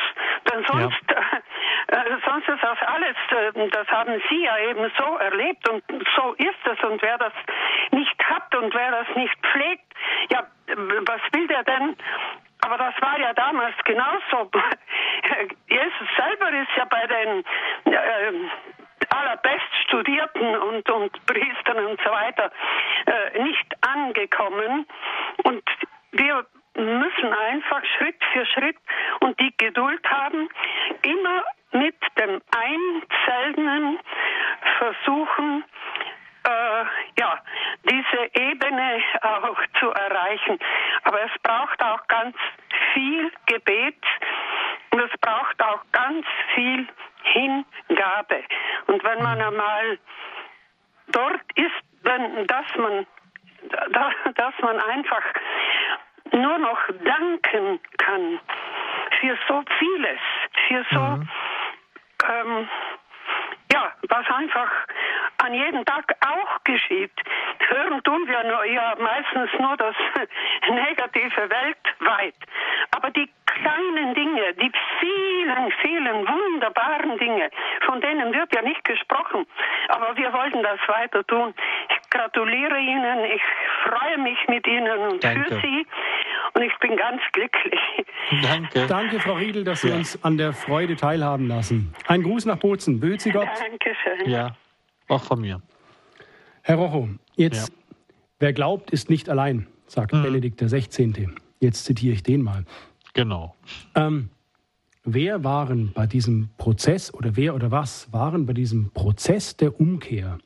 [0.49, 1.97] Denn sonst, ja.
[1.97, 5.83] äh, äh sonst ist das alles, äh, das haben Sie ja eben so erlebt und
[6.15, 6.83] so ist es.
[6.83, 7.33] Und wer das
[7.91, 9.93] nicht hat und wer das nicht pflegt,
[10.29, 11.95] ja, was will der denn?
[12.61, 14.49] Aber das war ja damals genauso.
[15.69, 17.45] Jesus selber ist ja bei den
[17.93, 18.49] äh,
[19.09, 22.51] allerbest Studierten und, und Priestern und so weiter
[23.05, 24.85] äh, nicht angekommen.
[25.43, 25.63] Und
[26.11, 28.77] wir müssen einfach Schritt für Schritt
[29.21, 30.49] und die Geduld haben,
[31.01, 33.99] immer mit dem Einzelnen
[34.77, 35.63] versuchen,
[36.47, 36.85] äh,
[37.19, 37.39] ja,
[37.83, 40.59] diese Ebene auch zu erreichen.
[41.03, 42.35] Aber es braucht auch ganz
[42.93, 44.03] viel Gebet
[44.91, 46.25] und es braucht auch ganz
[46.55, 46.87] viel
[47.23, 48.43] Hingabe.
[48.87, 49.99] Und wenn man einmal
[51.07, 53.05] dort ist, wenn, dass man,
[54.35, 55.23] dass man einfach
[56.31, 58.39] nur noch danken kann
[59.19, 60.19] für so vieles,
[60.67, 61.29] für so, mhm.
[62.29, 62.69] ähm,
[64.09, 64.71] was einfach
[65.43, 67.11] an jedem Tag auch geschieht.
[67.69, 69.95] Hören tun wir nur, ja meistens nur das
[70.69, 72.35] Negative weltweit.
[72.91, 77.49] Aber die kleinen Dinge, die vielen, vielen wunderbaren Dinge,
[77.85, 79.45] von denen wird ja nicht gesprochen.
[79.89, 81.53] Aber wir wollten das weiter tun.
[81.89, 83.41] Ich gratuliere Ihnen, ich
[83.83, 85.55] freue mich mit Ihnen und Danke.
[85.55, 85.87] für Sie.
[86.57, 87.79] Und ich bin ganz glücklich.
[88.41, 88.87] Danke.
[88.87, 89.95] Danke, Frau Riedel, dass Sie ja.
[89.95, 91.93] uns an der Freude teilhaben lassen.
[92.07, 92.99] Ein Gruß nach Bozen.
[92.99, 93.47] Bözi Gott.
[93.59, 94.27] Dankeschön.
[94.27, 94.55] Ja,
[95.07, 95.61] auch von mir.
[96.63, 97.75] Herr Rocho, jetzt, ja.
[98.39, 100.23] wer glaubt, ist nicht allein, sagt mhm.
[100.23, 101.29] Benedikt XVI.
[101.59, 102.65] Jetzt zitiere ich den mal.
[103.13, 103.55] Genau.
[103.93, 104.31] Ähm,
[105.03, 110.39] wer waren bei diesem Prozess oder wer oder was waren bei diesem Prozess der Umkehr,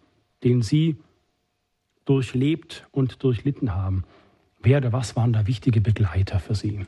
[0.43, 0.97] den Sie
[2.03, 4.03] durchlebt und durchlitten haben?
[4.63, 6.85] Wer oder was waren da wichtige Begleiter für Sie?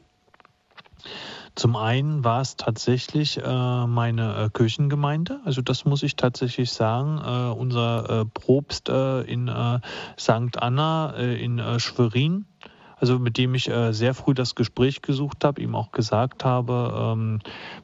[1.55, 5.39] Zum einen war es tatsächlich äh, meine äh, Kirchengemeinde.
[5.45, 7.19] Also das muss ich tatsächlich sagen.
[7.19, 9.79] Äh, unser äh, Propst äh, in äh,
[10.19, 10.57] St.
[10.57, 12.45] Anna in Schwerin
[12.97, 17.39] also mit dem ich sehr früh das Gespräch gesucht habe, ihm auch gesagt habe, ähm,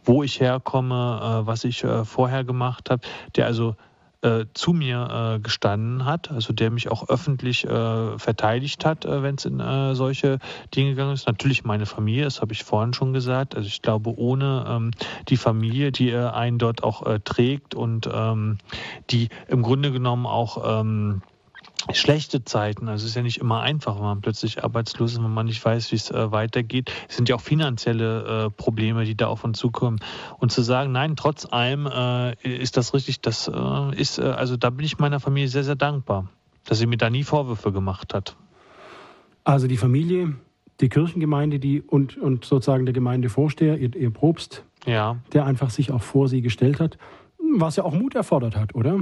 [0.06, 3.02] wo ich herkomme, was ich vorher gemacht habe,
[3.36, 3.76] der also
[4.22, 9.24] äh, zu mir äh, gestanden hat, also der mich auch öffentlich äh, verteidigt hat, äh,
[9.24, 10.40] wenn es in äh, solche
[10.76, 11.28] Dinge gegangen ist.
[11.28, 13.56] Natürlich meine Familie, das habe ich vorhin schon gesagt.
[13.56, 14.92] Also ich glaube, ohne ähm,
[15.30, 18.58] die Familie, die äh, einen dort auch trägt und ähm,
[19.10, 21.22] die im Grunde genommen auch ähm,
[21.94, 22.88] schlechte Zeiten.
[22.88, 25.64] Also es ist ja nicht immer einfach, wenn man plötzlich arbeitslos ist, wenn man nicht
[25.64, 26.92] weiß, wie es äh, weitergeht.
[27.08, 30.00] Es sind ja auch finanzielle äh, Probleme, die da auf uns zukommen.
[30.38, 34.58] Und zu sagen, nein, trotz allem äh, ist das richtig, das äh, ist, äh, also
[34.58, 36.28] da bin ich meiner Familie sehr, sehr dankbar,
[36.66, 38.36] dass sie mir da nie Vorwürfe gemacht hat.
[39.44, 40.36] Also die Familie,
[40.82, 45.18] die Kirchengemeinde, die und, und sozusagen der Gemeindevorsteher, ihr, ihr Probst, ja.
[45.34, 46.98] der einfach sich auch vor sie gestellt hat,
[47.58, 49.00] was ja auch Mut erfordert hat, oder?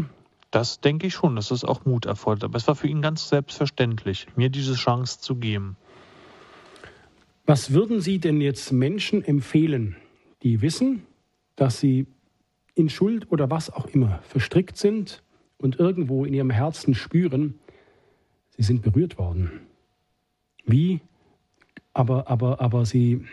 [0.52, 2.46] Das denke ich schon, dass es auch Mut erfordert.
[2.46, 5.76] Aber es war für ihn ganz selbstverständlich, mir diese Chance zu geben.
[7.46, 9.96] Was würden Sie denn jetzt Menschen empfehlen,
[10.44, 11.06] die wissen,
[11.56, 12.08] dass sie
[12.76, 15.24] in Schuld oder was auch immer verstrickt sind
[15.58, 17.60] und irgendwo in ihrem Herzen spüren,
[18.56, 19.62] sie sind berührt worden?
[20.66, 21.02] Wie?
[21.94, 23.26] Aber, aber, aber sie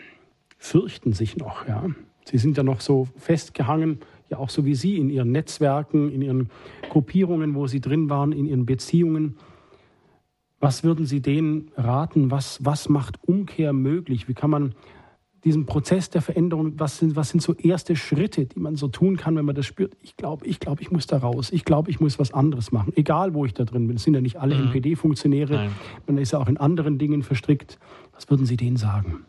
[0.57, 1.89] fürchten sich noch, ja.
[2.23, 3.99] Sie sind ja noch so festgehangen
[4.29, 6.49] ja auch so wie Sie in Ihren Netzwerken, in Ihren
[6.89, 9.37] Gruppierungen, wo Sie drin waren, in Ihren Beziehungen.
[10.59, 12.31] Was würden Sie denen raten?
[12.31, 14.27] Was, was macht Umkehr möglich?
[14.27, 14.73] Wie kann man
[15.43, 19.15] diesen Prozess der Veränderung, was sind, was sind so erste Schritte, die man so tun
[19.15, 19.95] kann, wenn man das spürt?
[20.01, 21.51] Ich glaube, ich glaube, ich muss da raus.
[21.51, 22.93] Ich glaube, ich muss was anderes machen.
[22.95, 23.97] Egal, wo ich da drin bin.
[23.97, 24.67] Es sind ja nicht alle mhm.
[24.67, 25.69] NPD-Funktionäre.
[26.07, 27.77] Man ist ja auch in anderen Dingen verstrickt.
[28.13, 29.25] Was würden Sie denen sagen?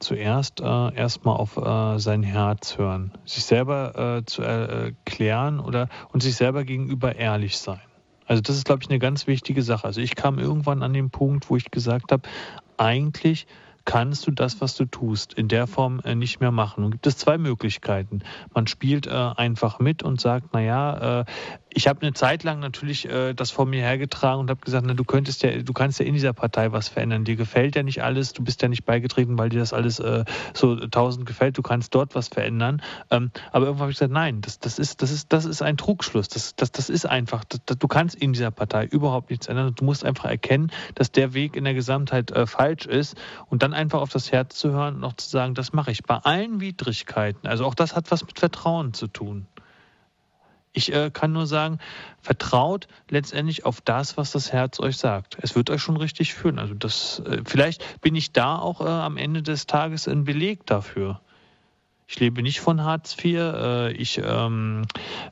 [0.00, 6.22] Zuerst äh, erstmal auf äh, sein Herz hören, sich selber äh, zu erklären oder und
[6.22, 7.80] sich selber gegenüber ehrlich sein.
[8.26, 9.84] Also das ist, glaube ich, eine ganz wichtige Sache.
[9.84, 12.28] Also ich kam irgendwann an den Punkt, wo ich gesagt habe,
[12.76, 13.46] eigentlich
[13.84, 16.84] kannst du das, was du tust, in der Form äh, nicht mehr machen.
[16.84, 18.20] Und gibt es zwei Möglichkeiten.
[18.54, 21.24] Man spielt äh, einfach mit und sagt, naja, äh,
[21.72, 24.94] ich habe eine Zeit lang natürlich äh, das vor mir hergetragen und habe gesagt, na,
[24.94, 27.24] du könntest ja, du kannst ja in dieser Partei was verändern.
[27.24, 30.24] Dir gefällt ja nicht alles, du bist ja nicht beigetreten, weil dir das alles äh,
[30.52, 32.82] so tausend gefällt, du kannst dort was verändern.
[33.10, 35.76] Ähm, aber irgendwann habe ich gesagt, nein, das, das, ist, das, ist, das ist ein
[35.76, 36.28] Trugschluss.
[36.28, 39.74] Das, das, das ist einfach, das, das, du kannst in dieser Partei überhaupt nichts ändern.
[39.74, 43.16] Du musst einfach erkennen, dass der Weg in der Gesamtheit äh, falsch ist
[43.48, 46.02] und dann einfach auf das Herz zu hören und auch zu sagen, das mache ich
[46.02, 47.46] bei allen Widrigkeiten.
[47.46, 49.46] Also auch das hat was mit Vertrauen zu tun.
[50.72, 51.78] Ich äh, kann nur sagen,
[52.20, 55.36] vertraut letztendlich auf das, was das Herz euch sagt.
[55.40, 56.60] Es wird euch schon richtig führen.
[56.60, 60.66] Also das, äh, vielleicht bin ich da auch äh, am Ende des Tages ein Beleg
[60.66, 61.20] dafür.
[62.12, 63.36] Ich lebe nicht von Hartz IV.
[63.36, 64.82] Äh, ich ähm,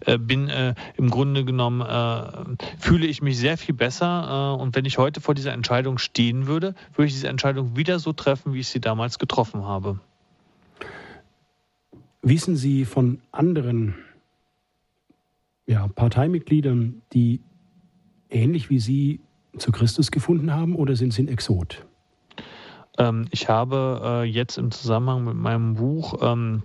[0.07, 4.57] äh, bin äh, im Grunde genommen, fühle ich mich sehr viel besser.
[4.61, 8.13] und wenn ich heute vor dieser Entscheidung stehen würde, würde ich diese Entscheidung wieder so
[8.13, 9.99] treffen, wie ich sie damals getroffen habe.
[12.23, 13.97] Wissen Sie von anderen
[15.67, 17.41] ja, Parteimitgliedern, die
[18.31, 19.21] ähnlich wie Sie
[19.57, 21.88] zu Christus gefunden haben oder sind Sie ein Exot?
[22.99, 26.63] Ähm, ich habe äh, jetzt im Zusammenhang mit meinem Buch ähm,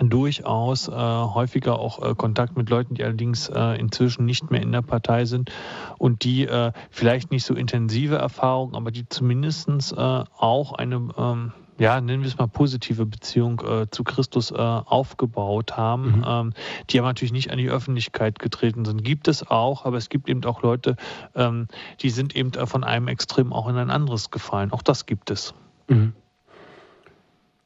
[0.00, 4.72] durchaus äh, häufiger auch äh, Kontakt mit Leuten, die allerdings äh, inzwischen nicht mehr in
[4.72, 5.52] der Partei sind
[5.98, 11.52] und die äh, vielleicht nicht so intensive Erfahrungen, aber die zumindest äh, auch eine ähm,
[11.78, 16.24] ja, nennen wir es mal positive Beziehung äh, zu Christus aufgebaut haben, mhm.
[16.26, 16.52] ähm,
[16.90, 19.02] die aber natürlich nicht an die Öffentlichkeit getreten sind.
[19.02, 20.96] Gibt es auch, aber es gibt eben auch Leute,
[21.34, 21.66] ähm,
[22.00, 24.70] die sind eben von einem Extrem auch in ein anderes gefallen.
[24.70, 25.54] Auch das gibt es.
[25.88, 26.12] Mhm.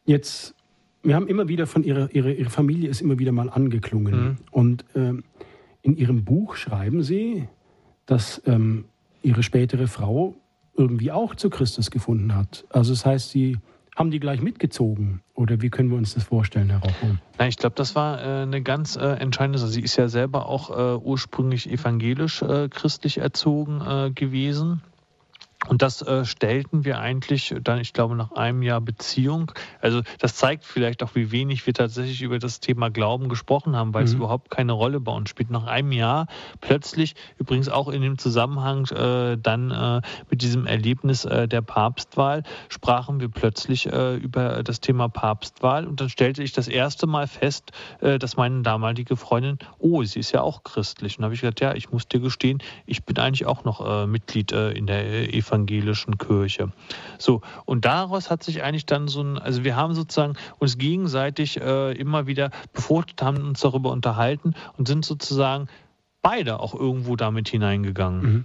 [0.05, 0.55] Jetzt,
[1.03, 4.15] wir haben immer wieder von ihrer, ihre, ihre Familie ist immer wieder mal angeklungen.
[4.15, 4.37] Mhm.
[4.51, 5.25] Und ähm,
[5.83, 7.49] in ihrem Buch schreiben sie,
[8.07, 8.85] dass ähm,
[9.23, 10.35] ihre spätere Frau
[10.77, 12.65] irgendwie auch zu Christus gefunden hat.
[12.71, 13.59] Also das heißt, sie
[13.97, 15.23] haben die gleich mitgezogen?
[15.35, 16.93] Oder wie können wir uns das vorstellen, Herr Rauch?
[17.39, 19.71] Na, ich glaube, das war äh, eine ganz äh, entscheidende Sache.
[19.71, 24.83] Sie ist ja selber auch äh, ursprünglich evangelisch-christlich äh, erzogen äh, gewesen.
[25.69, 29.53] Und das äh, stellten wir eigentlich dann, ich glaube, nach einem Jahr Beziehung.
[29.81, 33.95] Also das zeigt vielleicht auch, wie wenig wir tatsächlich über das Thema Glauben gesprochen haben,
[33.95, 34.09] weil mhm.
[34.09, 35.51] es überhaupt keine Rolle bei uns spielt.
[35.51, 36.27] Nach einem Jahr
[36.61, 42.43] plötzlich, übrigens auch in dem Zusammenhang äh, dann äh, mit diesem Erlebnis äh, der Papstwahl,
[42.69, 45.87] sprachen wir plötzlich äh, über das Thema Papstwahl.
[45.87, 50.21] Und dann stellte ich das erste Mal fest, äh, dass meine damalige Freundin, oh, sie
[50.21, 51.19] ist ja auch christlich.
[51.19, 54.53] Und habe ich gesagt, ja, ich muss dir gestehen, ich bin eigentlich auch noch Mitglied
[54.53, 56.73] in der Evangelischen evangelischen Kirche.
[57.19, 61.61] So, und daraus hat sich eigentlich dann so ein, also wir haben sozusagen uns gegenseitig
[61.61, 65.69] äh, immer wieder befruchtet, haben uns darüber unterhalten und sind sozusagen
[66.23, 68.23] beide auch irgendwo damit hineingegangen.
[68.23, 68.45] Mhm.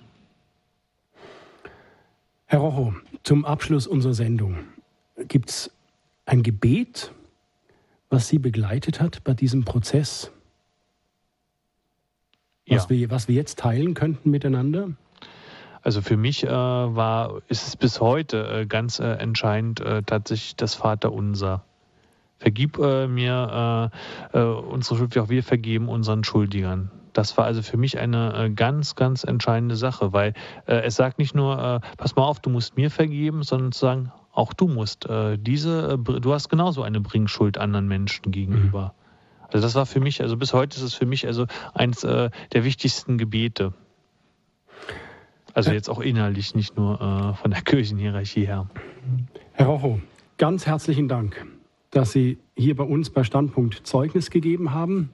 [2.45, 4.57] Herr Rocho, zum Abschluss unserer Sendung
[5.27, 5.71] gibt es
[6.25, 7.11] ein Gebet,
[8.09, 10.31] was Sie begleitet hat bei diesem Prozess?
[12.67, 12.89] Was, ja.
[12.89, 14.91] wir, was wir jetzt teilen könnten miteinander?
[15.83, 20.55] Also für mich äh, war, ist es bis heute äh, ganz äh, entscheidend äh, tatsächlich
[20.55, 21.63] das Vaterunser.
[22.37, 23.91] Vergib äh, mir
[24.33, 26.91] äh, unsere Schuld, wie auch wir vergeben unseren Schuldigern.
[27.13, 30.33] Das war also für mich eine ganz, ganz entscheidende Sache, weil
[30.65, 34.53] es sagt nicht nur, pass mal auf, du musst mir vergeben, sondern zu sagen, auch
[34.53, 38.93] du musst diese, du hast genauso eine Bringschuld anderen Menschen gegenüber.
[38.95, 39.47] Mhm.
[39.49, 42.31] Also das war für mich, also bis heute ist es für mich also eines der
[42.53, 43.73] wichtigsten Gebete.
[45.53, 48.67] Also jetzt auch inhaltlich, nicht nur äh, von der Kirchenhierarchie her.
[49.53, 49.99] Herr Rocho,
[50.37, 51.45] ganz herzlichen Dank,
[51.89, 55.09] dass Sie hier bei uns bei Standpunkt Zeugnis gegeben haben.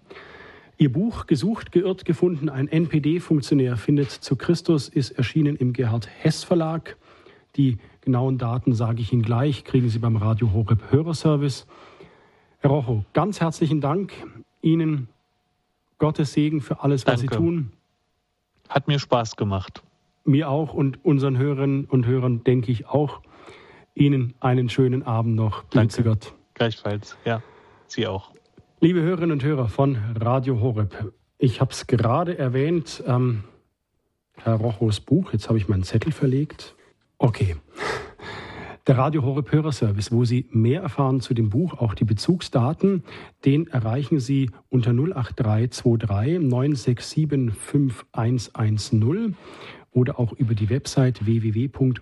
[0.77, 6.43] Ihr Buch Gesucht, geirrt, gefunden, ein NPD-Funktionär findet zu Christus ist erschienen im Gerhard Hess
[6.43, 6.97] Verlag.
[7.55, 11.65] Die genauen Daten sage ich Ihnen gleich, kriegen Sie beim Radio Horeb Hörerservice.
[12.59, 14.14] Herr Rocho, ganz herzlichen Dank.
[14.61, 15.07] Ihnen
[15.97, 17.35] Gottes Segen für alles, was Danke.
[17.35, 17.72] Sie tun.
[18.69, 19.81] Hat mir Spaß gemacht
[20.27, 23.21] mir auch und unseren Hörerinnen und Hörern denke ich auch.
[23.95, 25.63] Ihnen einen schönen Abend noch.
[25.71, 26.03] Danke.
[26.03, 26.33] Gott.
[26.53, 27.41] Gleichfalls, ja.
[27.87, 28.31] Sie auch.
[28.79, 33.43] Liebe Hörerinnen und Hörer von Radio Horeb, ich habe es gerade erwähnt, ähm,
[34.35, 36.75] Herr Rochos Buch, jetzt habe ich meinen Zettel verlegt.
[37.17, 37.55] Okay.
[38.85, 43.03] Der Radio Horeb Hörerservice, wo Sie mehr erfahren zu dem Buch, auch die Bezugsdaten,
[43.43, 49.35] den erreichen Sie unter 08323 967 5110
[49.91, 51.97] oder auch über die Website www.horeb.org.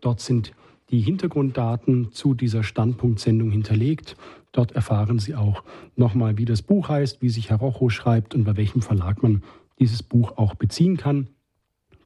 [0.00, 0.52] Dort sind
[0.90, 4.16] die Hintergrunddaten zu dieser Standpunktsendung hinterlegt.
[4.52, 5.62] Dort erfahren Sie auch
[5.96, 9.42] nochmal, wie das Buch heißt, wie sich Herr Rocho schreibt und bei welchem Verlag man
[9.78, 11.28] dieses Buch auch beziehen kann.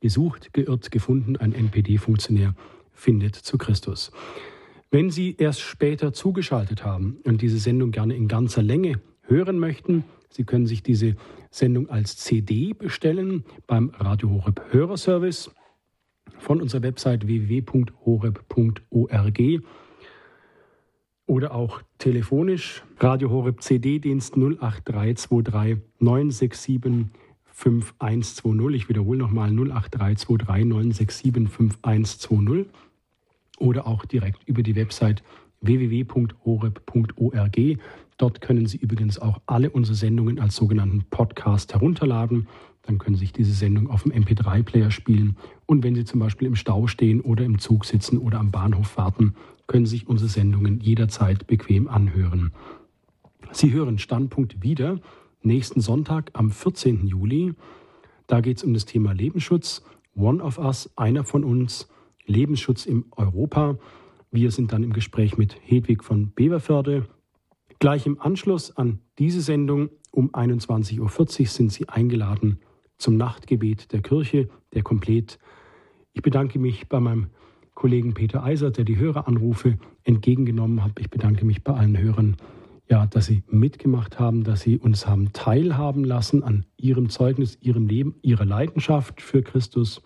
[0.01, 2.55] Gesucht, geirrt, gefunden, ein NPD-Funktionär
[2.93, 4.11] findet zu Christus.
[4.91, 10.05] Wenn Sie erst später zugeschaltet haben und diese Sendung gerne in ganzer Länge hören möchten,
[10.33, 11.15] Sie können sich diese
[11.51, 15.51] Sendung als CD bestellen beim Radio Horeb Hörerservice
[16.39, 19.41] von unserer Website www.horeb.org
[21.27, 27.05] oder auch telefonisch Radio Horeb CD-Dienst 08323 967
[27.45, 28.75] 5120.
[28.75, 32.71] Ich wiederhole nochmal 08323 967 5120
[33.59, 35.23] oder auch direkt über die Website
[35.61, 37.59] www.horeb.org.
[38.23, 42.47] Dort können Sie übrigens auch alle unsere Sendungen als sogenannten Podcast herunterladen.
[42.83, 45.37] Dann können Sie sich diese Sendung auf dem MP3-Player spielen.
[45.67, 48.97] Und wenn Sie zum Beispiel im Stau stehen oder im Zug sitzen oder am Bahnhof
[48.97, 49.35] warten,
[49.67, 52.53] können Sie sich unsere Sendungen jederzeit bequem anhören.
[53.51, 55.01] Sie hören Standpunkt wieder
[55.43, 57.09] nächsten Sonntag am 14.
[57.09, 57.55] Juli.
[58.29, 59.83] Da geht es um das Thema Lebensschutz.
[60.15, 61.89] One of Us, einer von uns,
[62.27, 63.79] Lebensschutz in Europa.
[64.31, 67.09] Wir sind dann im Gespräch mit Hedwig von Beverförde.
[67.83, 72.61] Gleich im Anschluss an diese Sendung um 21.40 Uhr sind Sie eingeladen
[72.97, 75.41] zum Nachtgebet der Kirche, der komplett.
[76.13, 77.31] Ich bedanke mich bei meinem
[77.75, 80.93] Kollegen Peter Eisert, der die Höreranrufe entgegengenommen hat.
[81.01, 82.37] Ich bedanke mich bei allen Hörern,
[82.89, 87.89] ja, dass sie mitgemacht haben, dass sie uns haben teilhaben lassen an ihrem Zeugnis, ihrem
[87.89, 90.03] Leben, ihrer Leidenschaft für Christus.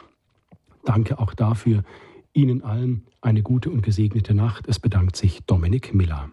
[0.86, 1.84] Danke auch dafür.
[2.32, 4.66] Ihnen allen eine gute und gesegnete Nacht.
[4.66, 6.30] Es bedankt sich Dominik Miller.